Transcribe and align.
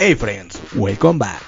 Hey 0.00 0.14
friends, 0.14 0.60
welcome 0.76 1.18
back. 1.18 1.42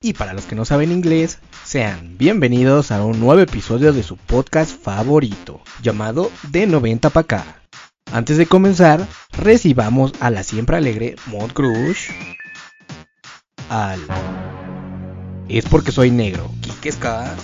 Y 0.00 0.12
para 0.12 0.34
los 0.34 0.44
que 0.44 0.54
no 0.54 0.64
saben 0.64 0.92
inglés, 0.92 1.38
sean 1.64 2.16
bienvenidos 2.16 2.90
a 2.90 3.04
un 3.04 3.18
nuevo 3.18 3.40
episodio 3.40 3.92
de 3.92 4.02
su 4.02 4.16
podcast 4.16 4.78
favorito, 4.78 5.60
llamado 5.82 6.30
De 6.48 6.66
90 6.66 7.10
pa' 7.10 7.20
acá. 7.20 7.62
Antes 8.12 8.36
de 8.36 8.46
comenzar, 8.46 9.06
recibamos 9.32 10.12
a 10.20 10.30
la 10.30 10.42
siempre 10.42 10.76
alegre 10.76 11.16
Mod 11.26 11.52
Crush, 11.52 12.10
al 13.68 14.00
Es 15.48 15.64
porque 15.64 15.92
soy 15.92 16.10
negro, 16.10 16.50
Kike 16.60 16.92
Ska, 16.92 17.36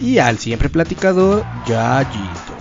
y 0.00 0.18
al 0.18 0.38
siempre 0.38 0.68
platicador, 0.68 1.44
Yayito. 1.66 2.54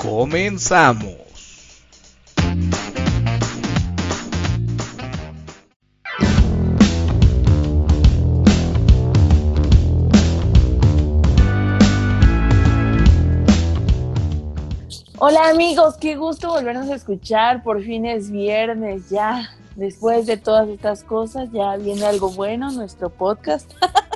Comenzamos. 0.00 1.20
Hola 15.22 15.50
amigos, 15.50 15.96
qué 16.00 16.16
gusto 16.16 16.48
volvernos 16.48 16.88
a 16.88 16.94
escuchar. 16.94 17.62
Por 17.62 17.82
fin 17.82 18.06
es 18.06 18.30
viernes 18.30 19.10
ya. 19.10 19.50
Después 19.76 20.26
de 20.26 20.36
todas 20.36 20.68
estas 20.68 21.04
cosas 21.04 21.50
ya 21.52 21.76
viene 21.76 22.04
algo 22.04 22.30
bueno, 22.30 22.70
nuestro 22.70 23.10
podcast. 23.10 23.70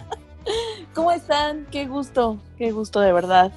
¿Cómo 0.94 1.10
están? 1.10 1.66
Qué 1.72 1.86
gusto, 1.86 2.38
qué 2.56 2.70
gusto 2.70 3.00
de 3.00 3.12
verdad. 3.12 3.52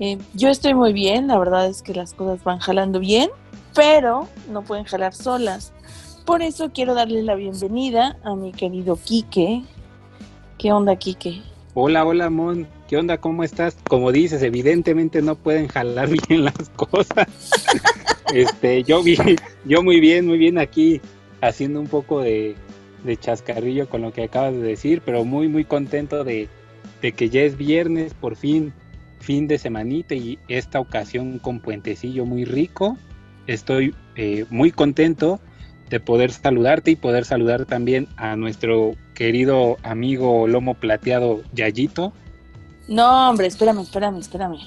Eh, 0.00 0.18
yo 0.34 0.48
estoy 0.48 0.74
muy 0.74 0.92
bien, 0.92 1.28
la 1.28 1.38
verdad 1.38 1.68
es 1.68 1.80
que 1.80 1.94
las 1.94 2.12
cosas 2.12 2.42
van 2.42 2.58
jalando 2.58 2.98
bien, 2.98 3.30
pero 3.72 4.28
no 4.50 4.62
pueden 4.62 4.84
jalar 4.84 5.14
solas. 5.14 5.72
Por 6.26 6.42
eso 6.42 6.72
quiero 6.72 6.94
darle 6.94 7.22
la 7.22 7.36
bienvenida 7.36 8.18
a 8.24 8.34
mi 8.34 8.50
querido 8.50 8.96
Quique. 8.96 9.62
¿Qué 10.58 10.72
onda, 10.72 10.96
Quique? 10.96 11.40
Hola, 11.74 12.04
hola, 12.04 12.30
Mon. 12.30 12.66
¿Qué 12.88 12.96
onda? 12.96 13.18
¿Cómo 13.18 13.44
estás? 13.44 13.76
Como 13.88 14.10
dices, 14.10 14.42
evidentemente 14.42 15.22
no 15.22 15.36
pueden 15.36 15.68
jalar 15.68 16.08
bien 16.28 16.44
las 16.44 16.68
cosas. 16.74 17.28
este, 18.34 18.82
yo 18.82 19.04
vi, 19.04 19.16
yo 19.64 19.84
muy 19.84 20.00
bien, 20.00 20.26
muy 20.26 20.36
bien 20.36 20.58
aquí 20.58 21.00
haciendo 21.40 21.78
un 21.78 21.86
poco 21.86 22.20
de, 22.20 22.56
chascarrillo 23.20 23.88
con 23.88 24.02
lo 24.02 24.12
que 24.12 24.24
acabas 24.24 24.52
de 24.54 24.62
decir, 24.62 25.00
pero 25.04 25.24
muy, 25.24 25.46
muy 25.46 25.64
contento 25.64 26.24
de, 26.24 26.48
que 27.10 27.28
ya 27.28 27.40
es 27.40 27.56
viernes, 27.56 28.14
por 28.14 28.36
fin, 28.36 28.72
fin 29.18 29.48
de 29.48 29.58
semanita 29.58 30.14
y 30.14 30.38
esta 30.46 30.78
ocasión 30.78 31.40
con 31.40 31.58
puentecillo 31.58 32.24
muy 32.24 32.44
rico. 32.44 32.96
Estoy 33.48 33.96
eh, 34.14 34.44
muy 34.50 34.70
contento 34.70 35.40
de 35.90 35.98
poder 35.98 36.30
saludarte 36.30 36.92
y 36.92 36.96
poder 36.96 37.24
saludar 37.24 37.66
también 37.66 38.06
a 38.16 38.36
nuestro 38.36 38.94
querido 39.14 39.78
amigo 39.82 40.46
lomo 40.46 40.74
plateado 40.74 41.42
Yayito. 41.52 42.12
No, 42.88 43.30
hombre, 43.30 43.48
espérame, 43.48 43.80
espérame, 43.80 44.18
espérame. 44.18 44.58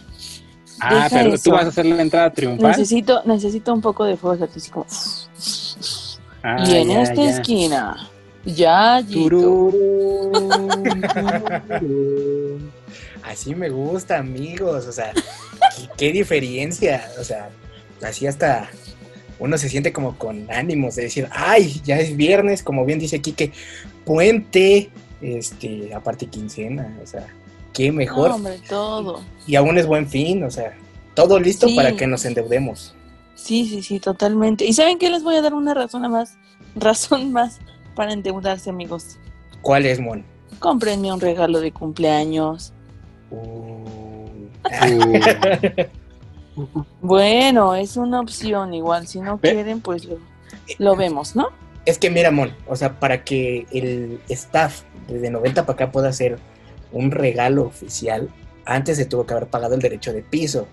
Ah, 0.81 1.08
pero 1.09 1.38
tú 1.38 1.52
vas 1.52 1.66
a 1.66 1.69
hacer 1.69 1.86
la 1.86 2.02
entrada 2.02 2.31
triunfal. 2.31 2.72
Necesito, 2.72 3.23
necesito 3.25 3.73
un 3.73 3.81
poco 3.81 4.03
de 4.03 4.17
fuego 4.17 4.44
artístico. 4.44 4.86
Ah, 6.44 6.63
y 6.67 6.75
en 6.75 6.91
esta 6.91 7.23
esquina, 7.23 8.09
ya 8.45 9.03
Así 13.23 13.55
me 13.55 13.69
gusta, 13.69 14.19
amigos. 14.19 14.85
O 14.85 14.91
sea, 14.91 15.13
¿qué, 15.97 16.11
diferencia. 16.11 17.09
O 17.19 17.23
sea, 17.23 17.49
así 18.01 18.28
hasta 18.28 18.69
uno 19.39 19.57
se 19.57 19.69
siente 19.69 19.91
como 19.91 20.17
con 20.17 20.50
ánimos 20.51 20.95
de 20.95 21.03
decir, 21.03 21.28
ay, 21.31 21.81
ya 21.83 21.97
es 21.97 22.16
viernes, 22.16 22.63
como 22.63 22.85
bien 22.85 23.00
dice 23.00 23.19
Quique, 23.19 23.51
puente, 24.06 24.89
este, 25.22 25.94
aparte 25.94 26.27
quincena, 26.27 26.97
o 27.03 27.07
sea, 27.07 27.27
qué 27.73 27.91
mejor. 27.91 28.31
hombre, 28.31 28.59
todo. 28.69 29.22
Y, 29.45 29.56
aún 29.56 29.77
es 29.77 29.88
buen 29.88 30.07
fin, 30.07 30.44
o 30.44 30.51
sea, 30.51 30.77
todo 31.16 31.39
listo 31.39 31.67
para 31.75 31.95
que 31.95 32.07
nos 32.07 32.23
endeudemos. 32.25 32.95
Sí, 33.35 33.67
sí, 33.67 33.83
sí, 33.83 34.00
totalmente. 34.00 34.66
¿Y 34.66 34.73
saben 34.73 34.97
qué? 34.97 35.09
Les 35.09 35.23
voy 35.23 35.35
a 35.35 35.41
dar 35.41 35.53
una 35.53 35.73
razón 35.73 36.09
más, 36.09 36.38
razón 36.75 37.33
más 37.33 37.59
para 37.95 38.13
endeudarse, 38.13 38.69
amigos. 38.69 39.17
¿Cuál 39.61 39.85
es, 39.85 40.00
Mon? 40.00 40.23
Cómprenme 40.59 41.11
un 41.11 41.19
regalo 41.19 41.59
de 41.59 41.72
cumpleaños. 41.72 42.73
Uh. 43.31 43.85
bueno, 47.01 47.75
es 47.75 47.97
una 47.97 48.19
opción 48.19 48.73
igual. 48.73 49.07
Si 49.07 49.19
no 49.19 49.39
quieren, 49.39 49.81
pues 49.81 50.06
lo, 50.06 50.19
lo 50.78 50.95
vemos, 50.95 51.35
¿no? 51.35 51.50
Es 51.85 52.00
que 52.00 52.09
mira, 52.09 52.31
Mon, 52.31 52.51
o 52.67 52.75
sea, 52.75 53.00
para 53.00 53.23
que 53.23 53.66
el 53.72 54.19
staff 54.29 54.81
desde 55.07 55.29
90 55.29 55.66
para 55.66 55.73
acá 55.73 55.91
pueda 55.91 56.09
hacer 56.09 56.39
un 56.91 57.12
regalo 57.12 57.63
oficial, 57.63 58.29
antes 58.66 58.97
se 58.97 59.06
tuvo 59.06 59.25
que 59.25 59.33
haber 59.33 59.47
pagado 59.47 59.75
el 59.75 59.81
derecho 59.81 60.12
de 60.12 60.23
piso. 60.23 60.67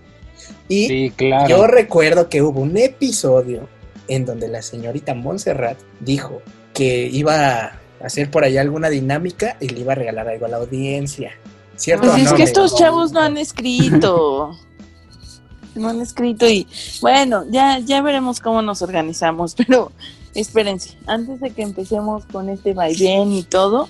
Y 0.67 1.11
yo 1.47 1.67
recuerdo 1.67 2.29
que 2.29 2.41
hubo 2.41 2.61
un 2.61 2.75
episodio 2.77 3.67
en 4.07 4.25
donde 4.25 4.47
la 4.47 4.61
señorita 4.61 5.13
Montserrat 5.13 5.77
dijo 5.99 6.41
que 6.73 7.07
iba 7.07 7.65
a 7.65 7.79
hacer 8.03 8.29
por 8.29 8.43
allá 8.43 8.61
alguna 8.61 8.89
dinámica 8.89 9.57
y 9.59 9.69
le 9.69 9.81
iba 9.81 9.93
a 9.93 9.95
regalar 9.95 10.27
algo 10.27 10.45
a 10.45 10.49
la 10.49 10.57
audiencia. 10.57 11.31
¿Cierto? 11.75 12.11
Pues 12.11 12.23
es 12.23 12.33
que 12.33 12.43
estos 12.43 12.75
chavos 12.75 13.11
no 13.11 13.19
han 13.19 13.37
escrito. 13.37 14.57
no 15.75 15.89
han 15.89 16.01
escrito 16.01 16.47
y 16.47 16.67
bueno, 17.01 17.45
ya, 17.49 17.79
ya 17.79 18.01
veremos 18.01 18.39
cómo 18.39 18.61
nos 18.61 18.81
organizamos, 18.81 19.55
pero 19.57 19.91
espérense, 20.33 20.97
antes 21.07 21.39
de 21.39 21.51
que 21.51 21.61
empecemos 21.61 22.25
con 22.25 22.49
este 22.49 22.73
vaivén 22.73 23.31
y 23.33 23.43
todo, 23.43 23.89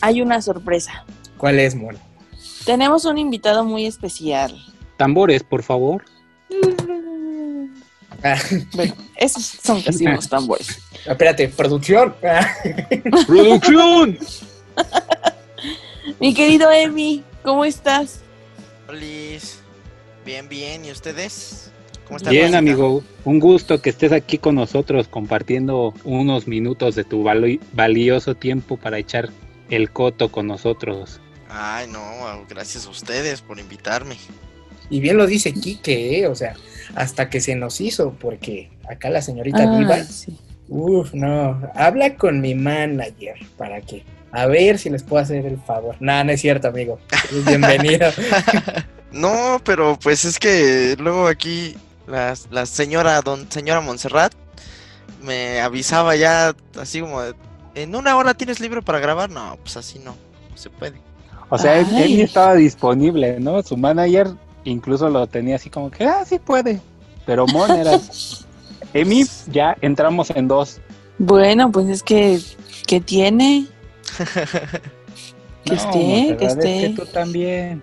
hay 0.00 0.22
una 0.22 0.42
sorpresa. 0.42 1.04
¿Cuál 1.36 1.58
es, 1.58 1.74
Mon? 1.74 1.96
Tenemos 2.64 3.04
un 3.04 3.18
invitado 3.18 3.64
muy 3.64 3.86
especial. 3.86 4.54
Tambores, 4.96 5.42
por 5.42 5.62
favor. 5.62 6.04
Ah. 8.22 8.36
Bueno, 8.74 8.94
esos 9.16 9.44
son 9.44 9.80
casi 9.82 10.04
los 10.04 10.28
tambores. 10.28 10.80
Espérate, 11.06 11.48
producción. 11.48 12.14
¡Producción! 13.26 14.18
Mi 16.20 16.34
querido 16.34 16.70
Emi, 16.70 17.22
¿cómo 17.42 17.64
estás? 17.64 18.20
Hola, 18.88 19.00
bien, 20.24 20.48
bien. 20.48 20.84
¿Y 20.84 20.90
ustedes? 20.90 21.70
¿Cómo 22.06 22.16
están? 22.16 22.32
Bien, 22.32 22.54
amigo. 22.54 23.02
Un 23.24 23.38
gusto 23.38 23.80
que 23.80 23.90
estés 23.90 24.12
aquí 24.12 24.38
con 24.38 24.54
nosotros 24.54 25.08
compartiendo 25.08 25.94
unos 26.04 26.48
minutos 26.48 26.94
de 26.94 27.04
tu 27.04 27.22
valioso 27.72 28.34
tiempo 28.34 28.76
para 28.76 28.98
echar 28.98 29.30
el 29.70 29.90
coto 29.90 30.32
con 30.32 30.46
nosotros. 30.46 31.20
Ay, 31.50 31.88
no, 31.88 32.00
gracias 32.48 32.86
a 32.86 32.90
ustedes 32.90 33.42
por 33.42 33.58
invitarme. 33.58 34.16
Y 34.90 35.00
bien 35.00 35.16
lo 35.16 35.26
dice 35.26 35.52
Quique, 35.52 36.20
¿eh? 36.20 36.26
o 36.26 36.34
sea, 36.34 36.54
hasta 36.94 37.28
que 37.28 37.40
se 37.40 37.54
nos 37.54 37.80
hizo, 37.80 38.14
porque 38.18 38.70
acá 38.88 39.10
la 39.10 39.22
señorita 39.22 39.64
ah, 39.64 39.78
Viva, 39.78 39.98
uff, 40.68 41.12
no, 41.12 41.60
habla 41.74 42.16
con 42.16 42.40
mi 42.40 42.54
manager 42.54 43.36
para 43.56 43.80
que, 43.80 44.04
a 44.32 44.46
ver 44.46 44.78
si 44.78 44.90
les 44.90 45.02
puedo 45.02 45.22
hacer 45.22 45.44
el 45.46 45.58
favor. 45.58 45.96
No, 46.00 46.24
no 46.24 46.32
es 46.32 46.40
cierto, 46.40 46.68
amigo. 46.68 46.98
Bienvenido. 47.46 48.10
no, 49.12 49.60
pero 49.64 49.98
pues 50.02 50.24
es 50.24 50.38
que 50.38 50.96
luego 50.98 51.26
aquí 51.26 51.74
la, 52.06 52.34
la 52.50 52.66
señora, 52.66 53.20
don 53.20 53.50
señora 53.50 53.80
Montserrat, 53.80 54.32
me 55.22 55.60
avisaba 55.60 56.16
ya 56.16 56.54
así 56.80 57.00
como, 57.00 57.20
en 57.74 57.94
una 57.94 58.16
hora 58.16 58.34
tienes 58.34 58.60
libre 58.60 58.82
para 58.82 58.98
grabar. 58.98 59.30
No, 59.30 59.58
pues 59.62 59.76
así 59.76 59.98
no, 59.98 60.16
no 60.50 60.56
se 60.56 60.70
puede. 60.70 61.00
O 61.50 61.56
sea, 61.56 61.78
él, 61.78 62.20
estaba 62.20 62.54
disponible, 62.54 63.40
¿no? 63.40 63.62
Su 63.62 63.76
manager 63.76 64.28
incluso 64.70 65.08
lo 65.08 65.26
tenía 65.26 65.56
así 65.56 65.70
como 65.70 65.90
que, 65.90 66.04
ah, 66.04 66.24
sí 66.24 66.38
puede. 66.38 66.80
Pero 67.26 67.46
Mon 67.46 67.70
era... 67.70 68.00
Emi, 68.94 69.24
ya 69.52 69.76
entramos 69.80 70.30
en 70.30 70.48
dos. 70.48 70.80
Bueno, 71.18 71.70
pues 71.70 71.88
es 71.88 72.02
que, 72.02 72.40
que 72.86 73.00
tiene. 73.00 73.66
que 75.64 75.74
esté, 75.74 76.36
que 76.38 76.44
esté. 76.46 76.84
Es 76.84 76.88
que 76.90 76.94
tú 76.96 77.06
también. 77.06 77.82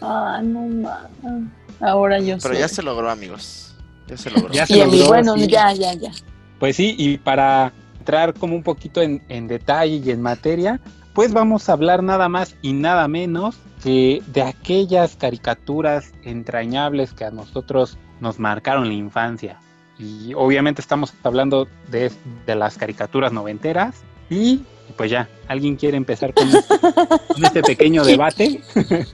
Ah, 0.00 0.40
no 0.42 0.60
mames. 0.62 1.50
Ahora 1.80 2.18
yo 2.20 2.36
Pero 2.42 2.54
ya 2.54 2.68
se 2.68 2.82
logró, 2.82 3.10
amigos. 3.10 3.74
Ya 4.06 4.16
se 4.16 4.30
logró. 4.30 4.52
Ya 4.52 4.66
se 4.66 4.76
y 4.76 4.80
logró, 4.80 5.06
bueno, 5.06 5.36
ya, 5.36 5.72
ya, 5.72 5.94
ya. 5.94 6.10
Pues 6.58 6.76
sí, 6.76 6.94
y 6.98 7.16
para 7.16 7.72
entrar 7.98 8.34
como 8.34 8.54
un 8.54 8.62
poquito 8.62 9.00
en, 9.00 9.22
en 9.28 9.46
detalle 9.46 10.02
y 10.04 10.10
en 10.10 10.20
materia, 10.20 10.80
pues 11.14 11.32
vamos 11.32 11.68
a 11.68 11.72
hablar 11.72 12.02
nada 12.02 12.28
más 12.28 12.54
y 12.60 12.72
nada 12.72 13.08
menos 13.08 13.56
que 13.82 14.22
de 14.26 14.42
aquellas 14.42 15.16
caricaturas 15.16 16.12
entrañables 16.22 17.12
que 17.12 17.24
a 17.24 17.30
nosotros 17.30 17.98
nos 18.20 18.38
marcaron 18.38 18.88
la 18.88 18.94
infancia. 18.94 19.58
Y 19.98 20.32
obviamente 20.34 20.80
estamos 20.80 21.12
hablando 21.22 21.68
de, 21.88 22.10
las 22.46 22.76
caricaturas 22.76 23.32
noventeras. 23.32 23.96
Y 24.28 24.62
pues 24.96 25.10
ya, 25.10 25.28
¿alguien 25.48 25.76
quiere 25.76 25.96
empezar 25.96 26.32
con, 26.34 26.48
este 27.42 27.62
pequeño 27.62 28.04
debate? 28.04 28.60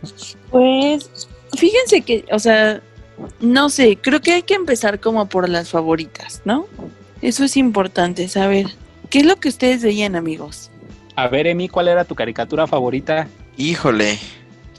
Pues 0.51 1.29
fíjense 1.55 2.01
que, 2.01 2.25
o 2.33 2.39
sea, 2.39 2.81
no 3.41 3.69
sé, 3.69 3.99
creo 4.01 4.21
que 4.21 4.33
hay 4.33 4.43
que 4.43 4.55
empezar 4.55 5.01
como 5.01 5.29
por 5.29 5.49
las 5.49 5.71
favoritas, 5.71 6.41
¿no? 6.45 6.67
Eso 7.21 7.45
es 7.45 7.57
importante 7.57 8.29
saber. 8.29 8.69
¿Qué 9.11 9.19
es 9.19 9.27
lo 9.27 9.37
que 9.37 9.49
ustedes 9.49 9.83
veían, 9.83 10.17
amigos? 10.17 10.71
A 11.15 11.29
ver, 11.29 11.47
Emi, 11.47 11.69
¿cuál 11.69 11.89
era 11.89 12.05
tu 12.05 12.15
caricatura 12.15 12.67
favorita? 12.67 13.29
Híjole, 13.57 14.19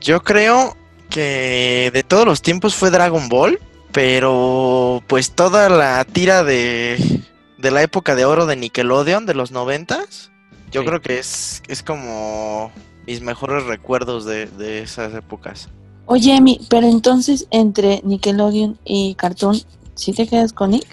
yo 0.02 0.22
creo 0.22 0.76
que 1.10 1.92
de 1.94 2.04
todos 2.04 2.26
los 2.26 2.42
tiempos 2.42 2.76
fue 2.76 2.92
Dragon 2.92 3.30
Ball, 3.30 3.60
pero 3.92 5.04
pues 5.08 5.32
toda 5.32 5.70
la 5.70 6.04
tira 6.06 6.44
de, 6.44 7.24
de 7.58 7.72
la 7.72 7.82
época 7.82 8.16
de 8.16 8.26
oro 8.26 8.46
de 8.46 8.56
Nickelodeon 8.56 9.26
de 9.26 9.34
los 9.34 9.52
noventas, 9.52 10.32
yo 10.72 10.84
creo 10.86 11.02
que 11.02 11.20
es, 11.20 11.64
es 11.68 11.82
como 11.82 12.72
mis 13.06 13.22
mejores 13.22 13.64
recuerdos 13.66 14.26
de, 14.26 14.82
esas 14.82 15.14
épocas. 15.14 15.70
Oye, 16.06 16.36
Emi, 16.36 16.60
pero 16.70 16.88
entonces 16.88 17.48
entre 17.52 18.02
Nickelodeon 18.04 18.78
y 18.86 19.16
Cartoon, 19.16 19.58
¿sí 19.96 20.14
te 20.14 20.28
quedas 20.28 20.54
con 20.54 20.72
Nick? 20.72 20.88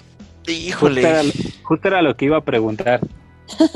Híjole. 0.47 1.31
Justo 1.63 1.87
era, 1.87 2.01
lo 2.01 2.15
que 2.15 2.25
iba 2.25 2.37
a 2.37 2.41
preguntar. 2.41 3.01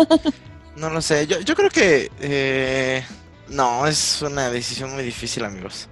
no 0.76 0.90
lo 0.90 1.02
sé, 1.02 1.28
yo, 1.28 1.40
yo 1.42 1.56
creo 1.56 1.70
que... 1.70 2.12
Eh, 2.20 3.04
no, 3.50 3.88
es 3.88 4.22
una 4.22 4.50
decisión 4.50 4.94
muy 4.94 5.04
difícil, 5.04 5.44
amigos. 5.44 5.88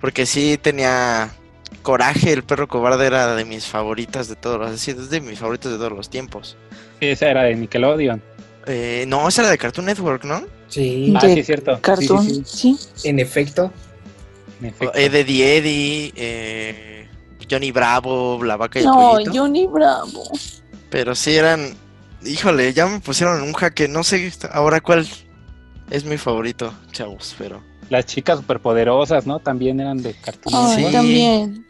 Porque 0.00 0.26
sí 0.26 0.58
tenía 0.60 1.30
coraje, 1.82 2.32
el 2.32 2.42
perro 2.42 2.68
cobarde 2.68 3.06
era 3.06 3.34
de 3.34 3.44
mis 3.44 3.66
favoritas 3.66 4.28
de 4.28 4.36
todos 4.36 4.58
los... 4.58 4.70
Es 4.70 4.76
decir, 4.76 4.96
es 4.98 5.10
de 5.10 5.20
mis 5.20 5.38
favoritos 5.38 5.72
de 5.72 5.78
todos 5.78 5.92
los 5.92 6.10
tiempos. 6.10 6.56
Sí, 7.00 7.06
esa 7.06 7.30
era 7.30 7.42
de 7.44 7.54
Nickelodeon. 7.54 8.22
Eh, 8.66 9.04
no, 9.08 9.28
esa 9.28 9.42
era 9.42 9.50
de 9.50 9.58
Cartoon 9.58 9.86
Network, 9.86 10.24
¿no? 10.24 10.42
Sí. 10.68 11.12
Ah, 11.16 11.20
sí, 11.20 11.40
es 11.40 11.46
cierto. 11.46 11.78
Cartoon, 11.80 12.44
sí, 12.44 12.76
En 13.04 13.18
efecto. 13.18 13.72
En 14.60 14.68
efecto. 14.68 14.98
Eddie 14.98 15.56
Eddie, 15.56 16.12
eh, 16.16 17.08
Johnny 17.50 17.72
Bravo, 17.72 18.42
La 18.44 18.56
Vaca 18.56 18.78
y 18.78 18.82
el 18.82 18.88
No, 18.88 19.18
Johnny 19.32 19.66
Bravo. 19.66 20.30
Pero 20.90 21.14
sí 21.14 21.34
eran... 21.34 21.74
Híjole, 22.24 22.72
ya 22.72 22.86
me 22.86 23.00
pusieron 23.00 23.38
en 23.38 23.48
un 23.48 23.52
jaque, 23.52 23.88
no 23.88 24.04
sé 24.04 24.32
ahora 24.52 24.80
cuál 24.80 25.04
es 25.92 26.04
mi 26.04 26.16
favorito, 26.16 26.72
chavos, 26.90 27.34
pero... 27.38 27.62
Las 27.90 28.06
chicas 28.06 28.38
superpoderosas, 28.38 29.26
¿no? 29.26 29.40
También 29.40 29.78
eran 29.78 30.02
de 30.02 30.14
Cartoon 30.14 30.54
Network. 30.54 30.86
Sí, 30.86 30.92
también. 30.92 31.66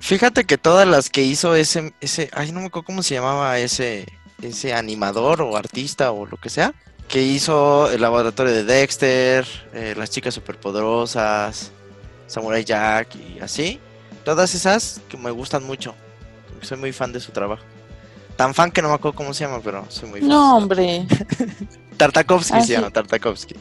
Fíjate 0.00 0.44
que 0.44 0.58
todas 0.58 0.86
las 0.86 1.08
que 1.08 1.22
hizo 1.22 1.54
ese, 1.54 1.94
ese, 2.02 2.28
ay, 2.34 2.52
no 2.52 2.60
me 2.60 2.66
acuerdo 2.66 2.84
cómo 2.84 3.02
se 3.02 3.14
llamaba 3.14 3.58
ese, 3.58 4.06
ese 4.42 4.74
animador 4.74 5.40
o 5.40 5.56
artista 5.56 6.12
o 6.12 6.26
lo 6.26 6.36
que 6.36 6.50
sea, 6.50 6.74
que 7.08 7.22
hizo 7.22 7.90
el 7.90 8.02
laboratorio 8.02 8.52
de 8.52 8.64
Dexter, 8.64 9.46
eh, 9.72 9.94
las 9.96 10.10
chicas 10.10 10.34
superpoderosas, 10.34 11.72
Samurai 12.26 12.62
Jack 12.64 13.16
y 13.16 13.40
así. 13.40 13.80
Todas 14.26 14.54
esas 14.54 15.00
que 15.08 15.16
me 15.16 15.30
gustan 15.30 15.64
mucho. 15.64 15.94
Soy 16.60 16.76
muy 16.76 16.92
fan 16.92 17.12
de 17.12 17.20
su 17.20 17.32
trabajo. 17.32 17.62
Tan 18.36 18.52
fan 18.52 18.70
que 18.70 18.82
no 18.82 18.88
me 18.88 18.94
acuerdo 18.94 19.16
cómo 19.16 19.32
se 19.32 19.44
llama, 19.44 19.60
pero 19.64 19.86
soy 19.88 20.10
muy 20.10 20.20
fan. 20.20 20.28
No, 20.28 20.58
hombre. 20.58 21.06
Tartakovsky 22.02 22.56
ah, 22.56 22.62
se 22.62 22.72
llama, 22.72 22.90
Tartakovsky. 22.90 23.54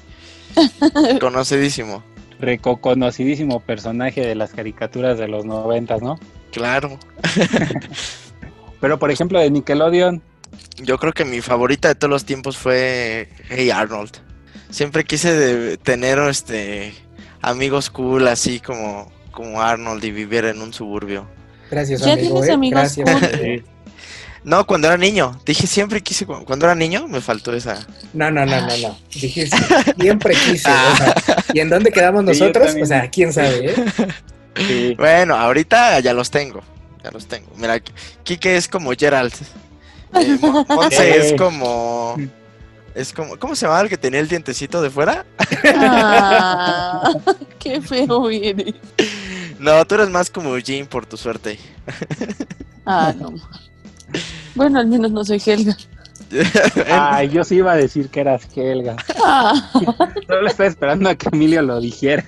Conocidísimo. 1.22 2.04
Reconocidísimo 2.40 3.60
personaje 3.60 4.22
de 4.22 4.34
las 4.34 4.52
caricaturas 4.52 5.20
de 5.20 5.28
los 5.28 5.46
noventas, 5.46 6.02
¿no? 6.02 6.20
Claro. 6.52 6.98
pero 8.82 8.98
por 8.98 9.12
ejemplo 9.12 9.40
de 9.40 9.52
Nickelodeon, 9.52 10.24
yo 10.78 10.98
creo 10.98 11.14
que 11.14 11.24
mi 11.24 11.42
favorita 11.42 11.90
de 11.90 11.94
todos 11.94 12.10
los 12.10 12.26
tiempos 12.26 12.58
fue 12.58 13.30
Hey 13.48 13.70
Arnold. 13.70 14.18
Siempre 14.72 15.04
quise 15.04 15.78
tener 15.78 16.18
este 16.18 16.96
amigos 17.44 17.92
cool 17.92 18.28
así 18.28 18.60
como, 18.60 19.12
como 19.30 19.62
Arnold 19.62 20.04
y 20.04 20.12
vivir 20.12 20.46
en 20.46 20.64
un 20.64 20.74
suburbio. 20.74 21.28
Gracias, 21.70 22.02
¿Ya 22.02 22.18
tienes 22.18 22.48
¿eh? 22.48 22.52
amigos 22.54 22.96
cool? 22.96 23.64
No, 24.44 24.66
cuando 24.66 24.88
era 24.88 24.98
niño. 24.98 25.40
Dije 25.46 25.68
siempre 25.68 26.02
quise. 26.02 26.26
Cuando 26.26 26.66
era 26.66 26.74
niño 26.76 27.08
me 27.08 27.22
faltó 27.22 27.54
esa. 27.54 27.86
No, 28.14 28.32
no, 28.32 28.46
no, 28.46 28.62
no, 28.62 28.78
no. 28.78 28.98
Dije 29.14 29.48
siempre 30.00 30.34
quise. 30.34 30.70
¿Y 31.54 31.60
en 31.60 31.70
dónde 31.70 31.92
quedamos 31.92 32.24
nosotros? 32.24 32.76
o 32.82 32.86
sea, 32.86 33.10
quién 33.10 33.32
sabe, 33.32 33.72
¿eh? 33.72 34.96
Bueno, 34.98 35.36
ahorita 35.36 36.00
ya 36.00 36.14
los 36.14 36.32
tengo. 36.32 36.62
Ya 37.04 37.12
los 37.12 37.28
tengo. 37.28 37.52
Mira, 37.58 37.80
Kike 38.24 38.58
es 38.58 38.68
como 38.68 38.92
Gerald. 38.92 39.34
Eh, 40.14 40.38
Monse 40.70 41.18
es 41.18 41.34
como. 41.34 42.16
Es 42.94 43.14
como. 43.14 43.38
¿Cómo 43.38 43.56
se 43.56 43.66
llamaba 43.66 43.82
el 43.82 43.90
que 43.90 43.98
tenía 43.98 44.20
el 44.20 44.28
dientecito 44.28 44.82
de 44.82 44.90
fuera? 44.90 45.26
Ah, 45.76 47.14
qué 47.60 47.80
feo 47.82 48.30
eres. 48.30 48.74
No, 49.60 49.86
tú 49.86 49.96
eres 49.96 50.10
más 50.10 50.30
como 50.30 50.58
Jean 50.58 50.88
por 50.88 51.06
tu 51.06 51.16
suerte. 51.18 51.60
Ah, 52.86 53.14
no. 53.18 53.36
Bueno, 54.56 54.80
al 54.80 54.88
menos 54.88 55.12
no 55.12 55.24
soy 55.24 55.42
Helga. 55.46 55.78
Ay, 56.90 57.30
yo 57.30 57.44
sí 57.44 57.56
iba 57.56 57.74
a 57.74 57.78
decir 57.78 58.10
que 58.10 58.22
eras 58.22 58.48
Helga. 58.56 58.96
Ah. 59.24 59.72
Solo 60.28 60.48
estaba 60.48 60.69
esperando 60.69 61.10
a 61.10 61.16
que 61.16 61.30
Emilio 61.31 61.62
lo 61.62 61.80
dijera. 61.80 62.25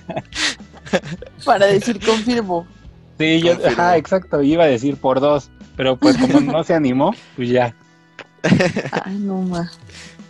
Para 1.44 1.66
decir 1.66 2.04
confirmo. 2.04 2.66
Sí, 3.18 3.40
yo, 3.40 3.52
ah, 3.78 3.96
exacto, 3.96 4.42
iba 4.42 4.64
a 4.64 4.68
decir 4.68 4.96
por 4.96 5.20
dos. 5.20 5.50
Pero 5.76 5.96
pues 5.96 6.16
como 6.16 6.40
no 6.40 6.62
se 6.64 6.74
animó, 6.74 7.14
pues 7.36 7.48
ya. 7.48 7.74
Ay, 8.92 9.16
no 9.18 9.38
más. 9.42 9.78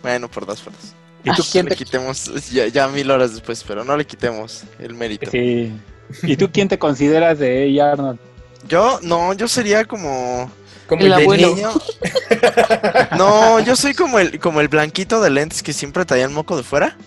Bueno, 0.01 0.29
por 0.29 0.45
dos, 0.45 0.61
por 0.61 0.73
dos. 0.73 0.93
¿Y 1.23 1.31
tú 1.35 1.43
quién 1.51 1.67
te 1.67 1.75
quitemos 1.75 2.31
ya, 2.51 2.87
mil 2.87 3.09
horas 3.09 3.33
después, 3.33 3.63
pero 3.67 3.83
no 3.83 3.97
le 3.97 4.05
quitemos 4.05 4.63
el 4.79 4.93
mérito. 4.93 5.31
Sí. 5.31 5.73
¿Y 6.21 6.37
tú 6.37 6.51
quién 6.51 6.67
te 6.67 6.77
consideras 6.77 7.39
de 7.39 7.65
ella, 7.65 7.93
Arnold? 7.93 8.19
Yo, 8.67 8.99
no, 9.01 9.33
yo 9.33 9.47
sería 9.47 9.85
como. 9.85 10.51
Como 10.87 11.03
el, 11.03 11.13
abuelo. 11.13 11.55
No, 13.17 13.59
yo 13.59 13.75
soy 13.75 13.93
como 13.93 14.19
el, 14.19 14.39
como 14.39 14.61
el 14.61 14.67
blanquito 14.67 15.21
de 15.21 15.29
lentes 15.29 15.63
que 15.63 15.73
siempre 15.73 16.05
traía 16.05 16.25
el 16.25 16.31
moco 16.31 16.57
de 16.57 16.63
fuera. 16.63 16.97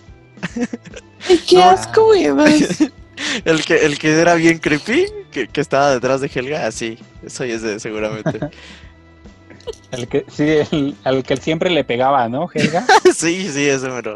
¡Qué 1.47 1.61
asco, 1.61 2.07
güey! 2.07 2.67
el 3.45 3.65
que, 3.65 3.85
el 3.85 3.99
que 3.99 4.11
era 4.11 4.35
bien 4.35 4.59
creepy, 4.59 5.05
que, 5.31 5.47
que 5.47 5.61
estaba 5.61 5.91
detrás 5.91 6.21
de 6.21 6.31
Helga, 6.33 6.65
así. 6.67 6.97
Eso 7.25 7.43
es 7.43 7.61
de, 7.61 7.79
seguramente. 7.79 8.39
El 9.91 10.07
que, 10.07 10.25
sí, 10.29 10.95
el, 11.03 11.23
que 11.23 11.37
siempre 11.37 11.69
le 11.69 11.83
pegaba, 11.83 12.27
¿no, 12.27 12.47
Helga? 12.51 12.85
sí, 13.15 13.49
sí, 13.51 13.67
eso 13.67 13.89
mero. 13.89 14.15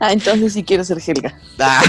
ah, 0.00 0.12
entonces 0.12 0.52
sí 0.54 0.64
quiero 0.64 0.84
ser 0.84 0.98
Helga. 1.06 1.38
Ah. 1.58 1.82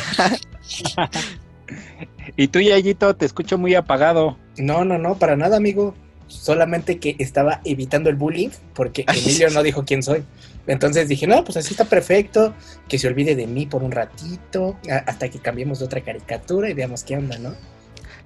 y 2.38 2.48
tú, 2.48 2.60
Yayito, 2.60 3.16
te 3.16 3.26
escucho 3.26 3.58
muy 3.58 3.76
apagado. 3.76 4.38
No, 4.58 4.86
no, 4.86 4.98
no, 4.98 5.16
para 5.16 5.36
nada, 5.36 5.58
amigo. 5.58 5.96
Solamente 6.28 7.00
que 7.00 7.16
estaba 7.20 7.62
evitando 7.66 8.10
el 8.10 8.16
bullying 8.16 8.50
porque 8.74 9.06
Emilio 9.08 9.50
no 9.50 9.64
dijo 9.64 9.84
quién 9.86 10.04
soy. 10.04 10.24
Entonces 10.66 11.10
dije, 11.10 11.28
no, 11.28 11.44
pues 11.44 11.58
así 11.58 11.74
está 11.74 11.86
perfecto, 11.86 12.54
que 12.88 12.98
se 12.98 13.08
olvide 13.08 13.36
de 13.36 13.48
mí 13.48 13.66
por 13.66 13.84
un 13.84 13.92
ratito, 13.92 14.78
hasta 15.06 15.30
que 15.30 15.40
cambiemos 15.40 15.80
de 15.80 15.86
otra 15.86 16.02
caricatura 16.02 16.70
y 16.70 16.74
veamos 16.74 17.04
qué 17.04 17.18
onda, 17.18 17.38
¿no? 17.38 17.54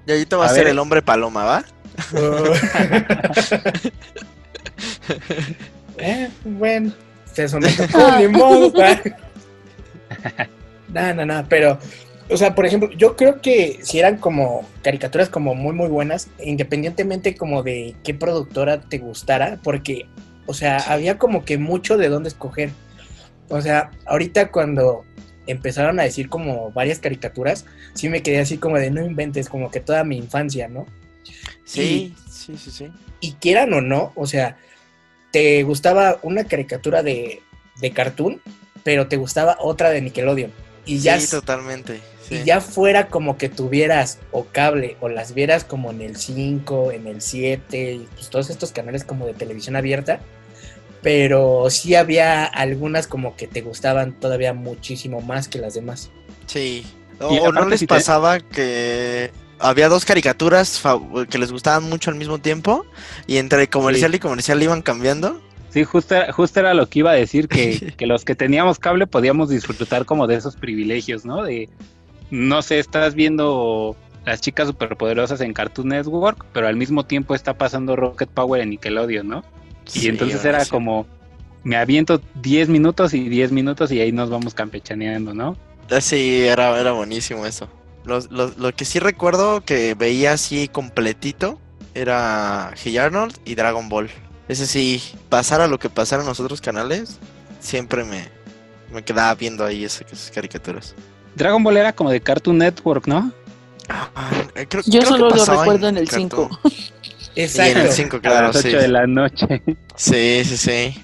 Y 0.05 0.11
ahí 0.11 0.25
te 0.25 0.35
va 0.35 0.45
a, 0.45 0.49
ser 0.49 0.67
el 0.67 0.77
hombre 0.79 1.01
paloma, 1.01 1.43
¿va? 1.43 1.65
Oh. 2.15 2.53
eh, 5.97 6.29
bueno, 6.45 6.93
se 7.33 7.49
somete 7.49 7.87
por 7.87 8.13
ni 8.19 8.27
modo. 8.27 8.71
no, 10.89 11.13
no, 11.13 11.25
no, 11.25 11.45
pero, 11.49 11.79
o 12.29 12.37
sea, 12.37 12.55
por 12.55 12.65
ejemplo, 12.65 12.91
yo 12.91 13.15
creo 13.15 13.41
que 13.41 13.79
si 13.83 13.99
eran 13.99 14.17
como 14.17 14.67
caricaturas 14.81 15.29
como 15.29 15.55
muy, 15.55 15.73
muy 15.73 15.87
buenas, 15.87 16.29
independientemente 16.43 17.35
como 17.35 17.63
de 17.63 17.95
qué 18.03 18.13
productora 18.13 18.81
te 18.81 18.97
gustara, 18.97 19.59
porque 19.63 20.07
o 20.47 20.53
sea, 20.53 20.77
había 20.77 21.19
como 21.19 21.45
que 21.45 21.57
mucho 21.57 21.97
de 21.97 22.09
dónde 22.09 22.29
escoger. 22.29 22.71
O 23.49 23.61
sea, 23.61 23.91
ahorita 24.05 24.49
cuando 24.49 25.05
empezaron 25.45 25.99
a 25.99 26.03
decir 26.03 26.29
como 26.29 26.71
varias 26.71 26.99
caricaturas, 26.99 27.65
sí 27.93 28.09
me 28.09 28.23
quedé 28.23 28.39
así 28.39 28.57
como 28.57 28.77
de 28.77 28.89
no 28.89 29.05
inventes, 29.05 29.49
como 29.49 29.69
que 29.69 29.81
toda 29.81 30.03
mi 30.03 30.17
infancia, 30.17 30.67
¿no? 30.67 30.85
Sí, 31.65 32.15
sí, 32.29 32.57
sí, 32.57 32.71
sí. 32.71 32.91
Y 33.19 33.33
quieran 33.33 33.73
o 33.73 33.81
no, 33.81 34.13
o 34.15 34.25
sea, 34.25 34.57
te 35.31 35.61
gustaba 35.63 36.19
una 36.23 36.45
caricatura 36.45 37.03
de, 37.03 37.41
de 37.81 37.91
cartoon, 37.91 38.41
pero 38.83 39.07
te 39.07 39.17
gustaba 39.17 39.57
otra 39.59 39.89
de 39.89 40.01
Nickelodeon. 40.01 40.51
Y 40.85 40.99
ya, 40.99 41.19
sí, 41.19 41.29
totalmente. 41.29 41.99
Y 42.29 42.43
ya 42.43 42.59
fuera 42.59 43.07
como 43.07 43.37
que 43.37 43.47
tuvieras 43.47 44.19
o 44.31 44.45
cable 44.45 44.97
o 44.99 45.07
las 45.07 45.33
vieras 45.33 45.63
como 45.63 45.91
en 45.91 46.01
el 46.01 46.17
5, 46.17 46.91
en 46.91 47.07
el 47.07 47.21
7, 47.21 47.93
y 47.93 48.07
pues 48.15 48.29
todos 48.29 48.49
estos 48.49 48.71
canales 48.71 49.03
como 49.03 49.25
de 49.25 49.33
televisión 49.33 49.75
abierta, 49.75 50.19
pero 51.01 51.69
sí 51.69 51.95
había 51.95 52.43
algunas 52.43 53.07
como 53.07 53.35
que 53.35 53.47
te 53.47 53.61
gustaban 53.61 54.13
todavía 54.13 54.53
muchísimo 54.53 55.21
más 55.21 55.47
que 55.47 55.59
las 55.59 55.73
demás. 55.73 56.09
Sí. 56.47 56.85
O, 57.19 57.51
no 57.51 57.65
les 57.65 57.83
pasaba 57.85 58.39
que 58.39 59.31
había 59.59 59.89
dos 59.89 60.05
caricaturas 60.05 60.81
que 61.29 61.37
les 61.37 61.51
gustaban 61.51 61.83
mucho 61.83 62.11
al 62.11 62.15
mismo 62.15 62.39
tiempo 62.39 62.85
y 63.25 63.37
entre 63.37 63.69
comercial 63.69 64.13
y 64.13 64.19
comercial 64.19 64.61
iban 64.61 64.81
cambiando. 64.81 65.41
Sí, 65.69 65.83
justo, 65.83 66.15
justo 66.31 66.59
era 66.59 66.73
lo 66.73 66.87
que 66.87 66.99
iba 66.99 67.11
a 67.11 67.15
decir, 67.15 67.47
que, 67.47 67.93
que, 67.97 68.05
los 68.05 68.23
que 68.23 68.35
teníamos 68.35 68.79
cable 68.79 69.07
podíamos 69.07 69.49
disfrutar 69.49 70.05
como 70.05 70.27
de 70.27 70.35
esos 70.35 70.55
privilegios, 70.55 71.25
¿no? 71.25 71.43
De, 71.43 71.69
no 72.31 72.61
sé, 72.61 72.79
estás 72.79 73.15
viendo 73.15 73.95
las 74.25 74.41
chicas 74.41 74.67
superpoderosas 74.67 75.39
en 75.41 75.53
Cartoon 75.53 75.89
Network, 75.89 76.45
pero 76.51 76.67
al 76.67 76.75
mismo 76.75 77.05
tiempo 77.05 77.33
está 77.33 77.57
pasando 77.57 77.95
Rocket 77.95 78.29
Power 78.29 78.61
en 78.61 78.71
Nickelodeon, 78.71 79.27
¿no? 79.27 79.43
Y 79.93 80.07
entonces 80.09 80.43
era 80.43 80.65
como, 80.65 81.07
me 81.63 81.77
aviento 81.77 82.21
10 82.41 82.69
minutos 82.69 83.13
y 83.13 83.29
10 83.29 83.51
minutos 83.51 83.91
y 83.91 84.01
ahí 84.01 84.11
nos 84.11 84.29
vamos 84.29 84.53
campechaneando, 84.53 85.33
¿no? 85.33 85.57
Ah, 85.89 86.01
sí, 86.01 86.43
era, 86.45 86.77
era 86.79 86.91
buenísimo 86.91 87.45
eso. 87.45 87.69
Lo, 88.03 88.19
lo, 88.29 88.73
que 88.73 88.85
sí 88.85 88.99
recuerdo 88.99 89.61
que 89.65 89.93
veía 89.93 90.33
así 90.33 90.69
completito 90.69 91.59
era 91.93 92.73
Hey 92.81 92.97
Arnold 92.97 93.37
y 93.43 93.55
Dragon 93.55 93.89
Ball. 93.89 94.09
Ese 94.47 94.65
sí, 94.65 95.01
pasara 95.27 95.67
lo 95.67 95.77
que 95.77 95.89
pasara 95.89 96.21
en 96.21 96.27
los 96.27 96.39
otros 96.39 96.61
canales, 96.61 97.19
siempre 97.59 98.05
me, 98.05 98.29
me 98.93 99.03
quedaba 99.03 99.35
viendo 99.35 99.65
ahí 99.65 99.83
esas 99.83 100.31
caricaturas. 100.33 100.95
Dragon 101.37 101.63
Ball 101.63 101.77
era 101.77 101.93
como 101.93 102.09
de 102.09 102.19
Cartoon 102.19 102.57
Network, 102.57 103.07
¿no? 103.07 103.31
Ah, 103.89 104.09
eh, 104.55 104.67
Yo 104.87 105.03
solo 105.03 105.29
lo 105.29 105.45
recuerdo 105.45 105.87
en 105.87 105.97
el 105.97 106.09
5. 106.09 106.59
Exacto. 107.35 107.79
en 107.79 107.85
el 107.85 107.91
5, 107.91 108.19
claro. 108.19 108.37
A 108.37 108.41
las 108.47 108.65
8 108.65 108.77
de 108.77 108.87
la 108.87 109.07
noche. 109.07 109.61
Sí, 109.95 110.41
sí, 110.43 110.57
sí. 110.57 111.01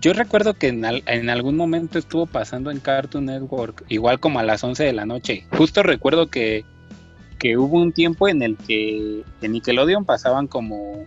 Yo 0.00 0.12
recuerdo 0.12 0.54
que 0.54 0.68
en, 0.68 0.84
en, 0.84 1.30
algún 1.30 1.56
momento 1.56 1.98
estuvo 1.98 2.26
pasando 2.26 2.70
en 2.70 2.78
Cartoon 2.80 3.26
Network, 3.26 3.84
igual 3.88 4.20
como 4.20 4.38
a 4.38 4.42
las 4.44 4.62
11 4.62 4.84
de 4.84 4.92
la 4.92 5.04
noche. 5.04 5.46
Justo 5.56 5.82
recuerdo 5.82 6.28
que, 6.28 6.64
que 7.38 7.56
hubo 7.56 7.80
un 7.80 7.92
tiempo 7.92 8.28
en 8.28 8.42
el 8.42 8.56
que 8.56 9.22
en 9.40 9.52
Nickelodeon 9.52 10.04
pasaban 10.04 10.46
como 10.46 11.04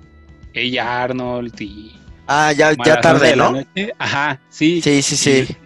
ella 0.54 1.04
Arnold 1.04 1.60
y... 1.62 1.94
Ah, 2.28 2.52
ya, 2.54 2.74
ya 2.86 3.02
tarde, 3.02 3.36
¿no? 3.36 3.54
Ajá, 4.00 4.40
sí. 4.50 4.82
Sí, 4.82 5.02
sí, 5.02 5.16
sí. 5.16 5.58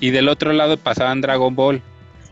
Y, 0.00 0.08
y, 0.08 0.10
del 0.10 0.28
otro 0.28 0.52
lado 0.52 0.76
pasaban 0.76 1.20
Dragon 1.20 1.54
Ball. 1.54 1.82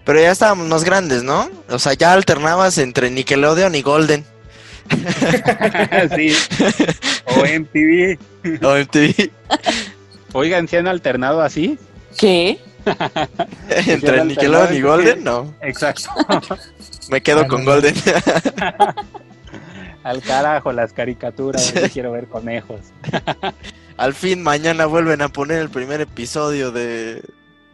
Pero 0.06 0.20
ya 0.20 0.30
estábamos 0.30 0.68
más 0.68 0.84
grandes, 0.84 1.24
¿no? 1.24 1.50
O 1.68 1.80
sea, 1.80 1.92
ya 1.94 2.12
alternabas 2.12 2.78
entre 2.78 3.10
Nickelodeon 3.10 3.74
y 3.74 3.82
Golden. 3.82 4.24
sí. 6.14 6.32
O 7.26 7.40
MTV. 7.40 8.16
O 8.64 8.76
MTV. 8.76 9.30
Oigan, 10.32 10.68
¿se 10.68 10.78
han 10.78 10.86
alternado 10.86 11.42
así? 11.42 11.76
¿Qué? 12.16 12.60
Entre 13.68 14.24
Nickelodeon 14.24 14.76
y 14.76 14.80
Golden, 14.80 15.24
no. 15.24 15.52
Exacto. 15.60 16.08
Me 17.10 17.20
quedo 17.20 17.48
con 17.48 17.64
Golden. 17.64 17.96
Al 20.04 20.22
carajo 20.22 20.70
las 20.70 20.92
caricaturas, 20.92 21.74
yo 21.74 21.90
quiero 21.90 22.12
ver 22.12 22.28
conejos. 22.28 22.80
Al 23.96 24.14
fin 24.14 24.40
mañana 24.40 24.86
vuelven 24.86 25.20
a 25.20 25.30
poner 25.30 25.58
el 25.58 25.68
primer 25.68 26.00
episodio 26.00 26.70
de, 26.70 27.24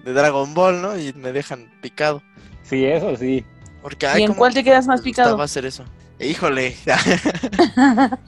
de 0.04 0.12
Dragon 0.12 0.52
Ball, 0.54 0.82
¿no? 0.82 0.98
Y 0.98 1.12
me 1.14 1.32
dejan 1.32 1.70
picado. 1.80 2.22
Sí, 2.62 2.84
eso 2.84 3.16
sí. 3.16 3.44
Porque, 3.82 4.06
¿Y 4.18 4.22
en 4.22 4.34
cuál 4.34 4.54
te 4.54 4.62
quedas 4.62 4.86
más 4.86 5.00
picado? 5.00 5.36
Va 5.36 5.44
a 5.44 5.48
ser 5.48 5.66
eso. 5.66 5.84
Híjole. 6.20 6.76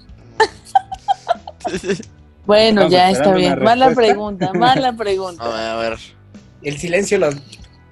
bueno, 2.47 2.89
ya 2.89 3.11
está 3.11 3.33
bien. 3.33 3.63
Mala 3.63 3.95
pregunta, 3.95 4.53
mala 4.53 4.93
pregunta. 4.97 5.45
A 5.45 5.49
ver, 5.49 5.69
a 5.69 5.77
ver. 5.77 5.99
El 6.63 6.79
silencio 6.79 7.19
lo, 7.19 7.31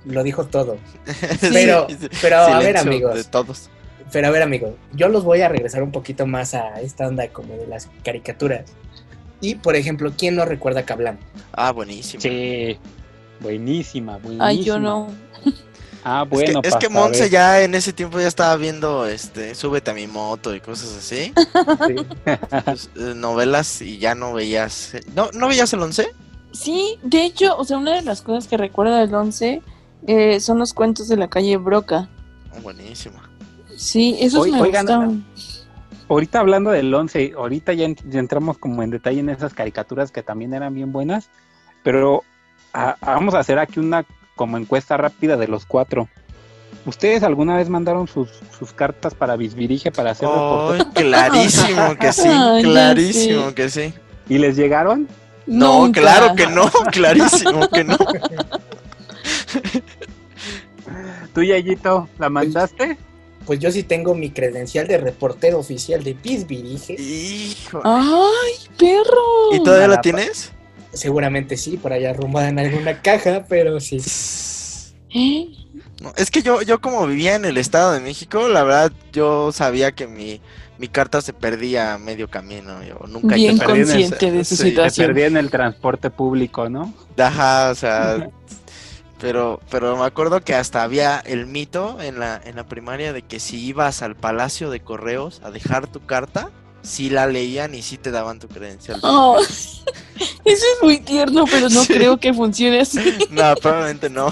lo 0.05 0.23
dijo 0.25 0.47
todo. 0.47 0.79
Pero, 1.41 1.87
pero 2.21 2.37
a 2.39 2.59
ver, 2.59 2.77
amigos. 2.77 3.15
De 3.15 3.25
todos. 3.25 3.71
Pero 4.11 4.29
a 4.29 4.31
ver, 4.31 4.43
amigos, 4.43 4.73
yo 4.93 5.09
los 5.09 5.25
voy 5.25 5.41
a 5.41 5.49
regresar 5.49 5.83
un 5.83 5.91
poquito 5.91 6.27
más 6.27 6.55
a 6.55 6.81
esta 6.81 7.07
onda 7.07 7.29
como 7.29 7.55
de 7.55 7.67
las 7.67 7.89
caricaturas. 8.05 8.65
Y, 9.41 9.55
por 9.57 9.75
ejemplo, 9.75 10.13
¿quién 10.17 10.37
no 10.37 10.45
recuerda 10.45 10.85
Kablam? 10.85 11.19
Ah, 11.53 11.73
buenísimo. 11.73 12.21
Sí. 12.21 12.79
Buenísima, 13.43 14.19
buenísima. 14.19 14.47
Ay, 14.47 14.65
yo 14.65 14.79
no. 14.79 15.09
Ah, 16.05 16.25
bueno. 16.29 16.61
Es 16.65 16.75
que, 16.77 16.87
es 16.87 16.93
Monse 16.93 17.31
ya 17.31 17.63
en 17.63 17.77
ese 17.77 17.93
tiempo 17.93 18.19
ya 18.19 18.27
estaba 18.27 18.57
viendo 18.57 19.07
este 19.07 19.55
Súbete 19.55 19.93
a 19.93 19.95
mi 19.95 20.09
moto 20.09 20.53
y 20.53 20.61
cosas 20.61 20.97
así. 20.97 21.33
Pues, 22.65 22.91
eh, 22.97 23.15
novelas 23.15 23.81
y 23.83 23.99
ya 23.99 24.15
no 24.15 24.33
veías. 24.33 24.97
¿No, 25.15 25.31
¿No 25.33 25.47
veías 25.47 25.73
el 25.73 25.81
11? 25.81 26.13
Sí, 26.51 26.99
de 27.03 27.25
hecho, 27.25 27.57
o 27.57 27.65
sea, 27.65 27.79
una 27.79 27.95
de 27.95 28.03
las 28.03 28.21
cosas 28.21 28.49
que 28.49 28.57
recuerda 28.57 28.99
del 28.99 29.15
11 29.15 29.63
eh, 30.07 30.41
son 30.41 30.59
los 30.59 30.75
cuentos 30.75 31.09
de 31.09 31.17
la 31.17 31.29
calle 31.29 31.57
Broca. 31.57 32.09
Oh, 32.57 32.61
buenísima. 32.63 33.31
Sí, 33.77 34.17
esos 34.21 34.49
me 34.49 34.59
gustan. 34.59 35.25
Ahorita 36.09 36.41
hablando 36.41 36.73
del 36.73 36.93
11, 36.93 37.35
ahorita 37.37 37.73
ya, 37.73 37.89
ya 37.89 38.19
entramos 38.19 38.59
como 38.59 38.83
en 38.83 38.91
detalle 38.91 39.21
en 39.21 39.31
esas 39.31 39.55
caricaturas 39.55 40.11
que 40.11 40.23
también 40.23 40.53
eran 40.53 40.75
bien 40.75 40.93
buenas, 40.93 41.31
pero 41.83 42.23
vamos 42.73 43.35
a 43.35 43.39
hacer 43.39 43.59
aquí 43.59 43.81
una 43.81 44.05
como 44.35 44.57
encuesta 44.57 44.97
rápida 44.97 45.37
de 45.37 45.49
los 45.49 45.67
cuatro. 45.67 46.09
¿Ustedes 46.85 47.23
alguna 47.23 47.57
vez 47.57 47.69
mandaron 47.69 48.09
sus, 48.09 48.29
sus 48.59 48.73
cartas 48.73 49.15
para 49.15 49.37
Bisbirige 49.37 49.93
para 49.93 50.11
hacer 50.13 50.29
oh, 50.31 50.75
Clarísimo 50.95 51.97
que 51.97 52.13
sí, 52.13 52.29
clarísimo 52.63 53.55
que 53.55 53.69
sí. 53.69 53.95
¿Y 54.29 54.39
les 54.39 54.57
llegaron? 54.57 55.07
No, 55.47 55.91
claro 55.93 56.35
que 56.35 56.47
no, 56.47 56.71
clarísimo 56.93 57.69
que 57.69 57.85
no. 57.85 57.97
¿Tú, 61.35 61.43
Yayito, 61.43 62.09
la 62.19 62.29
mandaste? 62.29 62.99
Pues 63.47 63.59
yo 63.59 63.71
sí 63.71 63.83
tengo 63.83 64.15
mi 64.15 64.31
credencial 64.31 64.87
de 64.87 64.99
reportero 64.99 65.59
oficial 65.59 66.03
de 66.05 66.15
Bisbirige. 66.15 66.95
Hijo. 67.01 67.81
¡Ay, 67.85 68.53
perro! 68.79 69.53
¿Y 69.55 69.63
todavía 69.63 69.89
la 69.89 70.01
tienes? 70.01 70.53
Seguramente 70.93 71.57
sí, 71.57 71.77
por 71.77 71.93
allá 71.93 72.11
arrumbada 72.11 72.49
en 72.49 72.59
alguna 72.59 73.01
caja, 73.01 73.47
pero 73.49 73.81
sí. 73.81 73.97
es 73.97 74.95
que 76.31 76.43
yo, 76.43 76.63
yo 76.63 76.81
como 76.81 77.07
vivía 77.07 77.35
en 77.35 77.45
el 77.45 77.57
Estado 77.57 77.93
de 77.93 78.01
México, 78.01 78.49
la 78.49 78.63
verdad 78.63 78.93
yo 79.13 79.53
sabía 79.53 79.93
que 79.93 80.07
mi, 80.07 80.41
mi 80.79 80.89
carta 80.89 81.21
se 81.21 81.33
perdía 81.33 81.95
a 81.95 81.99
medio 81.99 82.29
camino. 82.29 82.83
Yo 82.83 83.07
nunca 83.07 83.37
Bien 83.37 83.57
consciente 83.57 84.31
de 84.31 84.45
su 84.45 84.57
situación. 84.57 84.91
Se 84.91 85.07
perdía 85.07 85.27
en 85.27 85.37
el 85.37 85.51
transporte 85.51 86.11
público, 86.11 86.69
¿no? 86.69 86.93
Ajá, 87.17 87.71
o 87.71 87.75
sea, 87.75 88.29
pero, 89.23 89.61
pero 89.71 89.97
me 89.97 90.05
acuerdo 90.05 90.41
que 90.41 90.57
hasta 90.57 90.83
había 90.83 91.21
el 91.21 91.47
mito 91.47 92.01
en 92.01 92.19
la, 92.19 92.41
en 92.45 92.57
la 92.57 92.67
primaria 92.67 93.13
de 93.13 93.23
que 93.23 93.39
si 93.39 93.65
ibas 93.65 94.03
al 94.03 94.17
Palacio 94.17 94.69
de 94.69 94.81
Correos 94.81 95.41
a 95.45 95.53
dejar 95.53 95.87
tu 95.87 96.05
carta, 96.05 96.51
si 96.83 97.11
la 97.11 97.27
leían 97.27 97.75
y 97.75 97.83
si 97.83 97.97
te 97.97 98.11
daban 98.11 98.39
tu 98.39 98.49
credencial. 98.49 99.01
Oh, 99.05 99.39
eso 100.45 100.67
es 100.75 100.83
muy 100.83 100.99
tierno, 101.01 101.45
pero 101.51 101.69
no 101.69 101.85
creo 101.87 102.19
que 102.19 102.35
funcione 102.35 102.81
así. 102.81 103.19
No, 103.31 103.55
probablemente 103.57 104.11
no. 104.11 104.29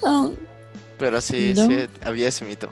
Oh. 0.00 0.32
Pero 0.98 1.20
sí, 1.20 1.54
sí, 1.54 1.86
había 2.04 2.28
ese 2.28 2.44
mito. 2.44 2.68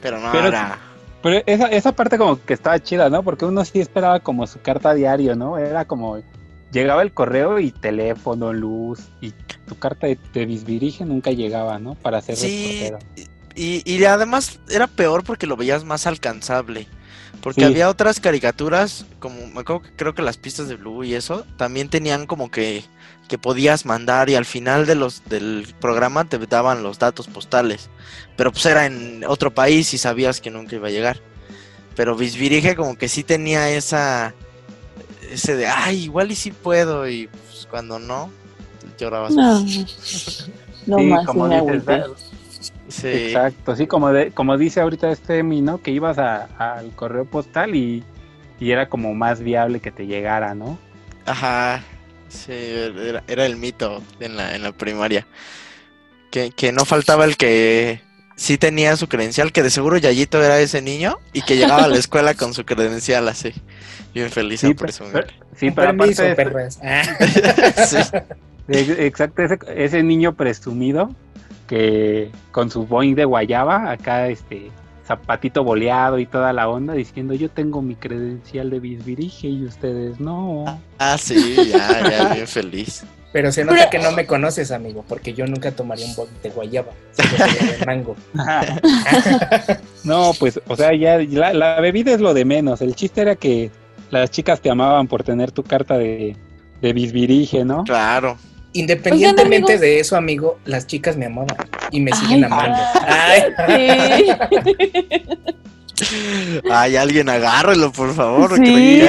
Pero 0.00 0.18
no 0.18 0.32
pero, 0.32 0.48
era... 0.48 0.78
Pero 1.22 1.42
esa, 1.46 1.66
esa 1.68 1.92
parte 1.92 2.18
como 2.18 2.42
que 2.44 2.54
estaba 2.54 2.80
chida, 2.82 3.08
¿no? 3.08 3.22
Porque 3.22 3.44
uno 3.44 3.64
sí 3.64 3.80
esperaba 3.80 4.20
como 4.20 4.46
su 4.46 4.60
carta 4.60 4.94
diario, 4.94 5.36
¿no? 5.36 5.58
Era 5.58 5.84
como... 5.84 6.20
Llegaba 6.72 7.02
el 7.02 7.12
correo 7.12 7.58
y 7.58 7.70
teléfono, 7.70 8.52
luz, 8.54 9.00
y 9.20 9.32
tu 9.66 9.78
carta 9.78 10.06
de, 10.06 10.18
de 10.32 11.04
nunca 11.04 11.30
llegaba, 11.30 11.78
¿no? 11.78 11.94
Para 11.96 12.22
ser 12.22 12.36
sí, 12.36 12.90
y, 13.54 13.82
y 13.84 14.04
además 14.04 14.58
era 14.70 14.86
peor 14.86 15.22
porque 15.22 15.46
lo 15.46 15.56
veías 15.56 15.84
más 15.84 16.06
alcanzable. 16.06 16.88
Porque 17.42 17.64
había 17.64 17.88
otras 17.88 18.20
caricaturas, 18.20 19.04
como 19.18 19.48
me 19.48 19.60
acuerdo 19.60 19.82
que 19.82 19.90
creo 19.96 20.14
que 20.14 20.22
las 20.22 20.36
pistas 20.36 20.68
de 20.68 20.76
Blue 20.76 21.02
y 21.02 21.14
eso, 21.14 21.44
también 21.56 21.88
tenían 21.88 22.26
como 22.26 22.52
que, 22.52 22.84
que 23.28 23.36
podías 23.36 23.84
mandar 23.84 24.30
y 24.30 24.36
al 24.36 24.44
final 24.44 24.86
de 24.86 24.94
los 24.94 25.24
del 25.24 25.74
programa 25.80 26.24
te 26.24 26.38
daban 26.38 26.84
los 26.84 27.00
datos 27.00 27.26
postales. 27.26 27.90
Pero 28.36 28.52
pues 28.52 28.64
era 28.64 28.86
en 28.86 29.24
otro 29.26 29.52
país 29.52 29.92
y 29.92 29.98
sabías 29.98 30.40
que 30.40 30.52
nunca 30.52 30.76
iba 30.76 30.86
a 30.86 30.92
llegar. 30.92 31.20
Pero 31.96 32.14
Bisbirige 32.14 32.76
como 32.76 32.96
que 32.96 33.08
sí 33.08 33.24
tenía 33.24 33.70
esa 33.70 34.34
ese 35.28 35.56
de 35.56 35.66
ay 35.66 36.04
igual 36.04 36.30
y 36.30 36.36
sí 36.36 36.52
puedo 36.52 37.08
y 37.08 37.26
pues, 37.26 37.66
cuando 37.68 37.98
no 37.98 38.30
llorabas. 38.98 39.32
No, 39.34 39.60
no 40.86 40.98
más 40.98 41.26
como 41.26 41.48
Exacto, 43.04 43.76
sí, 43.76 43.86
como, 43.86 44.12
de, 44.12 44.30
como 44.30 44.56
dice 44.58 44.80
ahorita 44.80 45.10
este 45.10 45.42
Mino, 45.42 45.80
que 45.80 45.90
ibas 45.90 46.18
al 46.18 46.90
correo 46.94 47.24
postal 47.24 47.74
y, 47.74 48.04
era 48.60 48.88
como 48.88 49.12
más 49.12 49.40
viable 49.40 49.80
que 49.80 49.90
te 49.90 50.06
llegara, 50.06 50.54
¿no? 50.54 50.78
Ajá, 51.26 51.82
sí, 52.28 52.52
era, 53.26 53.46
el 53.46 53.56
mito 53.56 54.00
en 54.20 54.36
la, 54.36 54.54
en 54.54 54.62
la 54.62 54.70
primaria. 54.70 55.26
Que, 56.30 56.52
que 56.52 56.70
no 56.70 56.84
faltaba 56.84 57.24
el 57.24 57.36
que 57.36 58.00
sí 58.36 58.58
tenía 58.58 58.96
su 58.96 59.08
credencial, 59.08 59.52
que 59.52 59.62
de 59.62 59.70
seguro 59.70 59.98
Yayito 59.98 60.42
era 60.42 60.60
ese 60.60 60.80
niño 60.80 61.18
y 61.32 61.42
que 61.42 61.56
llegaba 61.56 61.84
a 61.84 61.88
la 61.88 61.96
escuela 61.96 62.34
con 62.34 62.54
su 62.54 62.64
credencial 62.64 63.28
así. 63.28 63.52
Bien 64.14 64.30
feliz 64.30 64.60
sí, 64.60 64.74
sí, 65.56 65.70
pero 65.70 65.90
aparte 65.90 66.36
Exacto, 69.06 69.42
ese, 69.42 69.58
ese 69.74 70.02
niño 70.02 70.34
presumido 70.34 71.14
que 71.72 72.30
con 72.50 72.70
su 72.70 72.84
Boeing 72.84 73.14
de 73.14 73.24
guayaba, 73.24 73.90
acá 73.90 74.28
este 74.28 74.70
zapatito 75.06 75.64
boleado 75.64 76.18
y 76.18 76.26
toda 76.26 76.52
la 76.52 76.68
onda 76.68 76.92
diciendo 76.92 77.32
yo 77.32 77.48
tengo 77.48 77.80
mi 77.80 77.94
credencial 77.94 78.68
de 78.68 78.78
bisbirige 78.78 79.48
y 79.48 79.64
ustedes 79.64 80.20
no. 80.20 80.66
Ah, 80.98 81.16
sí, 81.16 81.56
ya, 81.72 82.10
ya, 82.10 82.28
bien 82.34 82.46
feliz. 82.46 83.06
Pero 83.32 83.50
se 83.50 83.64
nota 83.64 83.88
que 83.88 83.98
no 83.98 84.12
me 84.12 84.26
conoces, 84.26 84.70
amigo, 84.70 85.02
porque 85.08 85.32
yo 85.32 85.46
nunca 85.46 85.72
tomaría 85.72 86.04
un 86.04 86.14
bote 86.14 86.32
de 86.42 86.50
guayaba, 86.50 86.92
de 87.16 87.86
mango. 87.86 88.16
no, 90.04 90.32
pues, 90.38 90.60
o 90.68 90.76
sea, 90.76 90.92
ya 90.92 91.16
la, 91.54 91.80
bebida 91.80 92.12
es 92.12 92.20
lo 92.20 92.34
de 92.34 92.44
menos. 92.44 92.82
El 92.82 92.94
chiste 92.94 93.22
era 93.22 93.34
que 93.34 93.70
las 94.10 94.30
chicas 94.30 94.60
te 94.60 94.68
amaban 94.68 95.08
por 95.08 95.22
tener 95.22 95.52
tu 95.52 95.62
carta 95.62 95.96
de, 95.96 96.36
de 96.82 96.92
bisbirige, 96.92 97.64
¿no? 97.64 97.84
Claro. 97.84 98.36
Independientemente 98.72 99.78
de 99.78 100.00
eso, 100.00 100.16
amigo, 100.16 100.58
las 100.64 100.86
chicas 100.86 101.16
me 101.16 101.26
amaban 101.26 101.56
y 101.90 102.00
me 102.00 102.12
siguen 102.12 102.44
amando. 102.44 102.78
Ay. 103.06 104.32
Ay, 106.70 106.96
alguien 106.96 107.28
agárrelo, 107.28 107.92
por 107.92 108.14
favor. 108.14 108.56
Sí, 108.56 109.02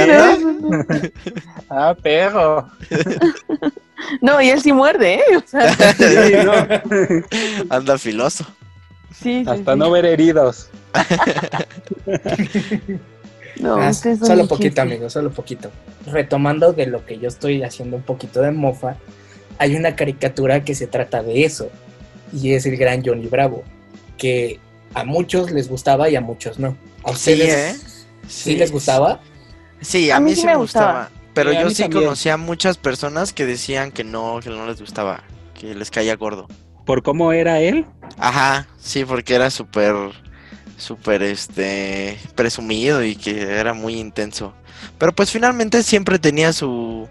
ah, 1.69 1.95
perro. 2.01 2.69
No, 4.21 4.41
y 4.41 4.49
él 4.49 4.61
sí 4.61 4.73
muerde, 4.73 5.15
¿eh? 5.15 5.23
Anda 7.69 7.97
filoso. 7.97 8.45
Sí, 9.13 9.43
Hasta 9.47 9.75
no 9.75 9.91
ver 9.91 10.05
heridos. 10.05 10.69
no, 13.59 13.75
ah, 13.75 13.93
solo 13.93 14.47
poquito, 14.47 14.81
amigo, 14.81 15.09
solo 15.09 15.31
poquito. 15.31 15.71
Retomando 16.05 16.73
de 16.73 16.87
lo 16.87 17.05
que 17.05 17.17
yo 17.19 17.29
estoy 17.29 17.63
haciendo 17.63 17.95
un 17.95 18.03
poquito 18.03 18.41
de 18.41 18.51
mofa, 18.51 18.97
hay 19.57 19.75
una 19.75 19.95
caricatura 19.95 20.63
que 20.63 20.75
se 20.75 20.87
trata 20.87 21.23
de 21.23 21.45
eso, 21.45 21.69
y 22.33 22.53
es 22.53 22.65
el 22.65 22.77
gran 22.77 23.03
Johnny 23.05 23.27
Bravo, 23.27 23.63
que 24.17 24.59
a 24.93 25.03
muchos 25.03 25.51
les 25.51 25.69
gustaba 25.69 26.09
y 26.09 26.15
a 26.15 26.21
muchos 26.21 26.59
no. 26.59 26.77
¿A 27.03 27.11
ustedes 27.11 27.49
¿eh? 27.53 28.03
sí, 28.27 28.55
les 28.55 28.71
gustaba? 28.71 29.19
Sí, 29.81 30.11
a, 30.11 30.19
mí, 30.19 30.35
sí 30.35 30.45
me 30.45 30.55
gustaba. 30.55 31.09
Pero 31.33 31.51
yo 31.51 31.69
sí 31.71 31.89
conocía 31.89 32.35
a 32.35 32.37
muchas 32.37 32.77
personas 32.77 33.33
que 33.33 33.45
decían 33.45 33.91
que 33.91 34.03
no, 34.03 34.39
que 34.41 34.49
no 34.49 34.67
les 34.67 34.79
gustaba, 34.79 35.23
que 35.59 35.73
les 35.73 35.89
caía 35.89 36.15
gordo. 36.15 36.47
¿Por 36.85 37.01
cómo 37.01 37.31
era 37.31 37.59
él? 37.59 37.85
Ajá, 38.17 38.67
sí, 38.77 39.03
porque 39.03 39.35
era 39.35 39.49
súper, 39.49 39.95
súper, 40.77 41.23
este, 41.23 42.19
presumido 42.35 43.03
y 43.03 43.15
que 43.15 43.41
era 43.41 43.73
muy 43.73 43.95
intenso. 43.95 44.53
Pero 44.97 45.13
pues 45.13 45.31
finalmente 45.31 45.81
siempre 45.81 46.19
tenía 46.19 46.53
su, 46.53 47.07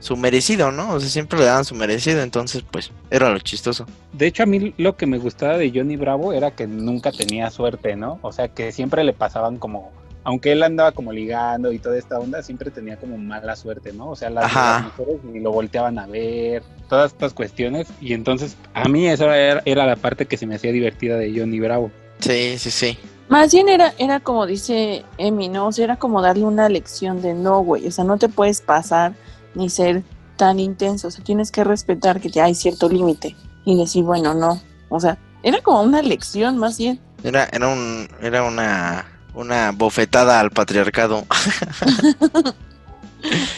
su 0.00 0.16
merecido, 0.16 0.72
¿no? 0.72 0.94
O 0.94 1.00
sea, 1.00 1.08
siempre 1.08 1.38
le 1.38 1.44
daban 1.44 1.64
su 1.64 1.74
merecido, 1.74 2.22
entonces 2.22 2.64
pues 2.68 2.90
era 3.10 3.30
lo 3.30 3.38
chistoso. 3.38 3.86
De 4.12 4.26
hecho, 4.26 4.42
a 4.42 4.46
mí 4.46 4.74
lo 4.76 4.96
que 4.96 5.06
me 5.06 5.18
gustaba 5.18 5.56
de 5.56 5.70
Johnny 5.72 5.96
Bravo 5.96 6.32
era 6.32 6.50
que 6.50 6.66
nunca 6.66 7.12
tenía 7.12 7.50
suerte, 7.50 7.94
¿no? 7.94 8.18
O 8.22 8.32
sea, 8.32 8.48
que 8.48 8.72
siempre 8.72 9.04
le 9.04 9.12
pasaban 9.12 9.58
como 9.58 9.92
aunque 10.24 10.52
él 10.52 10.62
andaba 10.62 10.92
como 10.92 11.12
ligando 11.12 11.72
y 11.72 11.78
toda 11.78 11.98
esta 11.98 12.18
onda, 12.18 12.42
siempre 12.42 12.70
tenía 12.70 12.96
como 12.96 13.16
mala 13.16 13.56
suerte, 13.56 13.92
¿no? 13.92 14.10
O 14.10 14.16
sea, 14.16 14.30
las, 14.30 14.52
mujeres 14.84 15.24
ni 15.24 15.40
lo 15.40 15.52
volteaban 15.52 15.98
a 15.98 16.06
ver, 16.06 16.62
todas 16.88 17.12
estas 17.12 17.32
cuestiones. 17.32 17.88
Y 18.00 18.12
entonces, 18.12 18.56
a 18.74 18.88
mí 18.88 19.08
esa 19.08 19.34
era, 19.36 19.62
era, 19.64 19.86
la 19.86 19.96
parte 19.96 20.26
que 20.26 20.36
se 20.36 20.46
me 20.46 20.56
hacía 20.56 20.72
divertida 20.72 21.16
de 21.16 21.32
Johnny 21.34 21.60
Bravo. 21.60 21.90
Sí, 22.18 22.58
sí, 22.58 22.70
sí. 22.70 22.98
Más 23.28 23.52
bien 23.52 23.68
era, 23.68 23.94
era 23.96 24.20
como 24.20 24.44
dice 24.44 25.04
Emi, 25.16 25.48
¿no? 25.48 25.68
O 25.68 25.72
sea, 25.72 25.84
era 25.84 25.96
como 25.96 26.20
darle 26.20 26.44
una 26.44 26.68
lección 26.68 27.22
de 27.22 27.32
no, 27.32 27.60
güey. 27.60 27.86
O 27.86 27.90
sea, 27.90 28.04
no 28.04 28.18
te 28.18 28.28
puedes 28.28 28.60
pasar 28.60 29.14
ni 29.54 29.70
ser 29.70 30.02
tan 30.36 30.58
intenso. 30.60 31.08
O 31.08 31.10
sea, 31.10 31.24
tienes 31.24 31.50
que 31.50 31.64
respetar 31.64 32.20
que 32.20 32.30
ya 32.30 32.44
hay 32.44 32.54
cierto 32.54 32.88
límite. 32.88 33.36
Y 33.64 33.76
decir, 33.76 34.04
bueno, 34.04 34.34
no. 34.34 34.60
O 34.88 35.00
sea, 35.00 35.18
era 35.42 35.60
como 35.60 35.82
una 35.82 36.02
lección 36.02 36.58
más 36.58 36.78
bien. 36.78 37.00
Era, 37.22 37.48
era 37.52 37.68
un, 37.68 38.08
era 38.20 38.42
una 38.42 39.06
una 39.34 39.72
bofetada 39.72 40.40
al 40.40 40.50
patriarcado. 40.50 41.26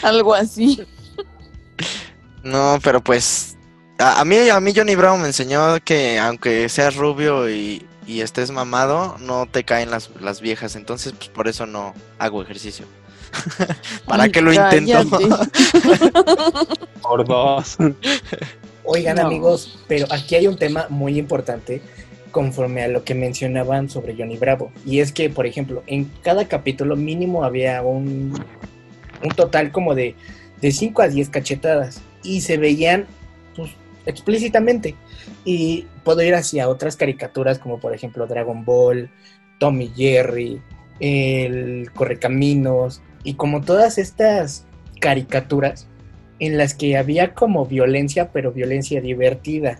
Algo 0.03 0.33
así. 0.33 0.85
No, 2.43 2.79
pero 2.83 3.01
pues 3.01 3.57
a, 3.97 4.23
mí 4.25 4.49
a 4.49 4.59
mí 4.59 4.73
Johnny 4.75 4.95
Brown 4.95 5.21
me 5.21 5.27
enseñó 5.27 5.79
que 5.83 6.19
aunque 6.19 6.67
seas 6.69 6.95
rubio 6.95 7.49
y, 7.49 7.87
estés 8.05 8.51
mamado, 8.51 9.15
no 9.19 9.47
te 9.49 9.63
caen 9.63 9.89
las, 9.89 10.09
las, 10.19 10.41
viejas, 10.41 10.75
entonces 10.75 11.13
pues 11.13 11.29
por 11.29 11.47
eso 11.47 11.65
no 11.65 11.93
hago 12.19 12.41
ejercicio. 12.41 12.85
¿Para 14.07 14.29
qué 14.29 14.41
lo 14.41 14.53
intento? 14.53 15.03
por 17.01 17.25
dos. 17.25 17.77
Oigan 18.83 19.19
amigos, 19.19 19.79
pero 19.87 20.07
aquí 20.11 20.35
hay 20.35 20.47
un 20.47 20.57
tema 20.57 20.87
muy 20.89 21.17
importante 21.17 21.81
conforme 22.31 22.83
a 22.83 22.87
lo 22.87 23.03
que 23.03 23.15
mencionaban 23.15 23.89
sobre 23.89 24.15
Johnny 24.15 24.37
Bravo. 24.37 24.71
Y 24.85 24.99
es 24.99 25.11
que, 25.11 25.29
por 25.29 25.45
ejemplo, 25.45 25.83
en 25.87 26.11
cada 26.21 26.47
capítulo 26.47 26.95
mínimo 26.95 27.43
había 27.43 27.81
un, 27.81 28.33
un 29.23 29.29
total 29.29 29.71
como 29.71 29.95
de, 29.95 30.15
de 30.59 30.71
5 30.71 31.01
a 31.01 31.07
10 31.07 31.29
cachetadas 31.29 32.01
y 32.23 32.41
se 32.41 32.57
veían 32.57 33.05
pues, 33.55 33.71
explícitamente. 34.05 34.95
Y 35.45 35.85
puedo 36.03 36.21
ir 36.21 36.35
hacia 36.35 36.67
otras 36.67 36.97
caricaturas 36.97 37.59
como 37.59 37.79
por 37.79 37.93
ejemplo 37.93 38.27
Dragon 38.27 38.65
Ball, 38.65 39.09
Tommy 39.59 39.91
Jerry, 39.95 40.59
el 40.99 41.89
Correcaminos 41.93 43.01
y 43.23 43.35
como 43.35 43.61
todas 43.61 43.97
estas 43.97 44.65
caricaturas 44.99 45.87
en 46.39 46.57
las 46.57 46.73
que 46.73 46.97
había 46.97 47.33
como 47.33 47.65
violencia, 47.65 48.31
pero 48.31 48.51
violencia 48.51 49.01
divertida 49.01 49.79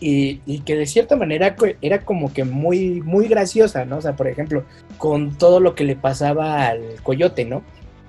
y, 0.00 0.60
que 0.60 0.76
de 0.76 0.86
cierta 0.86 1.16
manera 1.16 1.56
era 1.80 2.04
como 2.04 2.32
que 2.32 2.44
muy, 2.44 3.00
muy 3.00 3.28
graciosa, 3.28 3.84
¿no? 3.84 3.98
O 3.98 4.00
sea, 4.02 4.16
por 4.16 4.28
ejemplo, 4.28 4.64
con 4.98 5.36
todo 5.38 5.60
lo 5.60 5.74
que 5.74 5.84
le 5.84 5.96
pasaba 5.96 6.66
al 6.66 6.82
coyote, 7.02 7.44
¿no? 7.44 7.62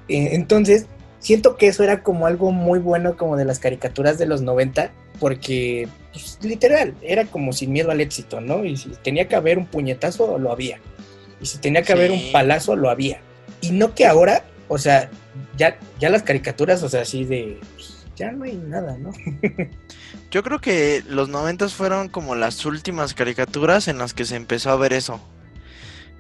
Eh, 0.09 0.29
entonces, 0.33 0.88
siento 1.19 1.55
que 1.55 1.67
eso 1.67 1.83
era 1.83 2.03
como 2.03 2.27
algo 2.27 2.51
muy 2.51 2.79
bueno 2.79 3.15
como 3.15 3.38
de 3.38 3.45
las 3.45 3.59
caricaturas 3.59 4.17
de 4.17 4.25
los 4.25 4.41
90, 4.41 4.91
porque 5.19 5.88
pues, 6.11 6.39
literal, 6.41 6.93
era 7.01 7.25
como 7.25 7.53
sin 7.53 7.71
miedo 7.71 7.91
al 7.91 8.01
éxito, 8.01 8.41
¿no? 8.41 8.65
Y 8.65 8.77
si 8.77 8.89
tenía 9.03 9.27
que 9.27 9.35
haber 9.35 9.57
un 9.57 9.65
puñetazo, 9.65 10.38
lo 10.38 10.51
había. 10.51 10.79
Y 11.39 11.45
si 11.45 11.59
tenía 11.59 11.83
que 11.83 11.93
haber 11.93 12.11
un 12.11 12.31
palazo, 12.31 12.75
lo 12.75 12.89
había. 12.89 13.19
Y 13.61 13.71
no 13.71 13.93
que 13.95 14.05
ahora, 14.05 14.43
o 14.67 14.78
sea, 14.78 15.10
ya, 15.58 15.78
ya 15.99 16.10
las 16.10 16.23
caricaturas, 16.23 16.84
o 16.84 16.89
sea, 16.89 17.01
así 17.01 17.23
de, 17.23 17.60
pues, 17.75 18.06
ya 18.15 18.32
no 18.32 18.45
hay 18.45 18.56
nada, 18.56 18.97
¿no? 18.97 19.12
Yo 20.32 20.43
creo 20.43 20.60
que 20.60 21.04
los 21.08 21.30
noventas 21.30 21.73
fueron 21.73 22.10
como 22.10 22.36
las 22.36 22.65
últimas 22.65 23.13
caricaturas 23.13 23.88
en 23.88 23.97
las 23.97 24.13
que 24.13 24.25
se 24.25 24.36
empezó 24.36 24.71
a 24.71 24.75
ver 24.75 24.93
eso. 24.93 25.21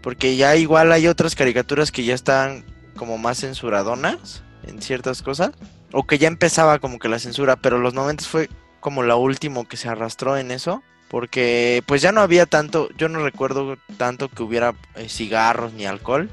Porque 0.01 0.35
ya 0.35 0.55
igual 0.55 0.91
hay 0.91 1.07
otras 1.07 1.35
caricaturas 1.35 1.91
que 1.91 2.03
ya 2.03 2.13
están 2.13 2.63
como 2.95 3.17
más 3.17 3.39
censuradonas 3.39 4.43
en 4.63 4.81
ciertas 4.81 5.21
cosas. 5.21 5.51
O 5.91 6.05
que 6.05 6.17
ya 6.17 6.27
empezaba 6.27 6.79
como 6.79 6.99
que 6.99 7.09
la 7.09 7.19
censura, 7.19 7.55
pero 7.55 7.79
los 7.79 7.93
noventas 7.93 8.27
fue 8.27 8.49
como 8.79 9.03
la 9.03 9.15
último 9.15 9.67
que 9.67 9.77
se 9.77 9.89
arrastró 9.89 10.37
en 10.37 10.51
eso. 10.51 10.83
Porque 11.09 11.83
pues 11.85 12.01
ya 12.01 12.11
no 12.11 12.21
había 12.21 12.45
tanto, 12.45 12.89
yo 12.97 13.09
no 13.09 13.23
recuerdo 13.23 13.77
tanto 13.97 14.29
que 14.29 14.43
hubiera 14.43 14.75
eh, 14.95 15.09
cigarros 15.09 15.73
ni 15.73 15.85
alcohol. 15.85 16.29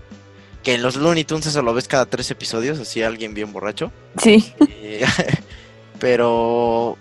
Que 0.62 0.74
en 0.74 0.82
los 0.82 0.96
Looney 0.96 1.24
Tunes 1.24 1.46
eso 1.46 1.62
lo 1.62 1.74
ves 1.74 1.88
cada 1.88 2.06
tres 2.06 2.30
episodios, 2.30 2.78
así 2.78 3.02
alguien 3.02 3.34
bien 3.34 3.52
borracho. 3.52 3.90
Sí. 4.22 4.54
Eh, 4.68 5.04
pero 5.98 6.96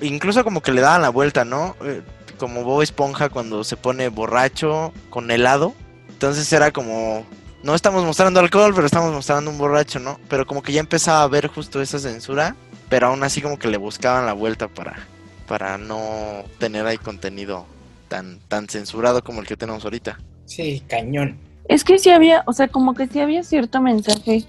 incluso 0.00 0.44
como 0.44 0.62
que 0.62 0.72
le 0.72 0.80
daban 0.80 1.02
la 1.02 1.10
vuelta, 1.10 1.44
¿no? 1.44 1.76
Eh, 1.84 2.02
como 2.38 2.64
Bob 2.64 2.82
Esponja 2.82 3.28
cuando 3.28 3.64
se 3.64 3.76
pone 3.76 4.08
borracho 4.08 4.92
con 5.10 5.30
helado. 5.30 5.74
Entonces 6.08 6.50
era 6.52 6.70
como, 6.70 7.26
no 7.62 7.74
estamos 7.74 8.04
mostrando 8.04 8.40
alcohol, 8.40 8.72
pero 8.74 8.86
estamos 8.86 9.12
mostrando 9.12 9.50
un 9.50 9.58
borracho, 9.58 9.98
¿no? 9.98 10.18
Pero 10.28 10.46
como 10.46 10.62
que 10.62 10.72
ya 10.72 10.80
empezaba 10.80 11.22
a 11.22 11.28
ver 11.28 11.48
justo 11.48 11.82
esa 11.82 11.98
censura, 11.98 12.56
pero 12.88 13.08
aún 13.08 13.22
así 13.22 13.42
como 13.42 13.58
que 13.58 13.68
le 13.68 13.76
buscaban 13.76 14.26
la 14.26 14.32
vuelta 14.32 14.68
para, 14.68 15.06
para 15.46 15.76
no 15.76 16.44
tener 16.58 16.86
ahí 16.86 16.98
contenido 16.98 17.66
tan, 18.08 18.38
tan 18.48 18.68
censurado 18.68 19.22
como 19.22 19.40
el 19.40 19.46
que 19.46 19.56
tenemos 19.56 19.84
ahorita. 19.84 20.18
Sí, 20.46 20.82
cañón. 20.88 21.38
Es 21.68 21.84
que 21.84 21.98
sí 21.98 22.10
había, 22.10 22.42
o 22.46 22.52
sea, 22.52 22.68
como 22.68 22.94
que 22.94 23.06
sí 23.06 23.20
había 23.20 23.42
cierto 23.42 23.80
mensaje 23.80 24.44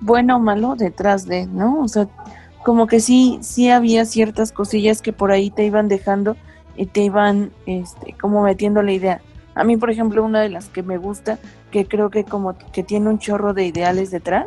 bueno 0.00 0.36
o 0.36 0.40
malo 0.40 0.74
detrás 0.76 1.26
de, 1.26 1.46
¿no? 1.46 1.80
O 1.80 1.88
sea, 1.88 2.08
como 2.64 2.86
que 2.86 3.00
sí, 3.00 3.38
sí 3.42 3.70
había 3.70 4.04
ciertas 4.04 4.52
cosillas 4.52 5.00
que 5.00 5.12
por 5.12 5.30
ahí 5.30 5.50
te 5.50 5.64
iban 5.64 5.88
dejando 5.88 6.36
y 6.76 6.86
te 6.86 7.02
iban 7.02 7.52
este, 7.66 8.14
como 8.20 8.42
metiendo 8.42 8.82
la 8.82 8.92
idea. 8.92 9.20
A 9.54 9.64
mí, 9.64 9.76
por 9.76 9.90
ejemplo, 9.90 10.24
una 10.24 10.40
de 10.40 10.48
las 10.48 10.68
que 10.68 10.82
me 10.82 10.98
gusta, 10.98 11.38
que 11.70 11.86
creo 11.86 12.10
que 12.10 12.24
como 12.24 12.56
que 12.72 12.82
tiene 12.82 13.08
un 13.08 13.18
chorro 13.18 13.54
de 13.54 13.66
ideales 13.66 14.10
detrás, 14.10 14.46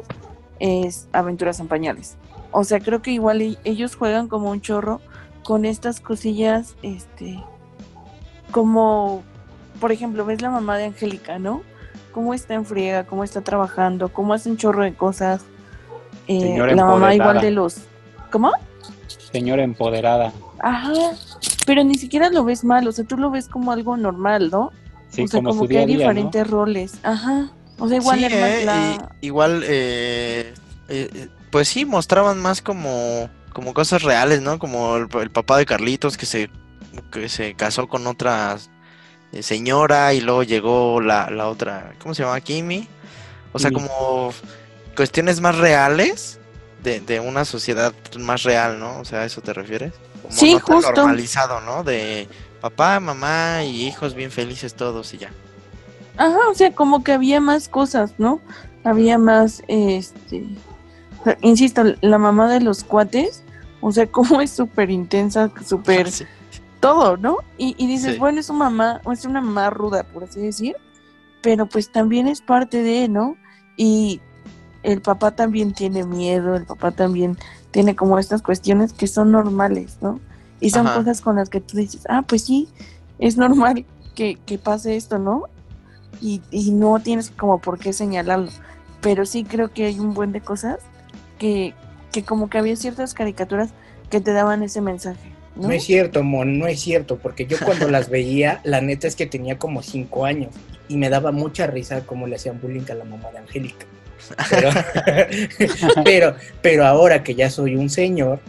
es 0.60 1.08
Aventuras 1.14 1.60
en 1.60 1.68
Pañales. 1.68 2.18
O 2.52 2.64
sea, 2.64 2.80
creo 2.80 3.02
que 3.02 3.12
igual 3.12 3.42
e-, 3.42 3.58
ellos 3.64 3.96
juegan 3.96 4.28
como 4.28 4.52
un 4.52 4.62
chorro 4.62 5.02
con 5.44 5.66
estas 5.66 6.00
cosillas, 6.00 6.76
este, 6.84 7.44
como, 8.52 9.24
por 9.80 9.92
ejemplo, 9.92 10.26
ves 10.26 10.42
la 10.42 10.52
mamá 10.52 10.78
de 10.78 10.86
Angélica, 10.86 11.40
¿no? 11.40 11.62
Cómo 12.12 12.34
está 12.34 12.56
en 12.56 12.66
friega, 12.66 13.06
cómo 13.06 13.24
está 13.24 13.42
trabajando, 13.42 14.10
cómo 14.10 14.34
hace 14.34 14.50
un 14.50 14.58
chorro 14.58 14.84
de 14.84 14.94
cosas. 14.94 15.42
Eh, 16.28 16.58
la 16.76 16.86
mamá 16.86 17.16
igual 17.16 17.42
de 17.42 17.52
los 17.52 17.78
¿Cómo? 18.32 18.52
Señora 19.32 19.64
empoderada. 19.64 20.32
Ajá, 20.60 20.94
pero 21.66 21.84
ni 21.84 21.96
siquiera 21.96 22.30
lo 22.30 22.44
ves 22.44 22.64
mal, 22.64 22.88
o 22.88 22.92
sea, 22.92 23.06
tú 23.06 23.18
lo 23.18 23.32
ves 23.32 23.48
como 23.48 23.72
algo 23.72 23.98
normal, 23.98 24.50
¿no? 24.52 24.72
o 25.18 25.28
sea, 25.28 25.42
como, 25.42 25.68
que 25.68 25.80
hay 25.80 25.86
diferentes 25.86 26.48
roles. 26.48 27.00
Ajá. 27.04 27.52
O 27.80 27.88
sea, 27.88 27.98
igual 27.98 28.20
eh, 28.22 28.98
igual, 29.22 29.64
eh, 29.66 30.54
pues 31.50 31.70
sí, 31.70 31.86
mostraban 31.86 32.40
más 32.42 32.62
como, 32.62 33.30
como 33.54 33.74
cosas 33.74 34.04
reales, 34.04 34.42
¿no? 34.42 34.60
Como 34.60 34.98
el, 34.98 35.32
papá 35.32 35.58
de 35.58 35.66
Carlitos 35.66 36.18
que 36.18 36.26
se, 36.26 36.50
que 37.12 37.30
se 37.30 37.54
casó 37.54 37.88
con 37.88 38.06
otra 38.06 38.58
señora 39.42 40.14
y 40.14 40.22
luego 40.22 40.44
llegó 40.44 41.02
la, 41.02 41.30
la 41.30 41.48
otra, 41.48 41.94
¿cómo 42.00 42.14
se 42.14 42.24
llama? 42.24 42.40
Kimi. 42.42 42.88
O 43.52 43.60
sea, 43.60 43.72
como 43.72 44.32
cuestiones 44.96 45.42
más 45.42 45.58
reales 45.58 46.40
de, 46.84 47.00
de, 47.00 47.20
una 47.20 47.46
sociedad 47.46 47.94
más 48.18 48.44
real, 48.44 48.80
¿no? 48.80 49.00
O 49.00 49.06
sea, 49.06 49.22
¿a 49.22 49.26
eso 49.26 49.42
te 49.42 49.54
refieres? 49.54 49.94
Como 50.22 50.34
sí, 50.34 50.58
justo. 50.60 50.92
normalizado, 50.94 51.62
¿no? 51.62 51.84
De 51.84 52.28
papá, 52.62 53.00
mamá 53.00 53.64
y 53.64 53.88
hijos 53.88 54.14
bien 54.14 54.32
felices 54.32 54.76
todos 54.76 55.14
y 55.14 55.18
ya. 55.18 55.32
Ajá, 56.18 56.50
o 56.50 56.54
sea, 56.54 56.74
como 56.74 57.04
que 57.04 57.14
había 57.14 57.40
más 57.40 57.70
cosas, 57.70 58.14
¿no? 58.18 58.42
Había 58.84 59.18
más, 59.18 59.64
este, 59.68 60.46
insisto, 61.42 61.84
la 62.02 62.18
mamá 62.18 62.50
de 62.52 62.60
los 62.60 62.84
cuates, 62.84 63.44
o 63.82 63.92
sea, 63.92 64.06
como 64.12 64.42
es 64.42 64.52
súper 64.52 64.90
intensa, 64.90 65.50
súper 65.66 66.10
todo, 66.80 67.18
¿no? 67.18 67.38
Y, 67.58 67.74
dices, 67.88 68.18
bueno, 68.18 68.40
es 68.40 68.48
su 68.48 68.54
mamá, 68.54 69.02
es 69.12 69.26
una 69.26 69.42
mamá 69.42 69.70
ruda, 69.70 70.04
por 70.04 70.24
así 70.24 70.40
decir, 70.40 70.76
pero 71.42 71.66
pues 71.68 71.92
también 71.92 72.28
es 72.28 72.42
parte 72.42 72.84
de, 72.84 73.08
¿no? 73.08 73.36
Y 73.78 74.22
el 74.84 75.02
papá 75.02 75.32
también 75.32 75.74
tiene 75.74 76.04
miedo, 76.04 76.56
el 76.56 76.66
papá 76.66 76.92
también 76.92 77.38
tiene 77.72 77.96
como 77.96 78.18
estas 78.18 78.42
cuestiones 78.42 78.94
que 78.94 79.08
son 79.08 79.32
normales, 79.32 79.98
¿no? 80.02 80.20
Y 80.60 80.72
son 80.72 80.86
cosas 80.88 81.22
con 81.22 81.38
las 81.38 81.50
que 81.50 81.62
tú 81.62 81.78
dices, 81.78 82.04
ah, 82.10 82.24
pues 82.24 82.44
sí, 82.44 82.68
es 83.18 83.38
normal 83.38 83.86
que, 84.16 84.36
que 84.46 84.58
pase 84.58 84.96
esto, 84.96 85.18
¿no? 85.20 85.44
Y, 86.22 86.42
y, 86.52 86.72
no 86.72 87.00
tienes 87.00 87.30
como 87.30 87.60
por 87.60 87.80
qué 87.80 87.94
señalarlo. 87.94 88.50
Pero 89.00 89.26
sí 89.26 89.46
creo 89.46 89.72
que 89.72 89.86
hay 89.86 90.00
un 90.00 90.14
buen 90.14 90.34
de 90.34 90.42
cosas 90.42 90.80
que, 91.38 91.74
que 92.12 92.24
como 92.24 92.50
que 92.50 92.58
había 92.58 92.76
ciertas 92.76 93.14
caricaturas 93.14 93.70
que 94.10 94.20
te 94.20 94.34
daban 94.34 94.62
ese 94.64 94.82
mensaje. 94.82 95.39
¿No? 95.60 95.68
no 95.68 95.74
es 95.74 95.84
cierto, 95.84 96.24
Mon, 96.24 96.58
no 96.58 96.68
es 96.68 96.80
cierto, 96.80 97.18
porque 97.18 97.46
yo 97.46 97.58
cuando 97.64 97.90
las 97.90 98.10
veía, 98.10 98.62
la 98.64 98.82
neta 98.82 99.08
es 99.08 99.16
que 99.16 99.26
tenía 99.26 99.58
como 99.58 99.84
cinco 99.84 100.26
años 100.26 100.54
y 100.88 100.98
me 100.98 101.10
daba 101.10 101.32
mucha 101.32 101.68
risa 101.68 102.06
cómo 102.06 102.28
le 102.28 102.36
hacían 102.36 102.60
bullying 102.60 102.90
a 102.90 102.96
la 102.96 103.06
mamá 103.06 103.32
de 103.32 103.40
Angélica. 103.40 103.86
Pero, 104.50 104.70
pero, 106.04 106.36
pero 106.62 106.86
ahora 106.86 107.24
que 107.24 107.36
ya 107.36 107.50
soy 107.50 107.76
un 107.76 107.90
señor, 107.90 108.40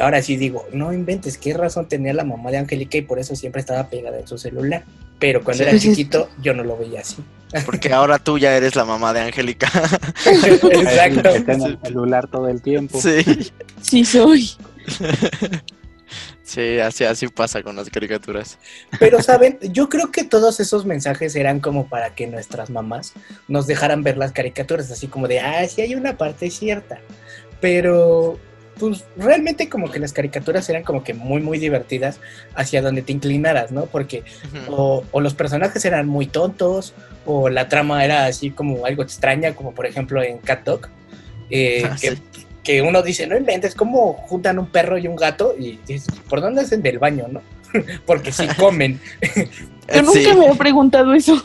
ahora 0.00 0.22
sí 0.22 0.36
digo, 0.36 0.66
no 0.72 0.92
inventes, 0.92 1.38
qué 1.38 1.54
razón 1.54 1.88
tenía 1.88 2.12
la 2.12 2.24
mamá 2.24 2.50
de 2.50 2.58
Angélica 2.58 2.98
y 2.98 3.02
por 3.02 3.18
eso 3.18 3.34
siempre 3.36 3.60
estaba 3.60 3.88
pegada 3.88 4.18
en 4.18 4.26
su 4.26 4.38
celular. 4.38 4.84
Pero 5.18 5.42
cuando 5.42 5.62
era 5.62 5.78
chiquito 5.78 6.28
yo 6.42 6.52
no 6.52 6.62
lo 6.62 6.76
veía 6.76 7.00
así. 7.00 7.16
Porque 7.64 7.92
ahora 7.92 8.18
tú 8.18 8.38
ya 8.38 8.54
eres 8.54 8.76
la 8.76 8.84
mamá 8.84 9.12
de 9.12 9.20
Angélica. 9.20 9.68
Exacto. 10.26 11.52
en 11.52 11.62
el 11.62 11.78
celular 11.82 12.26
todo 12.26 12.48
el 12.48 12.60
tiempo. 12.60 13.00
Sí. 13.00 13.52
Sí 13.80 14.04
soy. 14.04 14.50
Sí, 16.46 16.78
así, 16.78 17.02
así 17.02 17.26
pasa 17.26 17.60
con 17.64 17.74
las 17.74 17.90
caricaturas. 17.90 18.56
Pero, 19.00 19.20
¿saben? 19.20 19.58
Yo 19.72 19.88
creo 19.88 20.12
que 20.12 20.22
todos 20.22 20.60
esos 20.60 20.86
mensajes 20.86 21.34
eran 21.34 21.58
como 21.58 21.88
para 21.88 22.14
que 22.14 22.28
nuestras 22.28 22.70
mamás 22.70 23.14
nos 23.48 23.66
dejaran 23.66 24.04
ver 24.04 24.16
las 24.16 24.30
caricaturas, 24.30 24.88
así 24.92 25.08
como 25.08 25.26
de, 25.26 25.40
ah, 25.40 25.66
sí 25.66 25.80
hay 25.80 25.96
una 25.96 26.16
parte 26.16 26.48
cierta. 26.50 27.00
Pero, 27.60 28.38
pues 28.78 29.04
realmente 29.16 29.68
como 29.68 29.90
que 29.90 29.98
las 29.98 30.12
caricaturas 30.12 30.68
eran 30.68 30.84
como 30.84 31.02
que 31.02 31.14
muy, 31.14 31.42
muy 31.42 31.58
divertidas 31.58 32.20
hacia 32.54 32.80
donde 32.80 33.02
te 33.02 33.10
inclinaras, 33.10 33.72
¿no? 33.72 33.86
Porque 33.86 34.22
o, 34.68 35.02
los 35.18 35.34
personajes 35.34 35.84
eran 35.84 36.06
muy 36.06 36.28
tontos, 36.28 36.94
o 37.24 37.48
la 37.48 37.68
trama 37.68 38.04
era 38.04 38.26
así 38.26 38.52
como 38.52 38.86
algo 38.86 39.02
extraña, 39.02 39.56
como 39.56 39.74
por 39.74 39.84
ejemplo 39.84 40.22
en 40.22 40.38
Cat 40.38 40.64
Dog. 40.64 40.88
Eh, 41.50 41.82
ah, 41.90 41.96
que, 42.00 42.16
que 42.66 42.82
uno 42.82 43.00
dice, 43.00 43.28
no 43.28 43.36
inventes, 43.36 43.76
¿cómo 43.76 44.14
juntan 44.14 44.58
un 44.58 44.66
perro 44.66 44.98
y 44.98 45.06
un 45.06 45.14
gato? 45.14 45.54
Y 45.56 45.78
dices, 45.86 46.08
¿por 46.28 46.40
dónde 46.40 46.62
hacen 46.62 46.82
del 46.82 46.98
baño, 46.98 47.28
no? 47.30 47.40
Porque 48.06 48.32
si 48.32 48.48
comen. 48.48 49.00
Yo 49.94 50.02
nunca 50.02 50.34
me 50.34 50.46
he 50.48 50.54
preguntado 50.56 51.14
eso. 51.14 51.40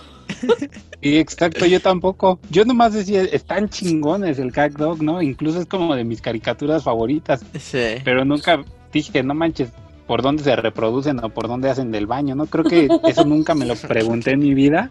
Y 1.00 1.18
exacto, 1.18 1.68
yo 1.68 1.80
tampoco. 1.80 2.40
Yo 2.50 2.66
nomás 2.66 2.94
decía, 2.94 3.22
están 3.22 3.70
chingones 3.70 4.40
el 4.40 4.52
Cat 4.52 4.72
Dog, 4.72 5.04
¿no? 5.04 5.22
Incluso 5.22 5.60
es 5.60 5.68
como 5.68 5.94
de 5.96 6.04
mis 6.04 6.22
caricaturas 6.22 6.84
favoritas. 6.84 7.46
Sí. 7.60 7.98
Pero 8.04 8.26
nunca 8.26 8.64
dije, 8.92 9.22
no 9.22 9.36
manches, 9.36 9.70
¿por 10.08 10.24
dónde 10.24 10.42
se 10.42 10.56
reproducen 10.56 11.24
o 11.24 11.30
por 11.30 11.48
dónde 11.48 11.70
hacen 11.70 11.92
del 11.92 12.08
baño, 12.08 12.34
no? 12.34 12.48
Creo 12.48 12.64
que 12.64 12.88
eso 13.08 13.26
nunca 13.26 13.54
me 13.54 13.68
lo 13.68 13.76
pregunté 13.76 14.32
en 14.32 14.40
mi 14.40 14.56
vida. 14.56 14.90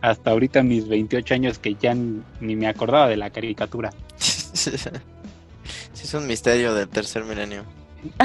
Hasta 0.00 0.32
ahorita 0.32 0.64
mis 0.64 0.88
28 0.88 1.34
años 1.34 1.58
que 1.60 1.76
ya 1.80 1.94
ni 1.94 2.56
me 2.56 2.66
acordaba 2.66 3.06
de 3.06 3.18
la 3.18 3.30
caricatura. 3.30 3.92
Sí, 5.92 6.04
es 6.04 6.14
un 6.14 6.26
misterio 6.26 6.74
del 6.74 6.88
tercer 6.88 7.24
milenio. 7.24 7.64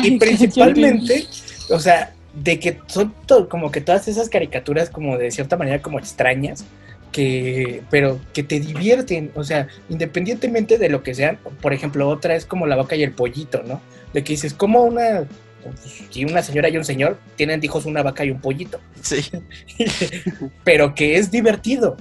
Y 0.04 0.18
principalmente, 0.18 1.28
o 1.70 1.80
sea, 1.80 2.14
de 2.34 2.60
que 2.60 2.80
son 2.88 3.14
como 3.50 3.72
que 3.72 3.82
todas 3.82 4.08
esas 4.08 4.30
caricaturas 4.30 4.90
como 4.90 5.18
de 5.18 5.32
cierta 5.32 5.58
manera 5.58 5.82
como 5.82 6.00
extrañas, 6.00 6.66
que, 7.12 7.82
pero 7.90 8.20
que 8.34 8.44
te 8.44 8.60
divierten, 8.60 9.32
o 9.36 9.44
sea, 9.44 9.68
independientemente 9.90 10.78
de 10.78 10.90
lo 10.90 11.02
que 11.02 11.16
sean, 11.16 11.40
por 11.62 11.74
ejemplo, 11.74 12.10
otra 12.10 12.36
es 12.36 12.46
como 12.46 12.68
la 12.68 12.76
vaca 12.76 12.96
y 12.96 13.04
el 13.04 13.14
pollito, 13.14 13.64
¿no? 13.64 13.82
De 14.14 14.24
que 14.24 14.34
dices, 14.34 14.54
como 14.54 14.84
una, 14.84 15.26
si 16.10 16.26
una 16.26 16.42
señora 16.42 16.68
y 16.70 16.78
un 16.78 16.84
señor 16.84 17.18
tienen 17.38 17.64
hijos 17.64 17.86
una 17.86 18.04
vaca 18.04 18.26
y 18.26 18.32
un 18.32 18.42
pollito. 18.42 18.80
Sí. 19.02 19.22
pero 20.64 20.94
que 20.94 21.18
es 21.18 21.32
divertido. 21.32 21.96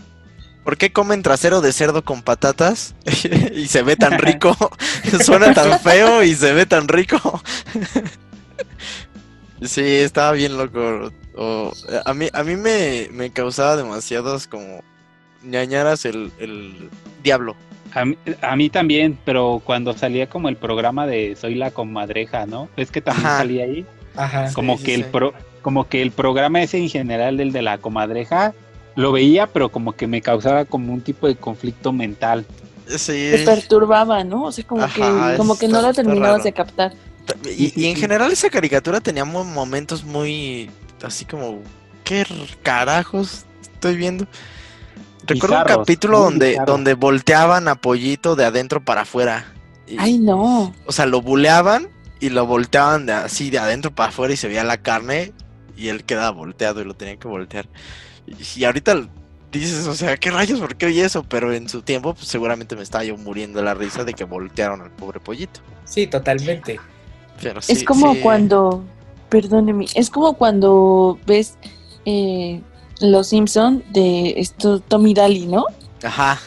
¿Por 0.65 0.79
qué 0.79 0.93
comen 0.93 1.23
trasero 1.23 1.61
de 1.61 1.73
cerdo 1.73 2.05
con 2.05 2.23
patatas 2.23 2.95
y 3.55 3.67
se 3.67 3.83
ve 3.83 3.97
tan 3.97 4.19
rico? 4.19 4.57
Suena 5.25 5.53
tan 5.53 5.79
feo 5.79 6.23
y 6.23 6.35
se 6.35 6.53
ve 6.53 6.67
tan 6.67 6.89
rico. 6.89 7.43
sí, 9.63 9.83
estaba 9.83 10.33
bien 10.33 10.57
loco. 10.57 11.13
a 12.05 12.15
mí, 12.15 12.29
a 12.33 12.43
mí 12.43 12.57
me, 12.57 13.09
me 13.13 13.31
causaba 13.31 13.77
demasiados 13.77 14.47
como 14.47 14.83
ñañaras 15.43 16.07
el, 16.07 16.33
el 16.39 16.89
diablo. 17.23 17.57
A 18.43 18.57
mí, 18.57 18.71
también, 18.71 19.17
pero 19.25 19.63
cuando 19.65 19.97
salía 19.97 20.29
como 20.29 20.49
el 20.49 20.57
programa 20.57 21.07
de 21.07 21.37
Soy 21.37 21.55
la 21.55 21.71
comadreja, 21.71 22.45
¿no? 22.45 22.69
Es 22.77 22.91
que 22.91 23.01
también 23.01 23.29
salía 23.29 23.65
ahí. 23.65 23.87
Ajá. 24.17 24.53
Como 24.53 24.83
que 24.83 24.97
el 24.97 25.05
pro, 25.05 25.33
como 25.63 25.89
que 25.89 26.03
el 26.03 26.11
programa 26.11 26.61
ese 26.61 26.79
en 26.79 26.89
general, 26.89 27.39
el 27.39 27.53
de 27.53 27.63
la 27.63 27.79
comadreja, 27.79 28.53
lo 28.97 29.13
veía, 29.13 29.47
pero 29.47 29.71
como 29.71 29.93
que 29.93 30.07
me 30.07 30.23
causaba 30.23 30.65
como 30.65 30.93
un 30.93 31.01
tipo 31.01 31.27
de 31.27 31.37
conflicto 31.37 31.93
mental. 31.93 32.45
Sí. 32.87 33.31
Te 33.33 33.45
perturbaba, 33.45 34.25
¿no? 34.25 34.45
O 34.45 34.53
sea, 34.53 34.65
como 34.65 34.87
que, 34.87 35.35
como 35.37 35.59
que 35.59 35.69
no 35.69 35.81
lo 35.81 35.93
terminabas 35.93 36.45
de 36.45 36.53
captar. 36.53 36.93
Y, 37.45 37.87
en 37.87 37.97
general 37.97 38.31
esa 38.33 38.51
caricatura 38.51 39.01
tenía 39.01 39.25
momentos 39.25 40.05
muy 40.05 40.71
así 41.03 41.25
como, 41.25 41.61
¿qué 42.05 42.27
carajos 42.63 43.45
estoy 43.63 43.97
viendo? 43.97 44.27
Recuerdo 45.27 45.59
un 45.59 45.65
capítulo 45.65 46.21
donde, 46.21 46.59
donde 46.67 46.95
volteaban 46.95 47.69
a 47.69 47.77
Pollito 47.77 48.37
de 48.37 48.45
adentro 48.45 48.85
para 48.85 49.03
afuera. 49.03 49.47
Ay, 49.99 50.19
no. 50.19 50.75
O 50.87 50.93
sea, 50.93 51.07
lo 51.07 51.23
buleaban 51.23 51.89
y 52.21 52.29
lo 52.29 52.47
volteaban 52.47 53.07
de, 53.07 53.13
así 53.13 53.51
de 53.51 53.59
adentro 53.59 53.91
para 53.91 54.11
afuera 54.11 54.35
y 54.35 54.37
se 54.37 54.49
veía 54.49 54.65
la 54.65 54.79
carne 54.79 55.33
y 55.77 55.89
él 55.89 56.05
quedaba 56.05 56.31
volteado 56.31 56.81
y 56.81 56.85
lo 56.85 56.95
tenían 56.95 57.19
que 57.19 57.29
voltear. 57.29 57.67
Y, 58.27 58.65
ahorita 58.65 59.07
dices, 59.53 59.87
o 59.87 59.95
sea, 59.95 60.17
¿qué 60.17 60.31
rayos? 60.31 60.61
¿Por 60.61 60.77
qué 60.77 60.87
oí 60.87 61.01
eso? 61.01 61.25
Pero 61.25 61.53
en 61.53 61.69
su 61.69 61.83
tiempo, 61.83 62.15
pues, 62.15 62.27
seguramente 62.27 62.77
me 62.77 62.83
estaba 62.83 63.05
yo 63.05 63.17
muriendo 63.17 63.59
de 63.59 63.65
la 63.65 63.75
risa 63.75 64.05
de 64.05 64.15
que 64.15 64.25
voltearon 64.25 64.81
al 64.81 64.91
pobre 64.91 65.21
pollito. 65.21 65.61
Sí, 65.85 66.07
totalmente. 66.07 66.81
Pero 67.41 67.61
es 67.67 67.85
como 67.85 68.15
cuando, 68.21 68.85
perdóneme, 69.29 69.87
es 69.95 70.11
como 70.11 70.35
cuando 70.35 71.19
ves 71.27 71.57
eh, 72.05 72.61
Los 73.01 73.29
Simpson 73.29 73.83
de 73.93 74.35
esto 74.37 74.81
Tommy 74.81 75.15
Daly, 75.15 75.47
¿no? 75.47 75.67
Ajá. 76.03 76.41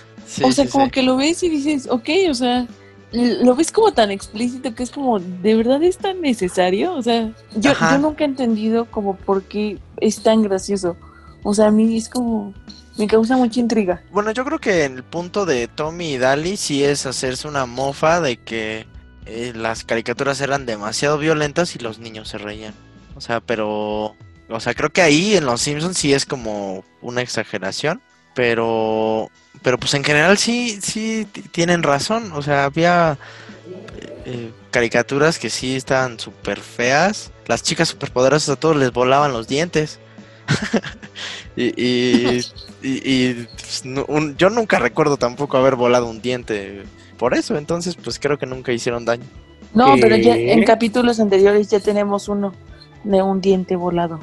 o 0.43 0.51
sea, 0.51 0.67
como 0.67 0.89
que 0.89 1.03
lo 1.03 1.17
ves 1.17 1.43
y 1.43 1.49
dices, 1.49 1.87
ok, 1.89 2.09
o 2.29 2.33
sea, 2.33 2.67
lo 3.11 3.55
ves 3.55 3.71
como 3.71 3.91
tan 3.91 4.11
explícito 4.11 4.75
que 4.75 4.83
es 4.83 4.91
como, 4.91 5.19
¿de 5.19 5.55
verdad 5.55 5.81
es 5.83 5.97
tan 5.97 6.21
necesario? 6.21 6.93
O 6.93 7.01
sea, 7.01 7.31
yo, 7.55 7.73
yo 7.73 7.97
nunca 7.99 8.23
he 8.23 8.27
entendido 8.27 8.85
como 8.85 9.15
por 9.15 9.43
qué 9.43 9.79
es 9.99 10.21
tan 10.21 10.41
gracioso. 10.41 10.95
O 11.43 11.53
sea, 11.53 11.67
a 11.67 11.71
mí 11.71 11.97
es 11.97 12.09
como, 12.09 12.53
me 12.97 13.07
causa 13.07 13.37
mucha 13.37 13.59
intriga. 13.59 14.01
Bueno, 14.11 14.31
yo 14.31 14.43
creo 14.43 14.59
que 14.59 14.85
el 14.85 15.03
punto 15.03 15.45
de 15.45 15.67
Tommy 15.67 16.13
y 16.13 16.17
Dali 16.17 16.57
sí 16.57 16.83
es 16.83 17.05
hacerse 17.05 17.47
una 17.47 17.65
mofa 17.65 18.19
de 18.21 18.37
que 18.37 18.87
eh, 19.25 19.53
las 19.55 19.83
caricaturas 19.83 20.41
eran 20.41 20.65
demasiado 20.65 21.17
violentas 21.17 21.75
y 21.75 21.79
los 21.79 21.99
niños 21.99 22.29
se 22.29 22.37
reían. 22.37 22.73
O 23.15 23.21
sea, 23.21 23.39
pero, 23.39 24.15
o 24.49 24.59
sea, 24.59 24.73
creo 24.73 24.91
que 24.91 25.01
ahí 25.01 25.35
en 25.35 25.45
Los 25.45 25.61
Simpsons 25.61 25.97
sí 25.97 26.13
es 26.13 26.25
como 26.25 26.83
una 27.01 27.21
exageración, 27.21 28.01
pero, 28.33 29.29
pero 29.63 29.77
pues 29.77 29.93
en 29.93 30.03
general 30.03 30.37
sí, 30.37 30.79
sí 30.81 31.27
tienen 31.51 31.83
razón. 31.83 32.31
O 32.33 32.41
sea, 32.41 32.65
había 32.65 33.17
eh, 34.25 34.51
caricaturas 34.71 35.39
que 35.39 35.49
sí 35.49 35.75
estaban 35.75 36.19
súper 36.19 36.59
feas. 36.59 37.31
Las 37.47 37.63
chicas 37.63 37.89
superpoderosas 37.89 38.49
a 38.49 38.59
todos 38.59 38.75
les 38.75 38.91
volaban 38.91 39.33
los 39.33 39.47
dientes. 39.47 39.99
y, 41.55 42.43
pues, 43.33 43.83
yo 44.37 44.49
nunca 44.49 44.79
recuerdo 44.79 45.17
tampoco 45.17 45.57
haber 45.57 45.75
volado 45.75 46.07
un 46.07 46.21
diente 46.21 46.83
por 47.17 47.33
eso, 47.33 47.57
entonces 47.57 47.95
pues 47.95 48.19
creo 48.19 48.37
que 48.37 48.45
nunca 48.45 48.71
hicieron 48.71 49.03
daño. 49.05 49.25
No, 49.73 49.95
pero 49.99 50.15
ya 50.15 50.35
en 50.35 50.63
capítulos 50.63 51.19
anteriores 51.19 51.69
ya 51.69 51.79
tenemos 51.79 52.29
uno 52.29 52.53
de 53.03 53.21
un 53.21 53.41
diente 53.41 53.75
volado. 53.75 54.19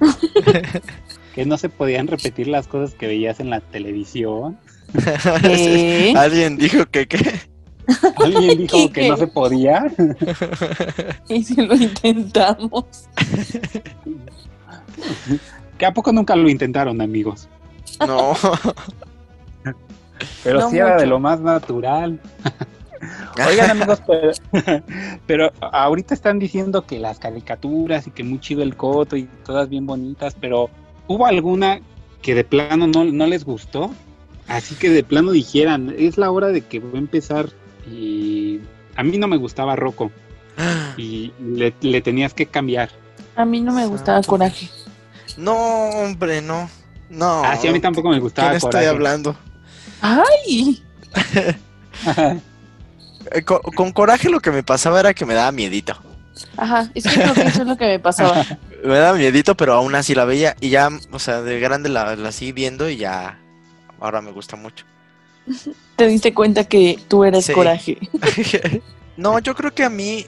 que 1.34 1.46
no 1.46 1.56
se 1.58 1.68
podían 1.68 2.06
repetir 2.06 2.48
las 2.48 2.66
cosas 2.66 2.94
que 2.94 3.06
veías 3.06 3.40
en 3.40 3.50
la 3.50 3.60
televisión. 3.60 4.58
Alguien 6.16 6.56
dijo 6.56 6.86
que 6.86 7.06
qué. 7.06 7.40
Alguien 8.16 8.58
dijo 8.58 8.92
que 8.92 9.08
no 9.08 9.16
se 9.16 9.26
podía. 9.28 9.84
y 11.28 11.42
si 11.44 11.54
lo 11.54 11.74
intentamos. 11.74 12.84
Que 15.78 15.86
a 15.86 15.92
poco 15.92 16.12
nunca 16.12 16.36
lo 16.36 16.48
intentaron, 16.48 17.00
amigos. 17.00 17.48
No. 18.06 18.34
Pero 20.44 20.68
sí 20.70 20.78
era 20.78 20.96
de 20.96 21.06
lo 21.06 21.18
más 21.18 21.40
natural. 21.40 22.20
Oigan 23.46 23.70
amigos, 23.70 24.02
pero, 25.26 25.50
ahorita 25.60 26.12
están 26.12 26.38
diciendo 26.38 26.86
que 26.86 26.98
las 26.98 27.18
caricaturas 27.18 28.06
y 28.06 28.10
que 28.10 28.22
muy 28.22 28.40
chido 28.40 28.62
el 28.62 28.76
coto 28.76 29.16
y 29.16 29.24
todas 29.44 29.68
bien 29.68 29.86
bonitas, 29.86 30.36
pero 30.38 30.68
¿hubo 31.06 31.26
alguna 31.26 31.80
que 32.20 32.34
de 32.34 32.44
plano 32.44 32.86
no, 32.86 33.04
no 33.04 33.26
les 33.26 33.44
gustó? 33.44 33.90
Así 34.48 34.74
que 34.74 34.90
de 34.90 35.04
plano 35.04 35.30
dijeran, 35.30 35.94
es 35.96 36.18
la 36.18 36.30
hora 36.30 36.48
de 36.48 36.60
que 36.60 36.80
voy 36.80 36.96
a 36.96 36.98
empezar 36.98 37.48
y 37.90 38.60
a 38.96 39.02
mí 39.02 39.16
no 39.16 39.28
me 39.28 39.36
gustaba 39.36 39.76
Rocco 39.76 40.10
y 40.96 41.32
le, 41.40 42.00
tenías 42.02 42.34
que 42.34 42.46
cambiar. 42.46 42.90
A 43.36 43.44
mí 43.44 43.60
no 43.60 43.72
me 43.72 43.86
gustaba 43.86 44.20
Coraje. 44.22 44.68
No, 45.40 45.88
hombre, 45.88 46.42
no. 46.42 46.68
No. 47.08 47.42
Ah, 47.44 47.56
sí, 47.56 47.66
a 47.66 47.72
mí 47.72 47.80
tampoco 47.80 48.10
me 48.10 48.20
gustaba 48.20 48.50
¿Quién 48.50 48.56
estoy 48.58 48.84
hablando? 48.84 49.36
¡Ay! 50.00 50.82
Eh, 53.32 53.42
con, 53.42 53.92
coraje 53.92 54.30
lo 54.30 54.40
que 54.40 54.50
me 54.50 54.62
pasaba 54.62 54.98
era 54.98 55.12
que 55.12 55.26
me 55.26 55.34
daba 55.34 55.52
miedito. 55.52 55.94
Ajá, 56.56 56.90
es 56.94 57.04
que 57.04 57.20
creo 57.20 57.34
que 57.34 57.42
eso 57.42 57.62
es 57.62 57.68
lo 57.68 57.76
que 57.76 57.84
me 57.84 57.98
pasaba. 57.98 58.46
me 58.84 58.98
daba 58.98 59.18
miedito, 59.18 59.54
pero 59.54 59.74
aún 59.74 59.94
así 59.94 60.14
la 60.14 60.24
veía 60.24 60.56
y 60.58 60.70
ya, 60.70 60.88
o 61.12 61.18
sea, 61.18 61.42
de 61.42 61.60
grande 61.60 61.90
la, 61.90 62.16
la 62.16 62.32
seguí 62.32 62.52
viendo 62.52 62.88
y 62.88 62.96
ya 62.96 63.38
ahora 64.00 64.22
me 64.22 64.32
gusta 64.32 64.56
mucho. 64.56 64.86
Te 65.96 66.06
diste 66.06 66.32
cuenta 66.32 66.64
que 66.64 66.98
tú 67.08 67.24
eres 67.24 67.50
coraje. 67.50 67.98
no, 69.18 69.38
yo 69.38 69.54
creo 69.54 69.74
que 69.74 69.84
a 69.84 69.90
mí, 69.90 70.26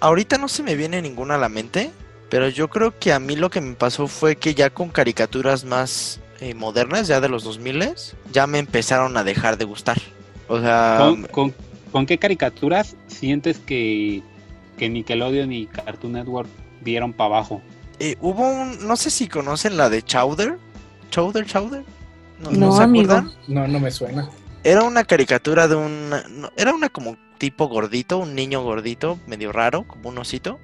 ahorita 0.00 0.38
no 0.38 0.48
se 0.48 0.62
me 0.62 0.74
viene 0.76 1.02
ninguna 1.02 1.34
a 1.34 1.38
la 1.38 1.50
mente, 1.50 1.92
pero 2.30 2.48
yo 2.48 2.68
creo 2.68 2.96
que 2.98 3.12
a 3.12 3.18
mí 3.18 3.36
lo 3.36 3.50
que 3.50 3.60
me 3.60 3.74
pasó 3.74 4.06
fue 4.06 4.36
que 4.36 4.54
ya 4.54 4.70
con 4.70 4.88
caricaturas 4.88 5.64
más 5.64 6.20
eh, 6.40 6.54
modernas, 6.54 7.08
ya 7.08 7.20
de 7.20 7.28
los 7.28 7.42
2000, 7.42 7.90
ya 8.32 8.46
me 8.46 8.60
empezaron 8.60 9.16
a 9.16 9.24
dejar 9.24 9.58
de 9.58 9.64
gustar. 9.64 9.98
O 10.48 10.60
sea... 10.60 11.12
¿Con, 11.32 12.06
qué 12.06 12.18
caricaturas 12.18 12.94
sientes 13.08 13.58
que, 13.58 14.22
que 14.78 14.88
Nickelodeon 14.88 15.52
y 15.52 15.66
Cartoon 15.66 16.12
Network 16.12 16.48
dieron 16.82 17.12
para 17.12 17.34
abajo? 17.34 17.62
Eh, 17.98 18.16
hubo 18.20 18.48
un, 18.48 18.86
no 18.86 18.96
sé 18.96 19.10
si 19.10 19.26
conocen 19.26 19.76
la 19.76 19.90
de 19.90 20.02
Chowder. 20.02 20.56
Chowder, 21.10 21.44
Chowder. 21.46 21.84
¿No, 22.38 22.52
¿no, 22.52 22.76
se 22.76 22.84
acuerdan? 22.84 23.32
No, 23.48 23.66
no 23.66 23.80
me 23.80 23.90
suena. 23.90 24.30
Era 24.62 24.84
una 24.84 25.02
caricatura 25.02 25.66
de 25.66 25.74
un... 25.74 26.12
Era 26.56 26.72
una 26.72 26.90
como 26.90 27.16
tipo 27.38 27.66
gordito, 27.66 28.18
un 28.18 28.36
niño 28.36 28.62
gordito, 28.62 29.18
medio 29.26 29.50
raro, 29.50 29.82
como 29.82 30.10
un 30.10 30.18
osito. 30.18 30.60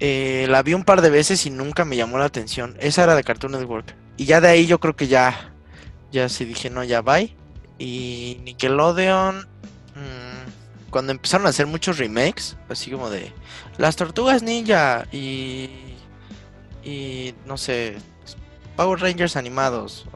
Eh, 0.00 0.46
la 0.48 0.62
vi 0.62 0.74
un 0.74 0.84
par 0.84 1.00
de 1.00 1.10
veces 1.10 1.44
y 1.46 1.50
nunca 1.50 1.84
me 1.84 1.96
llamó 1.96 2.18
la 2.18 2.26
atención. 2.26 2.76
Esa 2.80 3.04
era 3.04 3.14
de 3.14 3.24
Cartoon 3.24 3.52
Network. 3.52 3.94
Y 4.16 4.24
ya 4.24 4.40
de 4.40 4.48
ahí 4.48 4.66
yo 4.66 4.80
creo 4.80 4.96
que 4.96 5.08
ya... 5.08 5.52
Ya 6.10 6.28
se 6.28 6.44
dije, 6.44 6.70
no, 6.70 6.84
ya 6.84 7.02
bye. 7.02 7.34
Y 7.78 8.40
Nickelodeon... 8.44 9.40
Mm, 9.94 10.88
cuando 10.90 11.12
empezaron 11.12 11.46
a 11.46 11.50
hacer 11.50 11.66
muchos 11.66 11.98
remakes, 11.98 12.56
así 12.68 12.90
como 12.90 13.10
de... 13.10 13.32
Las 13.76 13.96
tortugas 13.96 14.42
ninja 14.42 15.06
y... 15.12 15.70
Y 16.84 17.34
no 17.46 17.56
sé... 17.56 17.96
Power 18.76 19.00
Rangers 19.00 19.36
animados 19.36 20.06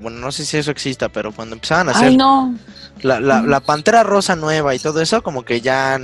bueno, 0.00 0.18
no 0.18 0.32
sé 0.32 0.44
si 0.44 0.56
eso 0.56 0.70
exista, 0.70 1.08
pero 1.08 1.32
cuando 1.32 1.54
empezaban 1.54 1.88
a 1.88 1.92
hacer 1.92 2.12
la, 3.02 3.20
la, 3.20 3.60
Pantera 3.60 4.02
Rosa 4.02 4.34
nueva 4.34 4.74
y 4.74 4.78
todo 4.78 5.00
eso, 5.00 5.22
como 5.22 5.44
que 5.44 5.60
ya 5.60 6.00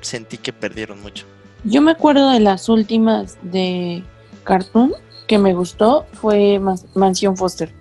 sentí 0.00 0.36
que 0.36 0.52
perdieron 0.52 1.00
mucho. 1.00 1.26
Yo 1.64 1.82
me 1.82 1.92
acuerdo 1.92 2.30
de 2.30 2.40
las 2.40 2.68
últimas 2.68 3.38
de 3.42 4.02
Cartoon 4.44 4.92
que 5.26 5.38
me 5.38 5.54
gustó, 5.54 6.06
fue 6.12 6.60
Mansión 6.94 7.36
Foster. 7.36 7.72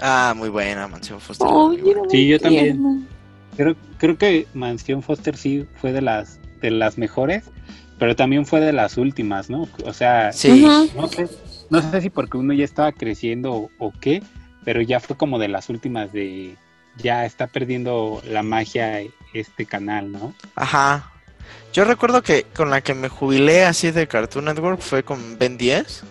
Ah, 0.00 0.32
muy 0.36 0.48
buena, 0.48 0.86
Mansión 0.86 1.20
Foster. 1.20 1.48
sí, 2.10 2.28
yo 2.28 2.38
también. 2.38 3.06
Creo, 3.56 3.74
creo 3.98 4.16
que 4.16 4.46
Mansión 4.54 5.02
Foster 5.02 5.36
sí 5.36 5.66
fue 5.80 5.92
de 5.92 6.00
las, 6.00 6.38
de 6.60 6.70
las 6.70 6.96
mejores, 6.96 7.44
pero 7.98 8.14
también 8.14 8.46
fue 8.46 8.60
de 8.60 8.72
las 8.72 8.96
últimas, 8.96 9.50
¿no? 9.50 9.66
O 9.84 9.92
sea, 9.92 10.32
sí. 10.32 10.64
no 10.94 11.08
sé 11.08 11.28
no 11.70 11.82
sé 11.90 12.00
si 12.00 12.10
porque 12.10 12.38
uno 12.38 12.54
ya 12.54 12.64
estaba 12.64 12.92
creciendo 12.92 13.70
o, 13.78 13.92
qué, 14.00 14.22
pero 14.64 14.80
ya 14.80 15.00
fue 15.00 15.16
como 15.16 15.38
de 15.38 15.48
las 15.48 15.68
últimas 15.68 16.12
de 16.12 16.56
ya 16.96 17.24
está 17.24 17.46
perdiendo 17.46 18.22
la 18.28 18.42
magia 18.42 19.02
este 19.32 19.66
canal, 19.66 20.10
¿no? 20.10 20.34
Ajá. 20.54 21.12
Yo 21.72 21.84
recuerdo 21.84 22.22
que 22.22 22.44
con 22.54 22.70
la 22.70 22.80
que 22.80 22.94
me 22.94 23.08
jubilé 23.08 23.64
así 23.64 23.90
de 23.90 24.08
Cartoon 24.08 24.46
Network 24.46 24.80
fue 24.80 25.02
con 25.02 25.38
Ben 25.38 25.58
10. 25.58 26.02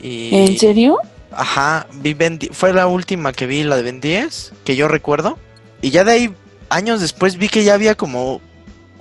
Y... 0.00 0.34
¿En 0.34 0.58
serio? 0.58 0.98
Ajá, 1.32 1.86
vi 1.94 2.14
ben 2.14 2.38
fue 2.52 2.72
la 2.72 2.86
última 2.86 3.32
que 3.32 3.46
vi, 3.46 3.62
la 3.64 3.76
de 3.76 3.82
Ben 3.82 4.00
10, 4.00 4.52
que 4.64 4.76
yo 4.76 4.88
recuerdo. 4.88 5.38
Y 5.82 5.90
ya 5.90 6.04
de 6.04 6.12
ahí, 6.12 6.34
años 6.70 7.00
después, 7.00 7.36
vi 7.36 7.48
que 7.48 7.64
ya 7.64 7.74
había 7.74 7.94
como 7.94 8.40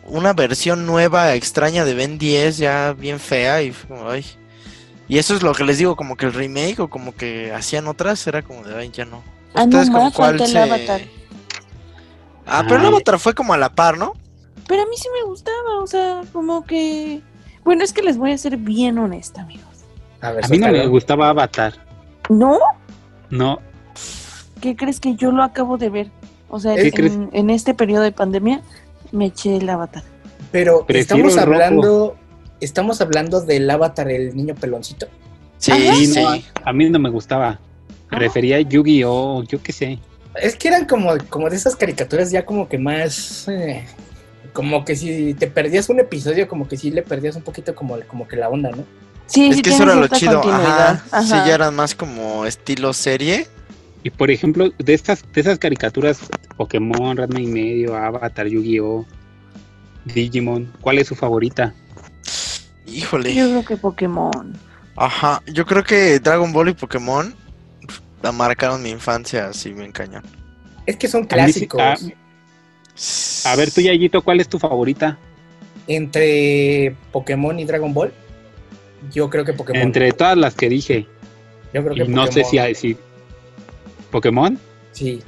una 0.03 0.33
versión 0.33 0.85
nueva, 0.85 1.33
extraña 1.35 1.85
de 1.85 1.93
Ben 1.93 2.17
10, 2.17 2.57
ya 2.57 2.93
bien 2.93 3.19
fea, 3.19 3.61
y 3.61 3.71
fue 3.71 3.95
como, 3.95 4.09
ay, 4.09 4.25
y 5.07 5.19
eso 5.19 5.35
es 5.35 5.43
lo 5.43 5.53
que 5.53 5.63
les 5.63 5.77
digo, 5.77 5.95
como 5.95 6.17
que 6.17 6.25
el 6.25 6.33
remake 6.33 6.79
o 6.79 6.89
como 6.89 7.15
que 7.15 7.53
hacían 7.53 7.87
otras, 7.87 8.25
era 8.27 8.41
como 8.41 8.63
de, 8.63 8.75
ay, 8.75 8.89
ya 8.91 9.05
no. 9.05 9.23
Ah, 9.53 9.65
no, 9.65 9.91
con 9.91 10.11
cuál 10.11 10.41
el 10.41 10.57
Avatar. 10.57 11.01
Ah, 12.45 12.63
pero 12.67 12.81
el 12.81 12.85
Avatar 12.87 13.19
fue 13.19 13.33
como 13.33 13.53
a 13.53 13.57
la 13.57 13.73
par, 13.73 13.97
¿no? 13.97 14.13
Pero 14.67 14.83
a 14.83 14.85
mí 14.85 14.95
sí 14.97 15.07
me 15.13 15.27
gustaba, 15.27 15.79
o 15.81 15.87
sea, 15.87 16.21
como 16.33 16.65
que... 16.65 17.21
Bueno, 17.63 17.83
es 17.83 17.93
que 17.93 18.01
les 18.01 18.17
voy 18.17 18.31
a 18.31 18.37
ser 18.37 18.57
bien 18.57 18.97
honesta, 18.97 19.41
amigos. 19.41 19.85
A, 20.21 20.31
ver, 20.31 20.45
a 20.45 20.47
mí 20.47 20.57
no 20.57 20.71
me 20.71 20.87
gustaba 20.87 21.29
Avatar. 21.29 21.73
¿No? 22.29 22.59
No. 23.29 23.59
¿Qué 24.61 24.75
crees 24.75 24.99
que 24.99 25.15
yo 25.15 25.31
lo 25.31 25.43
acabo 25.43 25.77
de 25.77 25.89
ver? 25.89 26.11
O 26.49 26.59
sea, 26.59 26.75
en, 26.75 27.49
este 27.49 27.73
periodo 27.73 28.03
de 28.03 28.11
pandemia 28.11 28.61
me 29.11 29.27
eché 29.27 29.57
el 29.57 29.69
Avatar. 29.69 30.03
Pero 30.51 30.85
estamos 30.87 31.37
hablando 31.37 32.15
estamos 32.59 33.01
hablando 33.01 33.41
del 33.41 33.69
avatar, 33.69 34.09
el 34.09 34.35
niño 34.35 34.55
peloncito. 34.55 35.07
Sí, 35.57 36.05
sí. 36.07 36.23
A, 36.63 36.73
mí 36.73 36.89
no 36.89 36.99
me 36.99 37.09
gustaba. 37.09 37.59
Me 38.11 38.19
refería 38.19 38.57
a 38.57 38.61
Yu-Gi-Oh, 38.61 39.43
yo 39.43 39.61
qué 39.61 39.71
sé. 39.71 39.99
Es 40.35 40.55
que 40.55 40.67
eran 40.67 40.85
como, 40.85 41.13
como 41.29 41.49
de 41.49 41.55
esas 41.55 41.75
caricaturas 41.75 42.31
ya 42.31 42.45
como 42.45 42.67
que 42.67 42.77
más... 42.77 43.47
Eh, 43.47 43.85
como 44.55 44.85
que 44.85 44.95
si 44.95 45.33
te 45.33 45.47
perdías 45.47 45.89
un 45.89 45.99
episodio, 45.99 46.47
como 46.47 46.65
que 46.67 46.77
sí 46.77 46.89
le 46.89 47.01
perdías 47.01 47.35
un 47.35 47.41
poquito 47.41 47.75
como, 47.75 47.99
como 48.07 48.25
que 48.25 48.37
la 48.37 48.47
onda, 48.47 48.71
¿no? 48.71 48.85
Sí, 49.27 49.49
es 49.49 49.57
sí 49.57 49.61
que 49.61 49.71
eso 49.71 49.83
era 49.83 49.95
lo 49.95 50.07
chido. 50.07 50.41
Ajá, 50.49 51.03
Sí, 51.21 51.31
ya 51.31 51.55
eran 51.55 51.75
más 51.75 51.93
como 51.93 52.45
estilo 52.45 52.93
serie. 52.93 53.47
Y 54.01 54.11
por 54.11 54.31
ejemplo, 54.31 54.71
de 54.77 54.93
estas, 54.93 55.23
de 55.33 55.41
esas 55.41 55.59
caricaturas, 55.59 56.19
Pokémon, 56.55 57.17
Radma 57.17 57.41
y 57.41 57.47
medio, 57.47 57.97
Avatar, 57.97 58.47
Yu-Gi-Oh, 58.47 59.05
Digimon, 60.05 60.71
¿cuál 60.79 60.99
es 60.99 61.07
su 61.07 61.15
favorita? 61.15 61.73
Híjole. 62.85 63.35
Yo 63.35 63.49
creo 63.49 63.65
que 63.65 63.77
Pokémon. 63.77 64.57
Ajá, 64.95 65.41
yo 65.51 65.65
creo 65.65 65.83
que 65.83 66.19
Dragon 66.21 66.53
Ball 66.53 66.69
y 66.69 66.73
Pokémon 66.73 67.35
marcaron 68.33 68.81
mi 68.81 68.89
infancia 68.89 69.47
así 69.47 69.73
bien 69.73 69.91
cañón. 69.91 70.23
Es 70.85 70.95
que 70.95 71.09
son 71.09 71.25
clásicos. 71.25 71.81
A, 71.81 71.97
ver, 73.57 73.71
tú, 73.71 73.81
Yayito, 73.81 74.21
¿cuál 74.21 74.39
es 74.39 74.47
tu 74.47 74.59
favorita? 74.59 75.17
Entre 75.87 76.95
Pokémon 77.11 77.59
y 77.59 77.65
Dragon 77.65 77.93
Ball, 77.93 78.11
yo 79.11 79.29
creo 79.29 79.45
que 79.45 79.53
Pokémon. 79.53 79.81
Entre 79.81 80.11
todas 80.11 80.37
las 80.37 80.55
que 80.55 80.69
dije. 80.69 81.07
Yo 81.73 81.83
creo 81.83 81.95
que 81.95 82.05
No 82.05 82.27
sé 82.27 82.43
si 82.43 82.57
hay. 82.57 82.73
Si... 82.73 82.97
¿Pokémon? 84.11 84.57
Sí. 84.93 85.21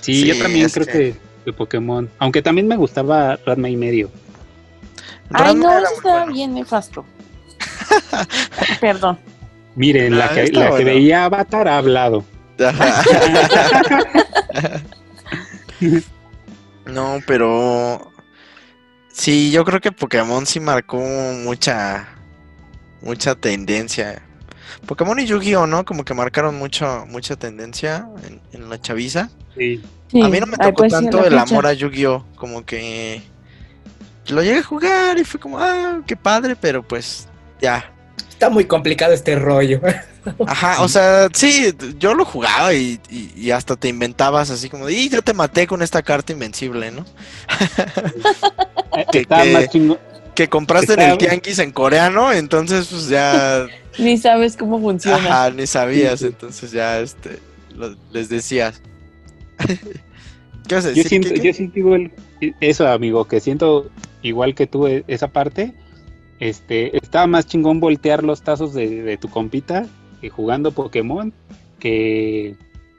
Sí, 0.00 0.26
yo 0.26 0.38
también 0.38 0.68
creo 0.70 0.86
que... 0.86 1.14
que... 1.44 1.52
Pokémon. 1.52 2.10
Aunque 2.18 2.42
también 2.42 2.66
me 2.66 2.76
gustaba 2.76 3.36
Radma 3.46 3.68
y 3.68 3.76
medio. 3.76 4.10
Ay, 5.30 5.54
no, 5.54 5.78
eso 5.78 5.94
estaba 5.94 6.26
bien 6.26 6.54
nefasto. 6.54 7.04
Perdón. 8.80 9.18
Miren, 9.76 10.18
la, 10.18 10.28
que, 10.30 10.48
la 10.48 10.76
que 10.76 10.82
veía 10.84 11.26
Avatar 11.26 11.68
ha 11.68 11.78
hablado. 11.78 12.24
no, 16.96 17.20
pero 17.26 18.10
sí, 19.12 19.50
yo 19.50 19.66
creo 19.66 19.82
que 19.82 19.92
Pokémon 19.92 20.46
sí 20.46 20.60
marcó 20.60 20.96
mucha 20.98 22.08
mucha 23.02 23.34
tendencia. 23.34 24.22
Pokémon 24.86 25.18
y 25.20 25.26
Yu-Gi-Oh, 25.26 25.66
¿no? 25.66 25.84
Como 25.84 26.06
que 26.06 26.14
marcaron 26.14 26.58
mucho, 26.58 27.04
mucha 27.06 27.36
tendencia 27.36 28.08
en, 28.52 28.70
la 28.70 28.80
chaviza. 28.80 29.28
Sí. 29.54 29.82
A 30.22 30.28
mí 30.28 30.40
no 30.40 30.46
me 30.46 30.56
tocó 30.56 30.78
pues 30.78 30.92
tanto 30.92 31.24
el 31.24 31.36
amor 31.38 31.66
a 31.66 31.74
Yu-Gi-Oh, 31.74 32.24
como 32.36 32.64
que 32.64 33.22
lo 34.28 34.42
llegué 34.42 34.60
a 34.60 34.62
jugar 34.62 35.18
y 35.18 35.24
fue 35.24 35.38
como, 35.38 35.58
ah, 35.58 36.00
qué 36.06 36.16
padre, 36.16 36.56
pero 36.56 36.82
pues 36.82 37.28
ya. 37.60 37.92
Está 38.28 38.48
muy 38.48 38.64
complicado 38.64 39.12
este 39.12 39.36
rollo. 39.36 39.82
Ajá, 40.46 40.82
o 40.82 40.88
sea, 40.88 41.28
sí, 41.32 41.72
yo 41.98 42.14
lo 42.14 42.24
jugaba 42.24 42.74
y, 42.74 42.98
hasta 43.52 43.76
te 43.76 43.88
inventabas 43.88 44.50
así 44.50 44.68
como, 44.68 44.88
y 44.88 45.08
yo 45.08 45.22
te 45.22 45.34
maté 45.34 45.66
con 45.66 45.82
esta 45.82 46.02
carta 46.02 46.32
invencible, 46.32 46.90
¿no? 46.90 47.04
que, 49.12 49.26
que, 50.34 50.48
compraste 50.48 50.94
en 50.94 51.00
el 51.02 51.18
Tianguis 51.18 51.58
en 51.58 51.72
coreano, 51.72 52.32
entonces 52.32 52.88
pues 52.90 53.08
ya... 53.08 53.66
ni 53.98 54.18
sabes 54.18 54.56
cómo 54.56 54.80
funciona. 54.80 55.16
Ajá, 55.16 55.50
ni 55.50 55.66
sabías, 55.66 56.22
entonces 56.22 56.72
ya 56.72 57.00
este, 57.00 57.38
les 58.12 58.28
decías. 58.28 58.80
¿Qué 60.68 60.74
vas 60.74 60.84
a 60.84 60.88
decir? 60.88 61.04
Yo 61.04 61.08
siento, 61.08 61.34
yo 61.34 61.52
siento 61.52 61.78
igual 61.78 62.12
eso, 62.60 62.86
amigo, 62.88 63.26
que 63.26 63.40
siento 63.40 63.90
igual 64.22 64.54
que 64.54 64.66
tú 64.66 64.86
e, 64.86 65.04
esa 65.06 65.28
parte. 65.28 65.72
Este, 66.38 66.94
estaba 66.94 67.26
más 67.26 67.46
chingón 67.46 67.80
voltear 67.80 68.22
los 68.22 68.42
tazos 68.42 68.74
de, 68.74 69.02
de 69.02 69.16
tu 69.16 69.30
compita 69.30 69.86
jugando 70.28 70.72
Pokémon 70.72 71.32
que, 71.78 72.56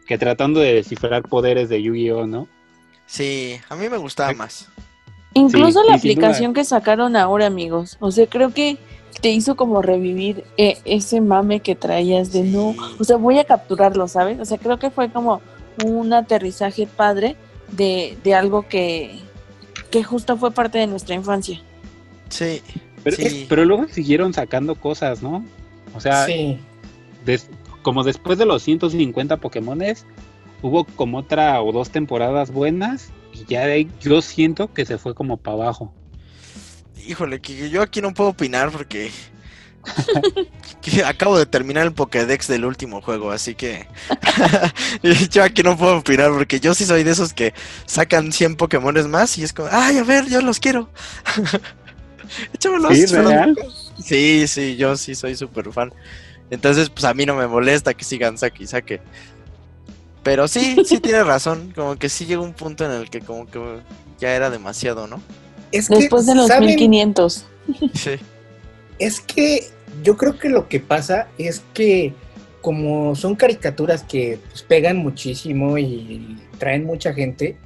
que 0.07 0.17
tratando 0.17 0.59
de 0.59 0.73
descifrar 0.73 1.23
poderes 1.23 1.69
de 1.69 1.81
Yu-Gi-Oh, 1.81 2.27
¿no? 2.27 2.47
Sí, 3.05 3.59
a 3.69 3.75
mí 3.75 3.89
me 3.89 3.97
gustaba 3.97 4.33
más. 4.33 4.67
Incluso 5.33 5.83
la 5.83 5.95
aplicación 5.95 6.53
que 6.53 6.63
sacaron 6.63 7.15
ahora, 7.15 7.45
amigos. 7.45 7.97
O 7.99 8.11
sea, 8.11 8.27
creo 8.27 8.53
que 8.53 8.77
te 9.21 9.29
hizo 9.29 9.55
como 9.55 9.81
revivir 9.81 10.43
eh, 10.57 10.77
ese 10.85 11.21
mame 11.21 11.59
que 11.59 11.75
traías 11.75 12.31
de 12.31 12.43
no, 12.43 12.75
o 12.99 13.03
sea, 13.03 13.17
voy 13.17 13.39
a 13.39 13.45
capturarlo, 13.45 14.07
¿sabes? 14.07 14.39
O 14.39 14.45
sea, 14.45 14.57
creo 14.57 14.77
que 14.77 14.91
fue 14.91 15.09
como 15.09 15.41
un 15.85 16.13
aterrizaje 16.13 16.87
padre 16.87 17.35
de, 17.71 18.17
de 18.23 18.33
algo 18.33 18.67
que, 18.67 19.19
que 19.89 20.03
justo 20.03 20.37
fue 20.37 20.51
parte 20.51 20.77
de 20.77 20.87
nuestra 20.87 21.15
infancia. 21.15 21.61
Sí. 22.29 22.61
Pero, 23.03 23.17
pero 23.47 23.65
luego 23.65 23.87
siguieron 23.87 24.33
sacando 24.33 24.75
cosas, 24.75 25.23
¿no? 25.23 25.45
O 25.95 26.01
sea, 26.01 26.25
sí 26.25 26.59
como 27.81 28.03
después 28.03 28.37
de 28.37 28.45
los 28.45 28.63
150 28.63 29.37
Pokémones, 29.37 30.05
hubo 30.61 30.85
como 30.85 31.19
otra 31.19 31.61
o 31.61 31.71
dos 31.71 31.89
temporadas 31.89 32.51
buenas 32.51 33.11
y 33.33 33.45
ya 33.45 33.65
yo 34.01 34.21
siento 34.21 34.73
que 34.73 34.85
se 34.85 34.97
fue 34.97 35.13
como 35.13 35.37
para 35.37 35.55
abajo. 35.55 35.93
Híjole, 37.07 37.39
que 37.39 37.69
yo 37.69 37.81
aquí 37.81 38.01
no 38.01 38.13
puedo 38.13 38.31
opinar 38.31 38.71
porque 38.71 39.11
acabo 41.05 41.37
de 41.37 41.45
terminar 41.45 41.85
el 41.85 41.93
Pokédex 41.93 42.47
del 42.47 42.65
último 42.65 43.01
juego, 43.01 43.31
así 43.31 43.55
que 43.55 43.87
yo 45.31 45.43
aquí 45.43 45.63
no 45.63 45.77
puedo 45.77 45.97
opinar 45.97 46.31
porque 46.31 46.59
yo 46.59 46.73
sí 46.73 46.85
soy 46.85 47.03
de 47.03 47.11
esos 47.11 47.33
que 47.33 47.53
sacan 47.85 48.31
100 48.31 48.55
Pokémones 48.55 49.07
más 49.07 49.37
y 49.37 49.43
es 49.43 49.53
como, 49.53 49.69
ay, 49.71 49.97
a 49.97 50.03
ver, 50.03 50.27
yo 50.27 50.41
los 50.41 50.59
quiero. 50.59 50.89
Échamelos. 52.53 52.93
¿Sí, 52.93 53.07
sí, 54.03 54.47
sí, 54.47 54.75
yo 54.75 54.97
sí 54.97 55.15
soy 55.15 55.35
súper 55.35 55.71
fan. 55.71 55.93
Entonces, 56.49 56.89
pues 56.89 57.03
a 57.05 57.13
mí 57.13 57.25
no 57.25 57.35
me 57.35 57.47
molesta 57.47 57.93
que 57.93 58.03
sigan 58.03 58.37
saque 58.37 58.63
y 58.63 58.67
saque. 58.67 59.01
Pero 60.23 60.47
sí, 60.47 60.77
sí 60.85 60.99
tiene 61.01 61.23
razón. 61.23 61.73
Como 61.75 61.95
que 61.95 62.09
sí 62.09 62.25
llegó 62.25 62.43
un 62.43 62.53
punto 62.53 62.85
en 62.85 62.91
el 62.91 63.09
que 63.09 63.21
como 63.21 63.45
que 63.47 63.59
ya 64.19 64.35
era 64.35 64.49
demasiado, 64.49 65.07
¿no? 65.07 65.21
Es 65.71 65.89
Después 65.89 66.25
de 66.25 66.35
los 66.35 66.49
1500. 66.49 67.45
Sí. 67.93 68.11
Es 68.99 69.19
que 69.19 69.67
yo 70.03 70.17
creo 70.17 70.37
que 70.37 70.49
lo 70.49 70.67
que 70.69 70.79
pasa 70.79 71.27
es 71.37 71.61
que 71.73 72.13
como 72.61 73.15
son 73.15 73.35
caricaturas 73.35 74.03
que 74.03 74.39
pues, 74.49 74.63
pegan 74.63 74.97
muchísimo 74.97 75.77
y 75.77 76.37
traen 76.57 76.85
mucha 76.85 77.13
gente, 77.13 77.57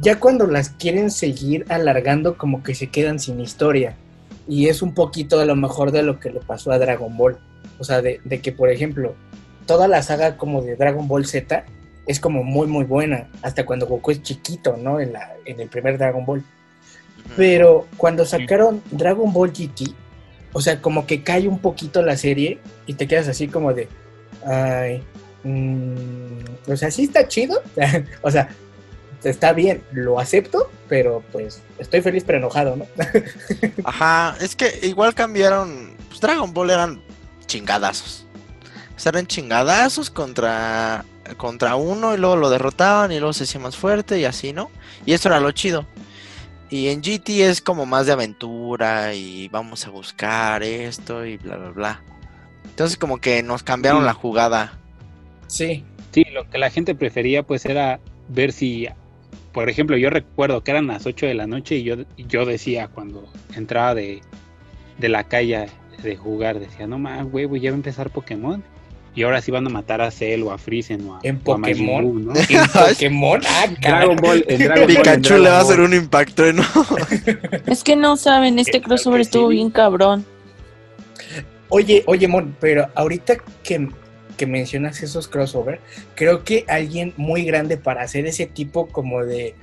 ya 0.00 0.18
cuando 0.18 0.46
las 0.46 0.70
quieren 0.70 1.10
seguir 1.10 1.64
alargando 1.68 2.36
como 2.36 2.62
que 2.62 2.74
se 2.74 2.88
quedan 2.88 3.18
sin 3.18 3.40
historia. 3.40 3.96
Y 4.48 4.68
es 4.68 4.80
un 4.82 4.94
poquito 4.94 5.38
a 5.38 5.44
lo 5.44 5.54
mejor 5.54 5.92
de 5.92 6.02
lo 6.02 6.18
que 6.18 6.30
le 6.30 6.40
pasó 6.40 6.72
a 6.72 6.78
Dragon 6.78 7.16
Ball. 7.16 7.38
O 7.78 7.84
sea, 7.84 8.00
de, 8.02 8.20
que, 8.42 8.50
por 8.50 8.70
ejemplo, 8.70 9.14
toda 9.66 9.86
la 9.88 10.02
saga 10.02 10.36
como 10.36 10.62
de 10.62 10.74
Dragon 10.74 11.06
Ball 11.06 11.26
Z 11.26 11.64
es 12.06 12.18
como 12.18 12.42
muy, 12.42 12.66
muy 12.66 12.84
buena. 12.84 13.28
Hasta 13.42 13.66
cuando 13.66 13.86
Goku 13.86 14.12
es 14.12 14.22
chiquito, 14.22 14.76
¿no? 14.76 15.00
En, 15.00 15.12
la, 15.12 15.34
en 15.44 15.60
el 15.60 15.68
primer 15.68 15.98
Dragon 15.98 16.24
Ball. 16.24 16.42
Pero 17.36 17.86
cuando 17.98 18.24
sacaron 18.24 18.82
Dragon 18.90 19.32
Ball 19.32 19.52
GT, 19.52 19.94
o 20.52 20.60
sea, 20.60 20.80
como 20.80 21.06
que 21.06 21.22
cae 21.22 21.46
un 21.46 21.58
poquito 21.58 22.02
la 22.02 22.16
serie 22.16 22.58
y 22.86 22.94
te 22.94 23.06
quedas 23.06 23.28
así 23.28 23.48
como 23.48 23.74
de, 23.74 23.88
ay, 24.46 25.02
mmm, 25.44 26.70
o 26.70 26.76
sea, 26.76 26.90
sí 26.90 27.04
está 27.04 27.28
chido, 27.28 27.62
o 28.22 28.30
sea, 28.30 28.48
está 29.24 29.52
bien, 29.52 29.82
lo 29.92 30.18
acepto, 30.20 30.70
pero 30.88 31.22
pues 31.32 31.62
estoy 31.78 32.00
feliz 32.00 32.24
pero 32.26 32.38
enojado, 32.38 32.76
¿no? 32.76 32.86
Ajá, 33.84 34.36
es 34.40 34.54
que 34.54 34.80
igual 34.82 35.14
cambiaron, 35.14 35.94
pues 36.08 36.20
Dragon 36.20 36.52
Ball 36.52 36.70
eran 36.70 37.02
chingadazos. 37.46 38.26
O 38.96 39.00
sea, 39.00 39.10
eran 39.10 39.26
chingadazos 39.26 40.10
contra, 40.10 41.04
contra 41.36 41.76
uno 41.76 42.14
y 42.14 42.18
luego 42.18 42.36
lo 42.36 42.50
derrotaban 42.50 43.12
y 43.12 43.18
luego 43.18 43.32
se 43.32 43.44
hacía 43.44 43.60
más 43.60 43.76
fuerte 43.76 44.18
y 44.18 44.24
así, 44.24 44.52
¿no? 44.52 44.70
Y 45.06 45.12
eso 45.12 45.28
era 45.28 45.40
lo 45.40 45.52
chido. 45.52 45.86
Y 46.70 46.88
en 46.88 47.00
GT 47.00 47.28
es 47.48 47.60
como 47.60 47.86
más 47.86 48.06
de 48.06 48.12
aventura 48.12 49.14
y 49.14 49.48
vamos 49.48 49.86
a 49.86 49.90
buscar 49.90 50.62
esto 50.62 51.24
y 51.24 51.38
bla, 51.38 51.56
bla, 51.56 51.70
bla. 51.70 52.02
Entonces 52.64 52.98
como 52.98 53.18
que 53.18 53.42
nos 53.42 53.62
cambiaron 53.62 54.04
la 54.04 54.12
jugada. 54.12 54.78
Sí. 55.46 55.84
Sí, 56.12 56.24
lo 56.32 56.48
que 56.48 56.58
la 56.58 56.70
gente 56.70 56.94
prefería 56.94 57.42
pues 57.42 57.64
era 57.66 58.00
ver 58.28 58.52
si 58.52 58.88
por 59.52 59.68
ejemplo, 59.68 59.96
yo 59.96 60.10
recuerdo 60.10 60.62
que 60.62 60.70
eran 60.70 60.86
las 60.86 61.06
8 61.06 61.26
de 61.26 61.34
la 61.34 61.46
noche 61.46 61.76
y 61.76 61.82
yo, 61.82 61.96
yo 62.16 62.44
decía 62.44 62.88
cuando 62.88 63.28
entraba 63.56 63.94
de, 63.94 64.20
la 65.00 65.24
calle 65.24 65.66
de 66.02 66.16
jugar, 66.16 66.60
decía, 66.60 66.86
no 66.86 66.98
más, 66.98 67.24
güey, 67.30 67.48
ya 67.60 67.70
va 67.70 67.74
a 67.74 67.78
empezar 67.78 68.10
Pokémon. 68.10 68.62
Y 69.14 69.24
ahora 69.24 69.40
sí 69.40 69.50
van 69.50 69.66
a 69.66 69.70
matar 69.70 70.00
a 70.00 70.12
Cell 70.12 70.42
o 70.44 70.52
a 70.52 70.58
Freezen 70.58 71.08
o 71.08 71.16
a, 71.16 71.20
¿En 71.24 71.38
Pokémon? 71.38 72.26
¿no? 72.26 72.32
¿En 72.48 72.68
Pokémon? 72.72 73.40
Ah, 73.44 73.66
Dragon 73.80 74.16
Ball, 74.16 74.44
Pikachu 74.44 75.38
le 75.38 75.48
va 75.48 75.58
a 75.58 75.60
hacer 75.62 75.80
un 75.80 75.94
impacto, 75.94 76.52
¿no? 76.52 76.62
es 77.66 77.82
que 77.82 77.96
no 77.96 78.16
saben, 78.16 78.58
este 78.58 78.80
crossover 78.80 79.20
estuvo 79.20 79.48
bien 79.48 79.70
cabrón. 79.70 80.24
Oye, 81.70 82.02
oye, 82.06 82.28
Mon, 82.28 82.54
pero 82.60 82.88
ahorita 82.94 83.38
que 83.62 83.88
que 84.38 84.46
mencionas 84.46 85.02
esos 85.02 85.28
crossover, 85.28 85.80
creo 86.14 86.44
que 86.44 86.64
alguien 86.68 87.12
muy 87.18 87.44
grande 87.44 87.76
para 87.76 88.00
hacer 88.02 88.24
ese 88.26 88.46
tipo 88.46 88.86
como 88.86 89.22
de 89.22 89.54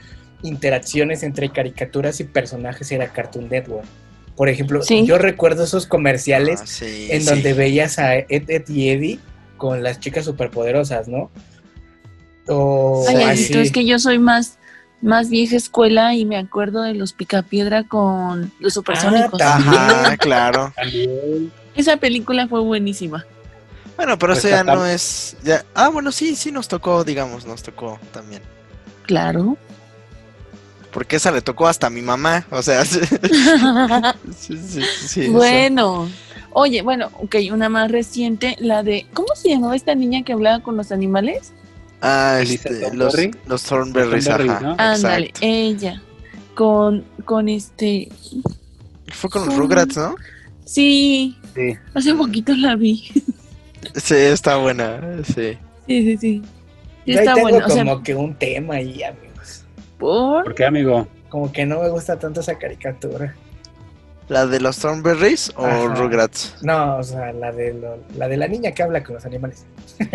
interacciones 0.43 1.23
entre 1.23 1.49
caricaturas 1.49 2.19
y 2.19 2.25
personajes 2.25 2.91
era 2.91 3.11
Cartoon 3.11 3.49
Network. 3.49 3.87
Por 4.35 4.49
ejemplo, 4.49 4.81
yo 4.83 5.17
recuerdo 5.17 5.63
esos 5.63 5.87
comerciales 5.87 6.61
ah, 6.61 6.85
en 6.85 7.25
donde 7.25 7.53
veías 7.53 7.97
a 7.97 8.15
Ed, 8.15 8.67
y 8.67 8.89
Eddie 8.89 9.19
con 9.57 9.81
las 9.81 9.99
chicas 9.99 10.25
superpoderosas, 10.25 11.07
¿no? 11.07 11.31
Ay, 13.07 13.49
es 13.49 13.71
que 13.71 13.85
yo 13.85 13.97
soy 13.97 14.19
más 14.19 14.59
más 15.01 15.29
vieja 15.29 15.55
escuela 15.55 16.15
y 16.15 16.25
me 16.25 16.37
acuerdo 16.37 16.81
de 16.81 16.93
los 16.93 17.13
Picapiedra 17.13 17.83
con 17.83 18.51
los 18.59 18.73
supersónicos. 18.73 19.39
Ah, 19.43 20.15
claro. 20.19 20.73
Esa 21.75 21.97
película 21.97 22.47
fue 22.47 22.61
buenísima. 22.61 23.25
Bueno, 23.95 24.19
pero 24.19 24.33
eso 24.33 24.49
ya 24.49 24.63
no 24.63 24.85
es. 24.85 25.37
Ya... 25.43 25.63
Ah, 25.73 25.89
bueno, 25.89 26.11
sí, 26.11 26.35
sí 26.35 26.51
nos 26.51 26.67
tocó, 26.67 27.03
digamos, 27.03 27.45
nos 27.45 27.63
tocó 27.63 27.99
también. 28.11 28.41
Claro. 29.03 29.57
Porque 30.91 31.17
esa 31.17 31.31
le 31.31 31.41
tocó 31.41 31.67
hasta 31.67 31.87
a 31.87 31.89
mi 31.89 32.01
mamá, 32.01 32.45
o 32.51 32.61
sea. 32.61 32.85
sí, 34.39 35.27
bueno. 35.29 36.09
Oye, 36.51 36.81
bueno, 36.81 37.09
ok, 37.19 37.35
una 37.51 37.67
más 37.67 37.91
reciente, 37.91 38.55
la 38.59 38.81
de. 38.81 39.05
¿Cómo 39.13 39.27
se 39.35 39.49
llamaba 39.49 39.75
esta 39.75 39.93
niña 39.93 40.23
que 40.23 40.31
hablaba 40.31 40.63
con 40.63 40.77
los 40.77 40.93
animales? 40.93 41.51
Ah, 42.01 42.39
este, 42.41 42.93
los, 42.93 43.13
los 43.45 43.63
Thornberries, 43.63 44.27
ajá. 44.29 44.75
Ándale, 44.77 45.33
ella. 45.41 46.01
Con, 46.53 47.03
con 47.25 47.49
este. 47.49 48.07
Fue 49.11 49.29
con 49.29 49.47
los 49.47 49.55
Rugrats, 49.55 49.97
¿no? 49.97 50.15
Sí. 50.63 51.37
sí. 51.53 51.75
Hace 51.93 52.13
poquito 52.15 52.55
la 52.55 52.75
vi. 52.75 53.11
Sí, 53.95 54.15
está 54.15 54.57
buena, 54.57 54.99
sí. 55.23 55.57
Sí, 55.87 56.03
sí, 56.03 56.17
sí. 56.17 56.41
Yo 57.05 57.19
está 57.19 57.35
tengo 57.35 57.61
como 57.61 58.01
que 58.03 58.15
un 58.15 58.33
tema 58.33 58.75
ahí, 58.75 59.03
amigos. 59.03 59.63
¿Por? 59.97 60.43
¿Por 60.43 60.55
qué, 60.55 60.65
amigo? 60.65 61.07
Como 61.29 61.51
que 61.51 61.65
no 61.65 61.81
me 61.81 61.89
gusta 61.89 62.17
tanto 62.17 62.39
esa 62.39 62.57
caricatura. 62.57 63.35
¿La 64.27 64.47
de 64.47 64.59
los 64.59 64.79
Thornberries 64.79 65.53
o 65.55 65.87
Rugrats? 65.89 66.55
No, 66.63 66.97
o 66.97 67.03
sea, 67.03 67.31
la 67.31 67.51
de, 67.51 67.75
la 68.17 68.27
de 68.27 68.37
la 68.37 68.47
niña 68.47 68.71
que 68.71 68.81
habla 68.81 69.03
con 69.03 69.15
los 69.15 69.25
animales. 69.25 69.65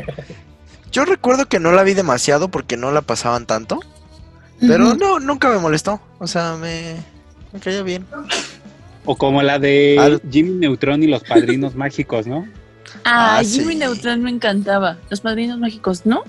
Yo 0.93 1.05
recuerdo 1.05 1.47
que 1.47 1.61
no 1.61 1.71
la 1.71 1.85
vi 1.85 1.95
demasiado 1.95 2.49
porque 2.49 2.77
no 2.77 2.91
la 2.91 3.03
pasaban 3.03 3.47
tanto. 3.47 3.79
Pero 4.61 4.95
no, 4.95 5.21
nunca 5.21 5.49
me 5.49 5.59
molestó. 5.59 6.01
O 6.19 6.27
sea, 6.27 6.57
me, 6.57 6.97
me 7.53 7.61
caía 7.61 7.83
bien. 7.83 8.05
O 9.05 9.17
como 9.17 9.43
la 9.43 9.59
de 9.59 10.21
Jimmy 10.31 10.51
Neutron 10.51 11.03
y 11.03 11.07
los 11.07 11.23
padrinos 11.23 11.75
mágicos, 11.77 12.27
¿no? 12.27 12.47
Ah, 13.05 13.39
ah 13.39 13.45
Jimmy 13.45 13.75
Neutron 13.75 14.23
me 14.23 14.31
encantaba. 14.31 14.99
Los 15.09 15.21
padrinos 15.21 15.59
mágicos, 15.59 16.07
¿no? 16.07 16.25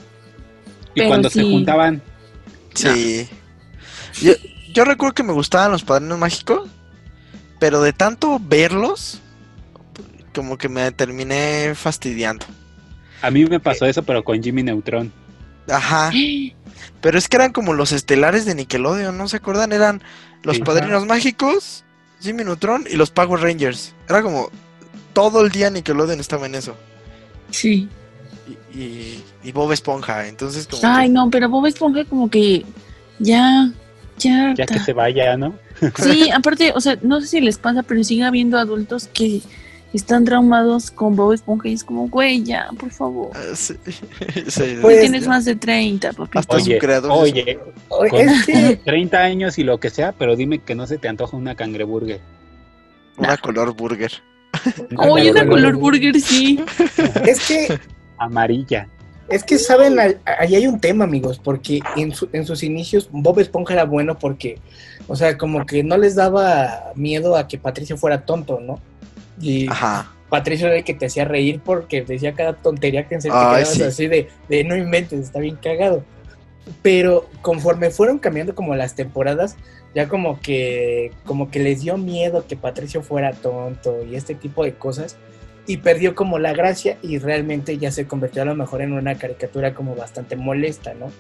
Y 0.96 1.06
cuando 1.08 1.30
se 1.30 1.44
juntaban. 1.44 2.02
Sí. 2.74 3.28
Yo, 4.22 4.34
yo 4.74 4.86
recuerdo 4.86 5.14
que 5.14 5.24
me 5.24 5.34
gustaban 5.34 5.72
los 5.72 5.84
padrinos 5.84 6.18
mágicos, 6.18 6.70
pero 7.60 7.82
de 7.82 7.94
tanto 7.94 8.40
verlos, 8.42 9.20
como 10.34 10.58
que 10.58 10.70
me 10.70 10.92
terminé 10.92 11.74
fastidiando. 11.76 12.46
A 13.22 13.30
mí 13.30 13.46
me 13.46 13.60
pasó 13.60 13.86
eso, 13.86 14.04
pero 14.04 14.24
con 14.24 14.42
Jimmy 14.42 14.64
Neutron. 14.64 15.12
Ajá. 15.70 16.12
Pero 17.02 17.18
es 17.18 17.28
que 17.28 17.38
eran 17.38 17.52
como 17.52 17.74
los 17.74 17.94
estelares 17.94 18.46
de 18.46 18.54
Nickelodeon, 18.54 19.18
¿no 19.18 19.28
se 19.28 19.38
acuerdan? 19.38 19.72
Eran 19.72 20.04
los 20.44 20.60
padrinos 20.60 21.08
mágicos, 21.08 21.84
Jimmy 22.22 22.44
Neutron 22.44 22.86
y 22.88 22.96
los 22.96 23.10
Power 23.10 23.42
Rangers. 23.42 23.96
Era 24.08 24.22
como 24.22 24.52
todo 25.14 25.42
el 25.42 25.52
día 25.52 25.70
Nickelodeon 25.70 26.20
estaba 26.20 26.46
en 26.46 26.56
eso. 26.56 26.76
Sí. 27.50 27.88
Y, 28.74 29.24
y, 29.44 29.52
Bob 29.52 29.72
Esponja, 29.72 30.28
entonces 30.28 30.68
como 30.68 30.82
Ay, 30.84 31.10
no, 31.10 31.30
pero 31.30 31.50
Bob 31.50 31.66
Esponja 31.66 32.06
como 32.06 32.30
que 32.30 32.66
ya, 33.20 33.72
ya... 34.18 34.54
Ya 34.56 34.66
que 34.66 34.80
se 34.80 34.94
vaya, 34.94 35.38
¿no? 35.38 35.54
Sí, 35.98 36.30
aparte, 36.32 36.74
o 36.76 36.82
sea, 36.82 36.98
no 37.02 37.22
sé 37.22 37.28
si 37.28 37.42
les 37.42 37.58
pasa, 37.58 37.84
pero 37.84 38.04
sigue 38.04 38.24
habiendo 38.24 38.58
adultos 38.58 39.08
que 39.08 39.42
están 39.94 40.26
traumados 40.26 40.92
con 40.92 41.16
Bob 41.16 41.34
Esponja 41.34 41.70
y 41.70 41.74
es 41.74 41.84
como, 41.84 42.08
güey, 42.08 42.44
ya, 42.44 42.70
por 42.78 42.92
favor. 42.92 43.32
Ah, 43.34 43.56
sí. 43.56 43.76
Pues, 44.82 45.02
tienes 45.02 45.28
más 45.28 45.46
de 45.46 45.56
30, 45.56 46.14
papá. 46.14 46.40
Hasta 46.40 46.56
oye, 46.56 46.80
oye, 47.10 47.60
oye 47.90 48.82
30 48.86 49.18
años 49.18 49.58
y 49.58 49.64
lo 49.64 49.80
que 49.80 49.90
sea, 49.90 50.12
pero 50.12 50.36
dime 50.36 50.60
que 50.60 50.76
no 50.76 50.88
se 50.88 50.98
te 50.98 51.08
antoja 51.08 51.36
una 51.36 51.56
cangreburger. 51.56 52.22
Una 53.18 53.38
color 53.38 53.74
burger. 53.76 54.12
Oye, 54.98 55.32
una 55.32 55.48
color 55.48 55.76
burger, 55.76 56.20
sí. 56.20 56.64
Es 57.26 57.48
que... 57.48 57.80
Amarilla. 58.18 58.88
Es 59.32 59.44
que, 59.44 59.58
¿saben? 59.58 59.98
Ahí 60.26 60.56
hay 60.56 60.68
un 60.68 60.80
tema, 60.80 61.06
amigos, 61.06 61.40
porque 61.42 61.80
en, 61.96 62.14
en 62.34 62.46
sus 62.46 62.64
inicios 62.64 63.08
Bob 63.12 63.40
Esponja 63.40 63.74
era 63.74 63.86
bueno 63.86 64.20
porque, 64.20 64.60
o 65.08 65.16
sea, 65.16 65.38
como 65.38 65.66
que 65.66 65.84
no 65.84 65.98
les 65.98 66.16
daba 66.16 66.92
miedo 66.96 67.38
a 67.38 67.48
que 67.48 67.58
Patricio 67.58 67.96
fuera 67.96 68.26
tonto, 68.26 68.60
¿no? 68.60 68.80
Y 69.40 69.68
Patricio 70.30 70.68
era 70.68 70.76
el 70.78 70.84
que 70.84 70.94
te 70.94 71.06
hacía 71.06 71.24
reír 71.24 71.62
porque 71.64 72.02
decía 72.02 72.34
cada 72.34 72.54
tontería 72.54 73.08
que 73.08 73.16
en 73.16 73.22
serio 73.22 73.38
te 73.54 73.86
así 73.86 74.08
de, 74.08 74.30
de 74.50 74.64
no 74.66 74.76
inventes, 74.76 75.22
está 75.22 75.40
bien 75.40 75.56
cagado. 75.56 76.04
Pero 76.82 77.30
conforme 77.42 77.90
fueron 77.90 78.20
cambiando 78.20 78.54
como 78.54 78.76
las 78.76 78.96
temporadas, 78.96 79.56
ya 79.94 80.08
como 80.08 80.40
que 80.40 81.12
como 81.26 81.52
que 81.52 81.60
les 81.60 81.82
dio 81.82 81.98
miedo 81.98 82.46
que 82.48 82.56
Patricio 82.56 83.02
fuera 83.02 83.34
tonto 83.34 84.06
y 84.10 84.16
este 84.16 84.36
tipo 84.36 84.64
de 84.64 84.74
cosas 84.74 85.18
y 85.68 85.78
perdió 85.78 86.16
como 86.16 86.40
la 86.40 86.54
gracia 86.54 86.98
y 87.02 87.18
realmente 87.18 87.78
ya 87.78 87.92
se 87.92 88.08
convirtió 88.08 88.42
a 88.42 88.46
lo 88.46 88.56
mejor 88.56 88.82
en 88.82 88.94
una 88.94 89.16
caricatura 89.16 89.74
como 89.74 89.96
bastante 89.96 90.36
molesta, 90.36 90.94
¿no? 90.94 91.12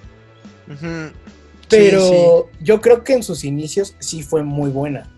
Pero 1.69 2.49
yo 2.59 2.82
creo 2.82 3.03
que 3.03 3.13
en 3.13 3.24
sus 3.24 3.43
inicios 3.43 3.95
sí 3.99 4.24
fue 4.24 4.43
muy 4.43 4.69
buena. 4.69 5.09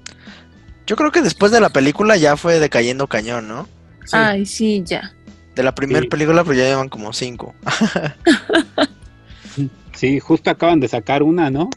Yo 0.86 0.96
creo 0.96 1.12
que 1.12 1.22
después 1.22 1.52
de 1.52 1.62
la 1.62 1.70
película 1.70 2.18
ya 2.18 2.36
fue 2.36 2.60
decayendo 2.60 3.08
cañón, 3.08 3.48
¿no? 3.48 3.68
Ay, 4.12 4.46
sí, 4.46 4.84
ya. 4.86 5.14
De 5.56 5.64
la 5.64 5.74
primera 5.74 6.06
película, 6.08 6.44
pero 6.44 6.56
ya 6.56 6.66
llevan 6.66 6.90
como 6.90 7.14
cinco. 7.14 7.56
sí, 9.94 10.20
justo 10.20 10.50
acaban 10.50 10.80
de 10.80 10.90
sacar 10.90 11.24
una, 11.24 11.50
¿no? 11.50 11.70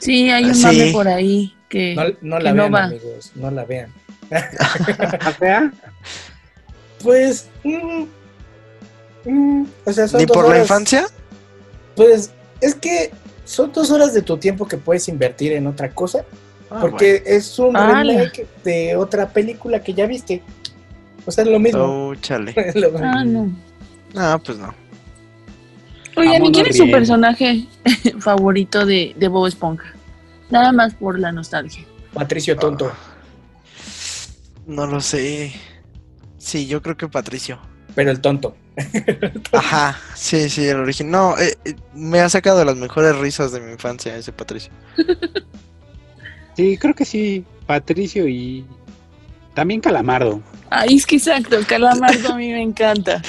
Sí, 0.00 0.30
hay 0.30 0.44
un 0.46 0.60
mame 0.60 0.92
por 0.92 1.08
ahí 1.08 1.54
que 1.68 1.94
no, 2.20 2.38
la 2.40 2.52
vean, 2.52 2.74
amigos, 2.74 3.32
no 3.34 3.50
la 3.50 3.64
vean. 3.64 3.92
¿La 4.30 5.72
Pues, 7.02 7.48
mm, 7.64 8.04
mm, 9.24 9.66
o 9.84 9.92
sea, 9.92 10.08
son 10.08 10.20
¿Ni 10.20 10.26
por 10.26 10.48
la 10.48 10.58
infancia? 10.58 11.06
Pues 11.96 12.32
es 12.60 12.74
que 12.74 13.10
son 13.44 13.72
dos 13.72 13.90
horas 13.90 14.14
de 14.14 14.22
tu 14.22 14.36
tiempo 14.36 14.66
que 14.66 14.76
puedes 14.76 15.08
invertir 15.08 15.52
en 15.52 15.66
otra 15.66 15.90
cosa 15.90 16.24
Ah, 16.70 16.78
porque 16.80 17.22
es 17.26 17.58
un 17.58 17.74
remake 17.74 18.46
de 18.62 18.94
otra 18.94 19.28
película 19.28 19.82
que 19.82 19.92
ya 19.92 20.06
viste. 20.06 20.40
O 21.26 21.32
sea, 21.32 21.42
es 21.42 21.50
lo 21.50 21.58
mismo. 21.58 21.82
Oh, 21.82 22.14
chale. 22.14 22.54
ah, 23.02 23.24
no. 23.24 23.50
No, 24.14 24.42
pues 24.42 24.56
no. 24.56 24.72
Oye, 26.16 26.40
¿quién 26.52 26.66
es 26.66 26.76
su 26.76 26.90
personaje 26.90 27.66
favorito 28.18 28.84
de, 28.86 29.14
de 29.16 29.28
Bob 29.28 29.46
Esponja? 29.46 29.94
Nada 30.50 30.72
más 30.72 30.94
por 30.94 31.18
la 31.18 31.32
nostalgia. 31.32 31.84
Patricio 32.12 32.56
Tonto. 32.56 32.92
no 34.66 34.86
lo 34.86 35.00
sé. 35.00 35.52
Sí, 36.38 36.66
yo 36.66 36.82
creo 36.82 36.96
que 36.96 37.08
Patricio. 37.08 37.58
Pero 37.94 38.10
el 38.10 38.20
tonto. 38.20 38.56
Ajá, 39.52 39.98
sí, 40.14 40.48
sí, 40.48 40.66
el 40.66 40.78
origen. 40.78 41.10
No, 41.10 41.36
eh, 41.38 41.56
eh, 41.64 41.74
me 41.94 42.20
ha 42.20 42.28
sacado 42.28 42.64
las 42.64 42.76
mejores 42.76 43.16
risas 43.18 43.52
de 43.52 43.60
mi 43.60 43.72
infancia 43.72 44.16
ese 44.16 44.32
Patricio. 44.32 44.72
Sí, 46.56 46.76
creo 46.76 46.94
que 46.94 47.06
sí. 47.06 47.44
Patricio 47.66 48.28
y 48.28 48.66
también 49.54 49.80
Calamardo. 49.80 50.42
Ay, 50.68 50.96
es 50.96 51.06
que 51.06 51.16
exacto, 51.16 51.56
Calamardo 51.66 52.32
a 52.32 52.36
mí 52.36 52.50
me 52.50 52.60
encanta. 52.60 53.22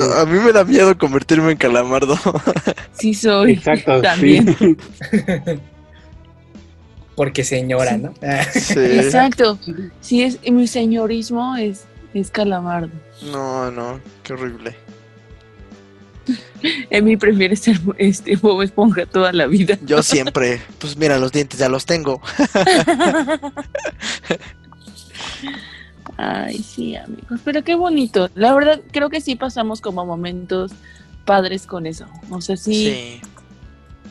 A 0.00 0.24
mí 0.24 0.38
me 0.38 0.52
da 0.52 0.64
miedo 0.64 0.96
convertirme 0.96 1.52
en 1.52 1.58
Calamardo. 1.58 2.18
Sí 2.92 3.14
soy. 3.14 3.52
Exacto, 3.52 4.00
también. 4.00 4.54
Porque 7.16 7.42
señora, 7.42 7.96
¿no? 7.96 8.14
Sí. 8.52 8.78
Exacto. 8.78 9.58
Sí, 10.00 10.22
es 10.22 10.38
mi 10.50 10.66
señorismo 10.66 11.56
es, 11.56 11.84
es 12.14 12.30
Calamardo. 12.30 12.90
No, 13.32 13.70
no, 13.70 14.00
qué 14.22 14.34
horrible. 14.34 14.76
Emi 16.90 17.16
prefiere 17.16 17.56
ser 17.56 17.80
este 17.98 18.36
Bob 18.36 18.62
Esponja 18.62 19.06
toda 19.06 19.32
la 19.32 19.46
vida. 19.46 19.78
Yo 19.82 20.02
siempre. 20.02 20.60
Pues 20.78 20.96
mira, 20.96 21.18
los 21.18 21.32
dientes 21.32 21.58
ya 21.58 21.68
los 21.68 21.84
tengo. 21.84 22.20
Ay, 26.16 26.58
sí, 26.58 26.96
amigos. 26.96 27.40
Pero 27.44 27.62
qué 27.64 27.74
bonito. 27.74 28.30
La 28.34 28.54
verdad, 28.54 28.80
creo 28.90 29.10
que 29.10 29.20
sí 29.20 29.36
pasamos 29.36 29.80
como 29.80 30.04
momentos 30.04 30.72
padres 31.24 31.66
con 31.66 31.86
eso. 31.86 32.06
O 32.30 32.40
sea, 32.40 32.56
sí. 32.56 33.20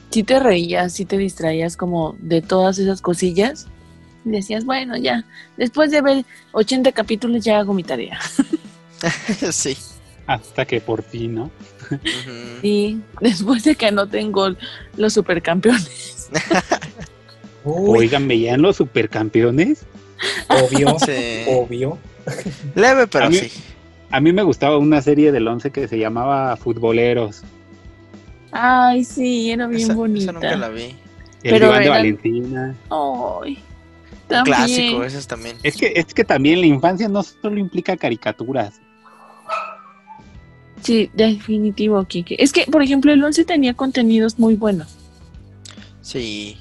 Sí, 0.09 0.23
te 0.23 0.39
reías, 0.39 0.93
sí 0.93 1.05
te 1.05 1.17
distraías 1.17 1.77
como 1.77 2.15
de 2.19 2.41
todas 2.41 2.79
esas 2.79 3.01
cosillas. 3.01 3.67
Y 4.25 4.31
decías, 4.31 4.65
bueno, 4.65 4.97
ya. 4.97 5.25
Después 5.57 5.91
de 5.91 6.01
ver 6.01 6.25
80 6.51 6.91
capítulos, 6.91 7.43
ya 7.43 7.59
hago 7.59 7.73
mi 7.73 7.83
tarea. 7.83 8.19
sí. 9.51 9.77
Hasta 10.27 10.65
que 10.65 10.79
por 10.79 11.03
fin, 11.03 11.35
¿no? 11.35 11.51
Y 12.61 12.99
después 13.19 13.63
de 13.63 13.75
que 13.75 13.91
no 13.91 14.07
tengo 14.07 14.49
los 14.95 15.13
supercampeones. 15.13 16.29
Oigan, 17.63 18.27
¿veían 18.27 18.61
los 18.61 18.77
supercampeones? 18.77 19.85
Obvio, 20.49 20.97
obvio. 21.47 21.97
Leve, 22.75 23.07
pero 23.07 23.25
a 23.25 23.29
mí, 23.29 23.37
sí. 23.37 23.51
A 24.11 24.19
mí 24.19 24.33
me 24.33 24.43
gustaba 24.43 24.77
una 24.77 25.01
serie 25.01 25.31
del 25.31 25.47
11 25.47 25.71
que 25.71 25.87
se 25.87 25.97
llamaba 25.97 26.55
Futboleros. 26.57 27.43
Ay, 28.51 29.05
sí, 29.05 29.51
era 29.51 29.67
bien 29.67 29.95
bonita. 29.95 30.33
nunca 30.33 30.57
la 30.57 30.67
vi. 30.67 30.95
El 31.43 31.53
pero 31.53 31.71
de 31.71 31.89
Valentina. 31.89 32.75
Ay, 32.89 33.57
clásico, 34.43 35.03
ese 35.03 35.25
también. 35.27 35.55
Es 35.63 35.77
que, 35.77 35.93
es 35.95 36.13
que 36.13 36.25
también 36.25 36.59
la 36.59 36.67
infancia 36.67 37.07
no 37.07 37.23
solo 37.23 37.57
implica 37.57 37.95
caricaturas. 37.95 38.81
Sí, 40.81 41.09
definitivo, 41.13 42.03
Kike. 42.03 42.35
Es 42.39 42.51
que, 42.51 42.65
por 42.65 42.81
ejemplo, 42.81 43.13
el 43.13 43.23
11 43.23 43.45
tenía 43.45 43.73
contenidos 43.75 44.39
muy 44.39 44.55
buenos. 44.55 44.97
Sí. 46.01 46.57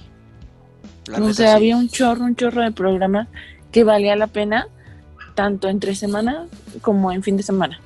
O 1.18 1.32
sea, 1.32 1.54
había 1.54 1.76
un 1.76 1.88
chorro, 1.88 2.24
un 2.24 2.36
chorro 2.36 2.62
de 2.62 2.72
programas 2.72 3.28
que 3.72 3.84
valía 3.84 4.16
la 4.16 4.26
pena, 4.26 4.66
tanto 5.34 5.68
entre 5.68 5.94
semana 5.94 6.46
como 6.80 7.12
en 7.12 7.22
fin 7.22 7.36
de 7.36 7.42
semana. 7.42 7.80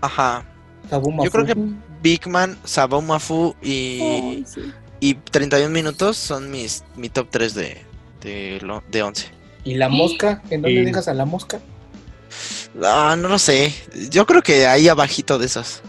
Ajá. 0.00 0.44
Yo 0.90 1.30
creo 1.30 1.44
que 1.44 1.56
Big 2.02 2.26
Man, 2.26 2.56
Sabumafu 2.64 3.54
y, 3.62 4.44
y 5.00 5.14
31 5.14 5.70
minutos 5.70 6.16
son 6.16 6.50
mis 6.50 6.84
mi 6.96 7.08
top 7.08 7.28
3 7.30 7.54
de, 7.54 7.82
de, 8.22 8.80
de 8.90 9.02
11. 9.02 9.26
¿Y 9.64 9.74
la 9.74 9.88
mosca? 9.88 10.42
¿En 10.50 10.62
dónde 10.62 10.84
dejas 10.84 11.08
a 11.08 11.14
la 11.14 11.24
mosca? 11.24 11.60
Ah, 12.82 13.16
no 13.18 13.28
lo 13.28 13.38
sé. 13.38 13.74
Yo 14.10 14.26
creo 14.26 14.42
que 14.42 14.66
ahí 14.66 14.88
abajito 14.88 15.38
de 15.38 15.46
esos. 15.46 15.82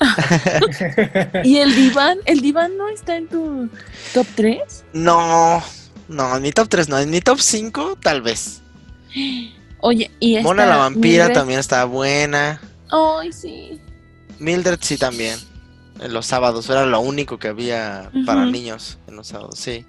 ¿Y 1.44 1.58
el 1.58 1.74
diván? 1.74 2.18
¿El 2.24 2.40
diván 2.40 2.76
no 2.76 2.88
está 2.88 3.16
en 3.16 3.28
tu 3.28 3.68
top 4.12 4.26
3? 4.34 4.84
No, 4.92 5.62
no, 6.08 6.36
en 6.36 6.42
mi 6.42 6.52
top 6.52 6.68
3 6.68 6.88
no. 6.88 6.98
En 6.98 7.10
mi 7.10 7.20
top 7.20 7.38
5 7.40 7.98
tal 8.00 8.22
vez. 8.22 8.62
Oye, 9.80 10.10
y 10.20 10.36
esta 10.36 10.48
Mona 10.48 10.66
la 10.66 10.76
vampira 10.76 11.32
también 11.32 11.60
está 11.60 11.84
buena. 11.84 12.60
Ay, 12.90 13.32
sí. 13.32 13.80
Mildred 14.38 14.78
sí 14.80 14.96
también. 14.96 15.38
En 16.00 16.12
los 16.12 16.26
sábados 16.26 16.68
era 16.68 16.84
lo 16.86 17.00
único 17.00 17.38
que 17.38 17.48
había 17.48 18.10
para 18.26 18.44
niños 18.46 18.98
en 19.06 19.16
los 19.16 19.28
sábados, 19.28 19.58
sí. 19.58 19.86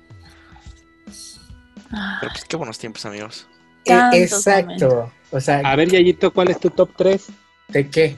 Pero 1.90 2.32
pues 2.32 2.46
qué 2.46 2.56
buenos 2.56 2.78
tiempos, 2.78 3.06
amigos. 3.06 3.48
exacto. 3.86 5.12
A 5.64 5.76
ver, 5.76 5.90
Yayito, 5.90 6.32
¿cuál 6.32 6.50
es 6.50 6.60
tu 6.60 6.70
top 6.70 6.92
3? 6.96 7.28
¿De 7.70 7.90
qué? 7.90 8.16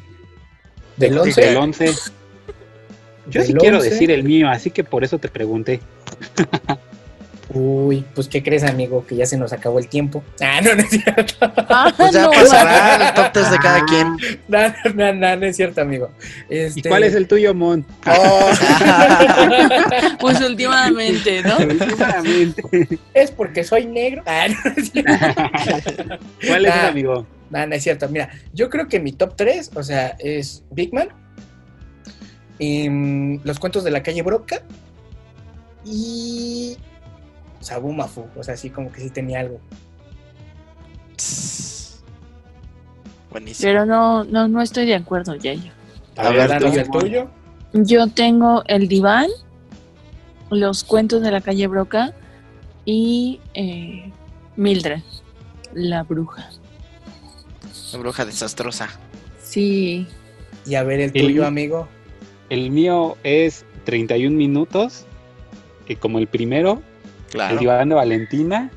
¿Del 0.97 1.17
11? 1.17 1.41
Del 1.41 1.57
11. 1.57 1.93
Yo 3.29 3.43
sí 3.43 3.53
quiero 3.53 3.81
decir 3.81 4.11
el 4.11 4.23
mío, 4.23 4.49
así 4.49 4.71
que 4.71 4.83
por 4.83 5.03
eso 5.03 5.19
te 5.19 5.29
pregunté. 5.29 5.81
Uy, 7.59 8.05
pues 8.13 8.27
¿qué 8.27 8.43
crees, 8.43 8.63
amigo? 8.63 9.03
Que 9.07 9.15
ya 9.15 9.25
se 9.25 9.35
nos 9.35 9.51
acabó 9.51 9.79
el 9.79 9.87
tiempo. 9.87 10.23
Ah, 10.39 10.61
no, 10.61 10.75
no 10.75 10.81
es 10.81 10.89
cierto. 10.89 11.35
Ah, 11.41 11.91
pues 11.97 12.11
ya 12.13 12.29
pasará 12.29 13.07
el 13.07 13.13
top 13.13 13.31
3 13.33 13.51
de 13.51 13.57
cada 13.57 13.85
quien. 13.85 14.17
No, 14.47 14.59
no, 14.93 15.13
no, 15.13 15.35
no, 15.35 15.45
es 15.45 15.55
cierto, 15.55 15.81
amigo. 15.81 16.09
Este... 16.49 16.79
¿Y 16.79 16.83
cuál 16.83 17.03
es 17.03 17.15
el 17.15 17.27
tuyo, 17.27 17.53
Mon? 17.53 17.85
Oh. 18.05 18.51
pues 20.19 20.39
últimamente, 20.41 21.41
¿no? 21.41 21.57
Últimamente. 21.57 22.63
Es 23.13 23.31
porque 23.31 23.63
soy 23.63 23.85
negro. 23.87 24.23
Ah, 24.25 24.47
no 24.47 24.71
es 24.77 24.91
cierto. 24.91 25.11
¿Cuál 26.47 26.65
es 26.65 26.75
el 26.75 26.85
amigo? 26.85 27.27
No, 27.49 27.67
no 27.67 27.75
es 27.75 27.83
cierto. 27.83 28.07
Mira, 28.09 28.29
yo 28.53 28.69
creo 28.69 28.87
que 28.87 28.99
mi 28.99 29.11
top 29.11 29.35
3, 29.35 29.71
o 29.75 29.83
sea, 29.83 30.15
es 30.19 30.63
Big 30.71 30.93
Man, 30.93 31.09
y, 32.59 32.89
mm, 32.89 33.41
Los 33.43 33.59
cuentos 33.59 33.83
de 33.83 33.91
la 33.91 34.01
calle 34.01 34.21
Broca 34.21 34.61
y 35.85 36.77
Sabumafu, 37.59 38.27
o 38.35 38.43
sea, 38.43 38.53
así 38.53 38.69
como 38.69 38.91
que 38.91 39.01
sí 39.01 39.09
tenía 39.09 39.41
algo. 39.41 39.59
Buenísimo. 43.31 43.67
Pero 43.67 43.85
no, 43.85 44.23
no, 44.23 44.47
no 44.47 44.61
estoy 44.61 44.85
de 44.85 44.95
acuerdo, 44.95 45.35
ya 45.35 45.53
yo. 45.53 45.71
A, 46.15 46.29
ver, 46.29 46.51
el 46.51 46.89
tuyo? 46.89 47.29
Yo 47.73 48.07
tengo 48.07 48.63
el 48.67 48.87
diván, 48.87 49.27
los 50.49 50.83
cuentos 50.83 51.21
de 51.21 51.31
la 51.31 51.41
calle 51.41 51.67
Broca 51.67 52.13
y 52.85 53.39
eh, 53.53 54.11
Mildred, 54.55 55.01
la 55.73 56.03
bruja. 56.03 56.49
La 57.91 57.99
bruja 57.99 58.25
desastrosa. 58.25 58.89
Sí. 59.43 60.07
Y 60.65 60.75
a 60.75 60.83
ver 60.83 60.99
el 60.99 61.13
tuyo, 61.13 61.45
amigo. 61.45 61.87
El 62.49 62.71
mío 62.71 63.17
es 63.23 63.65
31 63.85 64.35
minutos, 64.35 65.05
que 65.85 65.95
como 65.95 66.19
el 66.19 66.27
primero, 66.27 66.81
Claro. 67.31 67.53
El 67.53 67.59
diván 67.59 67.89
de 67.89 67.95
Valentina. 67.95 68.71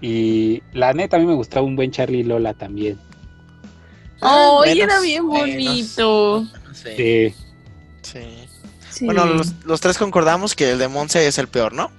Y 0.00 0.62
la 0.72 0.92
neta, 0.92 1.16
a 1.16 1.20
mí 1.20 1.26
me 1.26 1.34
gustaba 1.34 1.66
un 1.66 1.74
buen 1.74 1.90
Charlie 1.90 2.22
Lola 2.22 2.54
también. 2.54 2.98
¡Oh, 4.20 4.62
era 4.64 5.00
bien 5.00 5.26
bonito! 5.26 6.46
Sí. 6.72 7.34
sí. 8.02 9.04
Bueno, 9.04 9.26
los, 9.64 9.80
tres 9.80 9.98
concordamos 9.98 10.54
que 10.54 10.70
el 10.72 10.78
de 10.78 10.86
Monse 10.88 11.26
es 11.26 11.38
el 11.38 11.48
peor, 11.48 11.72
¿no? 11.72 11.90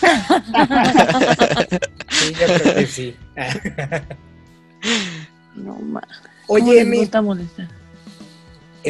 sí, 2.08 2.32
yo 2.32 2.46
creo 2.46 2.74
que 2.74 2.86
sí. 2.86 3.14
no 5.54 5.74
más. 5.76 6.04
Oye, 6.46 6.80
Emi. 6.80 7.10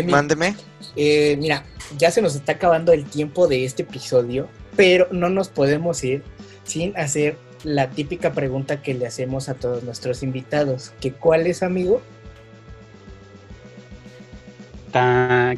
Mándeme. 0.05 0.55
Eh, 0.97 1.37
mira, 1.39 1.65
ya 1.97 2.11
se 2.11 2.21
nos 2.21 2.35
está 2.35 2.53
acabando 2.53 2.93
el 2.93 3.07
tiempo 3.07 3.49
de 3.49 3.65
este 3.65 3.83
episodio, 3.83 4.49
pero 4.77 5.09
no 5.11 5.31
nos 5.31 5.49
podemos 5.49 6.05
ir 6.05 6.23
sin 6.67 6.97
hacer 6.97 7.39
la 7.65 7.91
típica 7.91 8.33
pregunta 8.33 8.83
que 8.83 8.95
le 8.95 9.07
hacemos 9.07 9.49
a 9.49 9.55
todos 9.55 9.83
nuestros 9.83 10.23
invitados, 10.23 10.93
que 11.01 11.13
cuál 11.13 11.47
es, 11.47 11.63
amigo? 11.63 12.03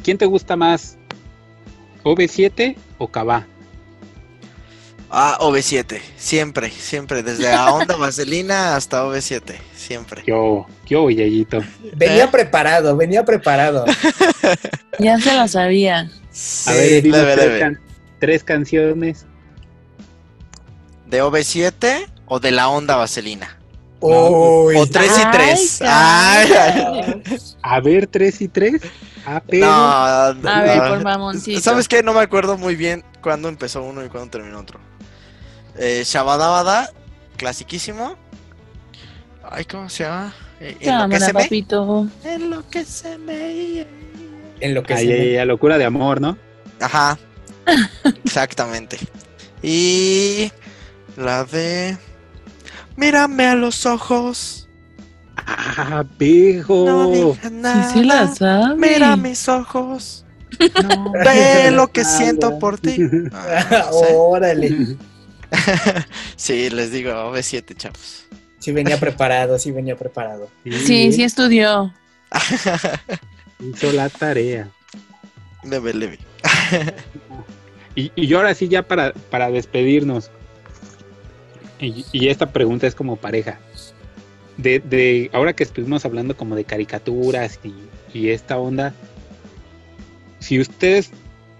¿Quién 0.03 0.17
te 0.17 0.25
gusta 0.25 0.55
más? 0.55 0.97
¿OV7 2.03 2.75
o 2.97 3.07
Cabá? 3.07 3.47
Ah, 5.11 5.37
OV7, 5.39 5.99
siempre, 6.17 6.69
siempre, 6.69 7.23
desde 7.23 7.43
la 7.43 7.73
onda 7.73 7.95
vaselina 7.97 8.75
hasta 8.75 9.03
OV7, 9.03 9.55
siempre. 9.75 10.23
Yo, 10.27 10.67
yo, 10.85 11.09
Yayito. 11.09 11.63
Venía 11.95 12.25
¿Eh? 12.25 12.29
preparado, 12.29 12.95
venía 12.95 13.25
preparado. 13.25 13.85
ya 14.99 15.17
se 15.19 15.35
lo 15.35 15.47
sabía. 15.47 16.11
a 16.67 16.73
ver, 16.73 17.79
tres 18.19 18.43
canciones 18.43 19.25
¿De 21.09 21.23
OV7 21.23 22.07
o 22.27 22.39
de 22.39 22.51
la 22.51 22.69
onda 22.69 22.95
vaselina? 22.95 23.59
o 24.01 24.87
3 24.89 25.11
y 25.17 25.31
3. 25.31 25.81
A 27.61 27.79
ver, 27.83 28.07
3 28.07 28.41
y 28.41 28.47
3. 28.47 28.81
Ah, 29.25 29.41
no, 30.41 30.49
a 30.49 30.61
ver, 30.61 30.79
por 30.89 31.03
mamoncito. 31.03 31.59
¿Sabes 31.59 31.87
qué? 31.87 32.01
No 32.01 32.13
me 32.13 32.21
acuerdo 32.21 32.57
muy 32.57 32.75
bien 32.75 33.03
cuándo 33.21 33.47
empezó 33.49 33.83
uno 33.83 34.03
y 34.03 34.09
cuándo 34.09 34.29
terminó 34.29 34.59
otro. 34.59 34.79
Eh, 35.77 36.03
Shabadabada, 36.05 36.91
clasiquísimo. 37.37 38.15
Ay, 39.43 39.65
¿cómo 39.65 39.89
se 39.89 40.03
llama? 40.03 40.33
Eh, 40.59 40.77
en 40.79 40.99
lo 40.99 41.09
que 41.09 41.19
se 41.19 41.33
papito. 41.33 42.09
Me... 42.23 42.35
En 42.35 42.49
lo 42.49 42.69
que 42.69 42.85
se 42.85 43.17
me... 43.17 43.87
En 44.59 44.73
lo 44.73 44.83
que 44.83 44.97
se 44.97 45.05
me... 45.05 45.45
locura 45.45 45.77
de 45.77 45.85
amor, 45.85 46.21
¿no? 46.21 46.37
Ajá. 46.79 47.17
Exactamente. 48.23 48.97
Y 49.61 50.51
la 51.19 51.43
de. 51.43 51.97
Mírame 52.95 53.45
a 53.45 53.55
los 53.55 53.85
ojos. 53.85 54.67
Ah, 55.35 56.03
pijo. 56.17 56.85
No 56.85 57.11
digas 57.11 57.51
nada. 57.51 57.93
Sí, 57.93 58.03
la 58.03 58.27
sabe. 58.33 58.75
Mira 58.75 59.15
mis 59.15 59.47
ojos. 59.47 60.25
No, 60.83 61.11
ve 61.13 61.71
lo 61.71 61.91
que 61.91 62.03
siento 62.03 62.57
por 62.59 62.79
ti. 62.79 62.97
Órale. 64.13 64.97
sí, 66.35 66.69
les 66.69 66.91
digo, 66.91 67.11
B7, 67.33 67.75
chavos. 67.75 68.25
Sí 68.59 68.71
venía 68.71 68.99
preparado, 68.99 69.57
sí 69.57 69.71
venía 69.71 69.95
preparado. 69.95 70.49
Sí, 70.63 71.13
sí, 71.13 71.23
estudió. 71.23 71.93
Hizo 73.59 73.91
la 73.93 74.09
tarea. 74.09 74.69
Leve, 75.63 75.93
leve. 75.93 76.19
y, 77.95 78.11
y 78.15 78.33
ahora 78.33 78.53
sí, 78.53 78.67
ya 78.67 78.83
para, 78.83 79.13
para 79.13 79.49
despedirnos, 79.49 80.29
y, 81.79 82.27
esta 82.27 82.51
pregunta 82.51 82.87
es 82.87 82.95
como 82.95 83.15
pareja. 83.15 83.59
De, 84.57 85.29
ahora 85.31 85.53
que 85.53 85.63
estuvimos 85.63 86.03
hablando 86.05 86.35
como 86.35 86.55
de 86.55 86.65
caricaturas 86.65 87.59
y, 88.13 88.29
esta 88.29 88.57
onda, 88.57 88.93
si 90.39 90.59
ustedes 90.59 91.11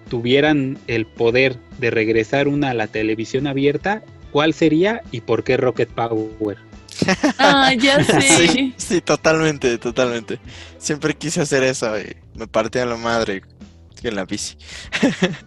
tuvieran 0.10 0.78
el 0.88 1.06
poder 1.06 1.58
de 1.78 1.92
regresar 1.92 2.48
una 2.48 2.72
a 2.72 2.74
la 2.74 2.88
televisión 2.88 3.48
abierta, 3.48 4.04
¿cuál 4.32 4.54
sería 4.54 5.02
y 5.12 5.22
por 5.22 5.44
qué 5.44 5.58
Rocket 5.58 5.90
Power? 5.90 6.58
Ah, 7.38 7.74
ya 7.74 8.04
sé. 8.04 8.74
Sí, 8.76 9.00
totalmente, 9.00 9.78
totalmente. 9.78 10.38
Siempre 10.78 11.16
quise 11.16 11.42
hacer 11.42 11.64
eso 11.64 11.98
y 11.98 12.18
me 12.36 12.46
partía 12.46 12.86
la 12.86 12.98
madre 12.98 13.42
en 14.04 14.16
la 14.16 14.26
bici. 14.26 14.58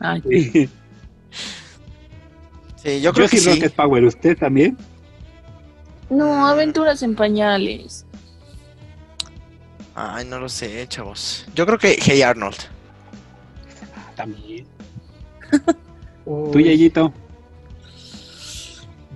Ay. 0.00 0.70
Sí, 2.82 3.00
yo 3.00 3.12
creo 3.12 3.28
que 3.28 3.38
sí. 3.38 3.48
Rocket 3.48 3.74
Power, 3.74 4.04
¿usted 4.04 4.36
también? 4.36 4.76
No, 6.10 6.46
aventuras 6.46 7.02
en 7.02 7.14
pañales. 7.14 8.04
Ay, 9.94 10.24
no 10.24 10.38
lo 10.40 10.48
sé, 10.48 10.86
chavos. 10.88 11.46
Yo 11.54 11.64
creo 11.66 11.78
que 11.78 11.96
Hey 12.00 12.22
Arnold. 12.22 12.56
También. 14.16 14.66
¿Tú, 16.24 16.60
Yayito? 16.60 17.12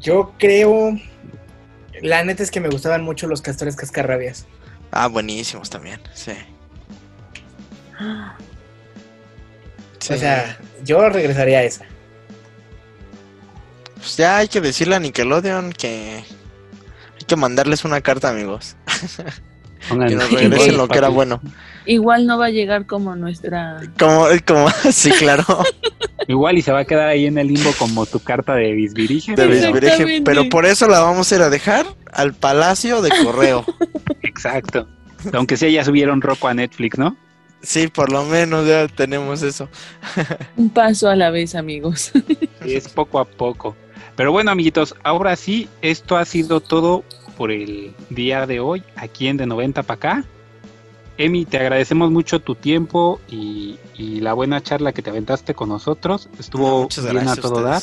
Yo 0.00 0.32
creo. 0.38 0.98
La 2.02 2.22
neta 2.24 2.42
es 2.42 2.50
que 2.50 2.60
me 2.60 2.68
gustaban 2.68 3.02
mucho 3.02 3.26
los 3.26 3.42
castores 3.42 3.74
cascarrabias. 3.74 4.46
Ah, 4.90 5.08
buenísimos 5.08 5.70
también, 5.70 6.00
sí. 6.14 6.32
O 10.10 10.16
sea, 10.16 10.58
yo 10.84 11.08
regresaría 11.08 11.58
a 11.58 11.62
esa. 11.64 11.86
Pues 14.06 14.18
ya 14.18 14.36
hay 14.36 14.46
que 14.46 14.60
decirle 14.60 14.94
a 14.94 15.00
Nickelodeon 15.00 15.72
que 15.72 16.22
hay 16.22 17.26
que 17.26 17.34
mandarles 17.34 17.84
una 17.84 18.00
carta, 18.02 18.28
amigos. 18.28 18.76
que 19.88 20.14
nos 20.14 20.30
regresen 20.30 20.76
lo 20.76 20.86
que 20.86 20.98
era 20.98 21.08
bueno. 21.08 21.40
Igual 21.86 22.24
no 22.24 22.38
va 22.38 22.46
a 22.46 22.50
llegar 22.50 22.86
como 22.86 23.16
nuestra. 23.16 23.80
Como, 23.98 24.28
como, 24.46 24.70
sí, 24.92 25.10
claro. 25.10 25.44
Igual 26.28 26.56
y 26.56 26.62
se 26.62 26.70
va 26.70 26.80
a 26.80 26.84
quedar 26.84 27.08
ahí 27.08 27.26
en 27.26 27.36
el 27.36 27.48
limbo 27.48 27.72
como 27.80 28.06
tu 28.06 28.20
carta 28.20 28.54
de 28.54 28.74
Bisbirige. 28.74 29.34
De 29.34 30.22
pero 30.24 30.48
por 30.50 30.66
eso 30.66 30.86
la 30.86 31.00
vamos 31.00 31.32
a 31.32 31.34
ir 31.34 31.42
a 31.42 31.50
dejar 31.50 31.84
al 32.12 32.32
Palacio 32.32 33.02
de 33.02 33.10
Correo. 33.24 33.64
Exacto. 34.22 34.86
Aunque 35.32 35.56
sea 35.56 35.68
ya 35.68 35.84
subieron 35.84 36.20
Roco 36.20 36.46
a 36.46 36.54
Netflix, 36.54 36.96
¿no? 36.96 37.16
Sí, 37.60 37.88
por 37.88 38.12
lo 38.12 38.24
menos 38.24 38.68
ya 38.68 38.86
tenemos 38.86 39.42
eso. 39.42 39.68
Un 40.56 40.70
paso 40.70 41.08
a 41.08 41.16
la 41.16 41.30
vez, 41.30 41.56
amigos. 41.56 42.12
Es 42.64 42.88
poco 42.88 43.18
a 43.18 43.24
poco. 43.24 43.74
Pero 44.16 44.32
bueno, 44.32 44.50
amiguitos, 44.50 44.94
ahora 45.02 45.36
sí, 45.36 45.68
esto 45.82 46.16
ha 46.16 46.24
sido 46.24 46.60
todo 46.60 47.04
por 47.36 47.52
el 47.52 47.94
día 48.08 48.46
de 48.46 48.60
hoy, 48.60 48.82
aquí 48.96 49.28
en 49.28 49.36
De 49.36 49.46
90 49.46 49.82
para 49.82 49.96
acá. 49.96 50.24
Emi, 51.18 51.44
te 51.44 51.58
agradecemos 51.58 52.10
mucho 52.10 52.40
tu 52.40 52.54
tiempo 52.54 53.20
y, 53.28 53.78
la 53.96 54.34
buena 54.34 54.62
charla 54.62 54.92
que 54.92 55.02
te 55.02 55.10
aventaste 55.10 55.54
con 55.54 55.68
nosotros. 55.68 56.28
Estuvo 56.38 56.88
bien 57.10 57.28
a 57.28 57.36
todo 57.36 57.62
dar. 57.62 57.82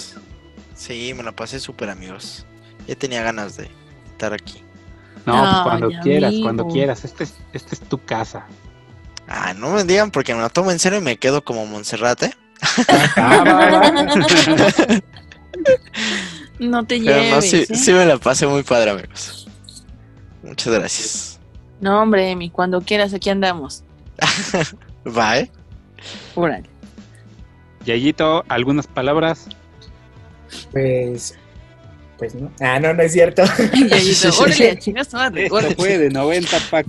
Sí, 0.75 1.13
me 1.15 1.23
la 1.23 1.31
pasé 1.31 1.59
súper, 1.59 1.89
amigos. 1.89 2.45
Ya 2.87 2.95
tenía 2.95 3.23
ganas 3.23 3.57
de 3.57 3.69
estar 4.11 4.33
aquí. 4.33 4.63
No, 5.25 5.33
pues 5.33 5.61
cuando 5.63 5.89
quieras, 6.01 6.33
cuando 6.41 6.67
quieras. 6.67 7.05
Este 7.05 7.23
es, 7.23 7.35
este 7.53 7.75
es 7.75 7.81
tu 7.81 8.03
casa. 8.03 8.45
Ah, 9.27 9.53
no 9.53 9.71
me 9.71 9.83
digan 9.83 10.11
porque 10.11 10.35
me 10.35 10.41
lo 10.41 10.49
tomo 10.49 10.71
en 10.71 10.79
serio 10.79 10.99
y 10.99 11.01
me 11.01 11.17
quedo 11.17 11.43
como 11.43 11.65
Montserrat, 11.65 12.23
¿eh? 12.23 12.33
no 16.59 16.85
te 16.85 16.99
lleves. 16.99 17.31
no, 17.31 17.41
sí, 17.41 17.65
¿eh? 17.69 17.75
sí 17.75 17.91
me 17.93 18.05
la 18.05 18.17
pasé 18.17 18.47
muy 18.47 18.63
padre, 18.63 18.91
amigos. 18.91 19.47
Muchas 20.41 20.73
gracias. 20.73 21.39
No, 21.81 22.01
hombre, 22.01 22.31
Emi, 22.31 22.49
cuando 22.49 22.81
quieras, 22.81 23.13
aquí 23.13 23.29
andamos. 23.29 23.83
Va, 25.17 25.39
¿eh? 25.39 25.51
Órale. 26.35 26.69
Yayito, 27.85 28.45
¿algunas 28.47 28.87
palabras? 28.87 29.47
Pues 30.71 31.37
pues 32.17 32.35
no. 32.35 32.51
Ah, 32.61 32.79
no, 32.79 32.93
no 32.93 33.03
es 33.03 33.11
cierto. 33.11 33.43
Yayito, 33.89 34.29
órale, 34.39 34.79
chingas 34.79 35.07
Esto 35.07 35.71
fue 35.75 35.97
de 35.97 36.09
90 36.09 36.57
para 36.69 36.85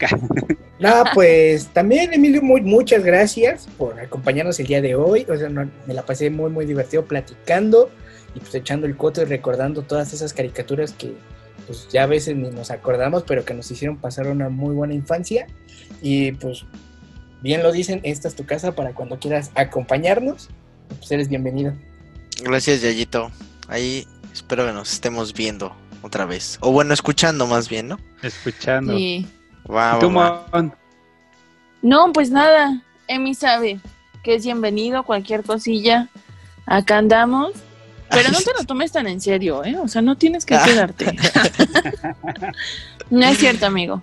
No, 0.79 1.05
pues 1.13 1.69
también, 1.69 2.13
Emilio, 2.13 2.43
muy, 2.43 2.61
muchas 2.61 3.03
gracias 3.03 3.67
por 3.79 3.99
acompañarnos 3.99 4.61
el 4.61 4.67
día 4.67 4.81
de 4.81 4.95
hoy. 4.95 5.27
O 5.29 5.37
sea, 5.37 5.49
me 5.49 5.95
la 5.95 6.03
pasé 6.03 6.31
muy, 6.31 6.51
muy 6.51 6.67
divertido 6.67 7.05
platicando 7.05 7.91
y 8.35 8.41
pues 8.41 8.55
echando 8.55 8.87
el 8.87 8.97
coto 8.97 9.23
y 9.23 9.25
recordando 9.25 9.83
todas 9.83 10.13
esas 10.13 10.33
caricaturas 10.33 10.93
que 10.93 11.15
pues 11.67 11.89
ya 11.89 12.03
a 12.03 12.07
veces 12.07 12.37
ni 12.37 12.51
nos 12.51 12.71
acordamos, 12.71 13.25
pero 13.25 13.45
que 13.45 13.55
nos 13.55 13.71
hicieron 13.71 13.97
pasar 13.97 14.27
una 14.27 14.49
muy 14.49 14.75
buena 14.75 14.95
infancia. 14.95 15.47
Y 16.03 16.33
pues, 16.33 16.65
bien 17.43 17.63
lo 17.63 17.73
dicen, 17.73 18.01
esta 18.03 18.29
es 18.29 18.35
tu 18.35 18.45
casa 18.45 18.75
para 18.75 18.95
cuando 18.95 19.19
quieras 19.19 19.51
acompañarnos. 19.55 20.51
Pues 20.89 21.11
eres 21.11 21.29
bienvenido. 21.29 21.73
Gracias, 22.43 22.83
Yayito. 22.83 23.31
Ahí 23.69 24.07
espero 24.33 24.67
que 24.67 24.73
nos 24.73 24.93
estemos 24.93 25.33
viendo 25.33 25.75
otra 26.03 26.27
vez. 26.27 26.59
O 26.61 26.73
bueno, 26.73 26.93
escuchando 26.93 27.47
más 27.47 27.69
bien, 27.69 27.89
¿no? 27.89 27.99
Escuchando. 28.23 28.95
Sí. 28.95 29.27
No, 31.81 32.13
pues 32.13 32.31
nada. 32.31 32.83
Emi 33.09 33.35
sabe 33.35 33.81
que 34.23 34.35
es 34.35 34.45
bienvenido, 34.45 35.05
cualquier 35.05 35.43
cosilla. 35.43 36.09
Acá 36.67 36.99
andamos. 36.99 37.53
Pero 38.11 38.31
no 38.31 38.39
te 38.39 38.51
lo 38.57 38.65
tomes 38.65 38.93
tan 38.93 39.07
en 39.07 39.21
serio, 39.21 39.65
¿eh? 39.65 39.77
O 39.79 39.89
sea, 39.89 40.03
no 40.03 40.17
tienes 40.17 40.45
que 40.45 40.57
quedarte. 40.65 41.17
no 43.11 43.27
es 43.27 43.39
cierto, 43.39 43.67
amigo. 43.67 44.03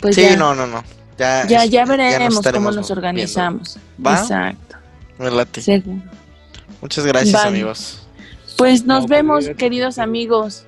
Pues 0.00 0.14
sí, 0.14 0.28
no, 0.36 0.54
no, 0.54 0.66
no. 0.66 0.84
Ya, 1.18 1.46
ya, 1.46 1.64
ya 1.64 1.84
veremos 1.86 2.40
cómo 2.52 2.70
nos 2.70 2.90
organizamos. 2.90 3.78
Exacto. 3.98 4.76
Me 5.18 5.30
Muchas 6.80 7.06
gracias, 7.06 7.44
amigos. 7.44 8.06
Pues 8.56 8.84
nos 8.84 9.06
vemos, 9.06 9.48
queridos 9.56 9.98
amigos. 9.98 10.64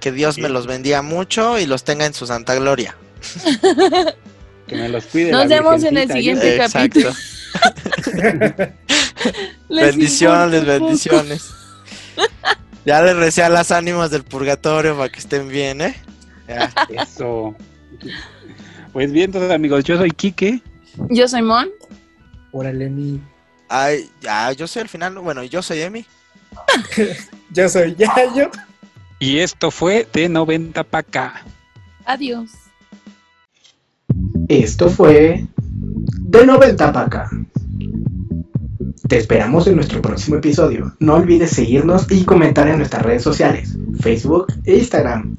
Que 0.00 0.12
Dios 0.12 0.38
me 0.38 0.48
los 0.48 0.66
bendiga 0.66 1.02
mucho 1.02 1.58
y 1.58 1.66
los 1.66 1.84
tenga 1.84 2.06
en 2.06 2.14
su 2.14 2.26
santa 2.26 2.54
gloria. 2.54 2.96
que 4.66 4.76
me 4.76 4.88
los 4.88 5.06
cuide. 5.06 5.30
Nos 5.30 5.48
vemos 5.48 5.82
en 5.84 5.96
el 5.96 6.10
siguiente 6.10 6.58
capítulo. 6.58 7.12
bendiciones, 9.68 10.64
bendiciones. 10.64 11.50
Ya 12.84 13.02
les 13.02 13.16
recé 13.16 13.42
a 13.42 13.48
las 13.48 13.70
ánimas 13.70 14.10
del 14.10 14.24
purgatorio 14.24 14.96
para 14.96 15.08
que 15.08 15.20
estén 15.20 15.48
bien, 15.48 15.80
¿eh? 15.80 15.96
Eso. 16.88 17.54
Pues 18.92 19.12
bien, 19.12 19.26
entonces 19.26 19.50
amigos, 19.50 19.84
yo 19.84 19.96
soy 19.96 20.10
Quique. 20.10 20.60
Yo 21.10 21.28
soy 21.28 21.42
Mon. 21.42 21.70
Órale, 22.50 22.90
mi. 22.90 23.20
Ay, 23.68 24.10
ya, 24.20 24.52
yo 24.52 24.66
soy 24.66 24.82
el 24.82 24.88
final. 24.88 25.18
Bueno, 25.18 25.42
yo 25.44 25.62
soy 25.62 25.80
Emi. 25.80 26.04
yo 27.50 27.68
soy 27.68 27.94
Yayo. 27.94 28.50
Y 29.18 29.38
esto 29.38 29.70
fue 29.70 30.06
de 30.12 30.28
90 30.28 30.82
para 30.84 31.00
acá. 31.00 31.42
Adiós. 32.04 32.50
Esto 34.48 34.90
fue 34.90 35.46
de 35.56 36.46
90 36.46 36.92
para 36.92 37.06
acá. 37.06 37.30
Te 39.08 39.18
esperamos 39.18 39.66
en 39.66 39.76
nuestro 39.76 40.00
próximo 40.02 40.36
episodio. 40.36 40.94
No 40.98 41.14
olvides 41.14 41.50
seguirnos 41.50 42.10
y 42.10 42.24
comentar 42.24 42.68
en 42.68 42.78
nuestras 42.78 43.02
redes 43.02 43.22
sociales, 43.22 43.76
Facebook 44.00 44.46
e 44.64 44.76
Instagram. 44.78 45.36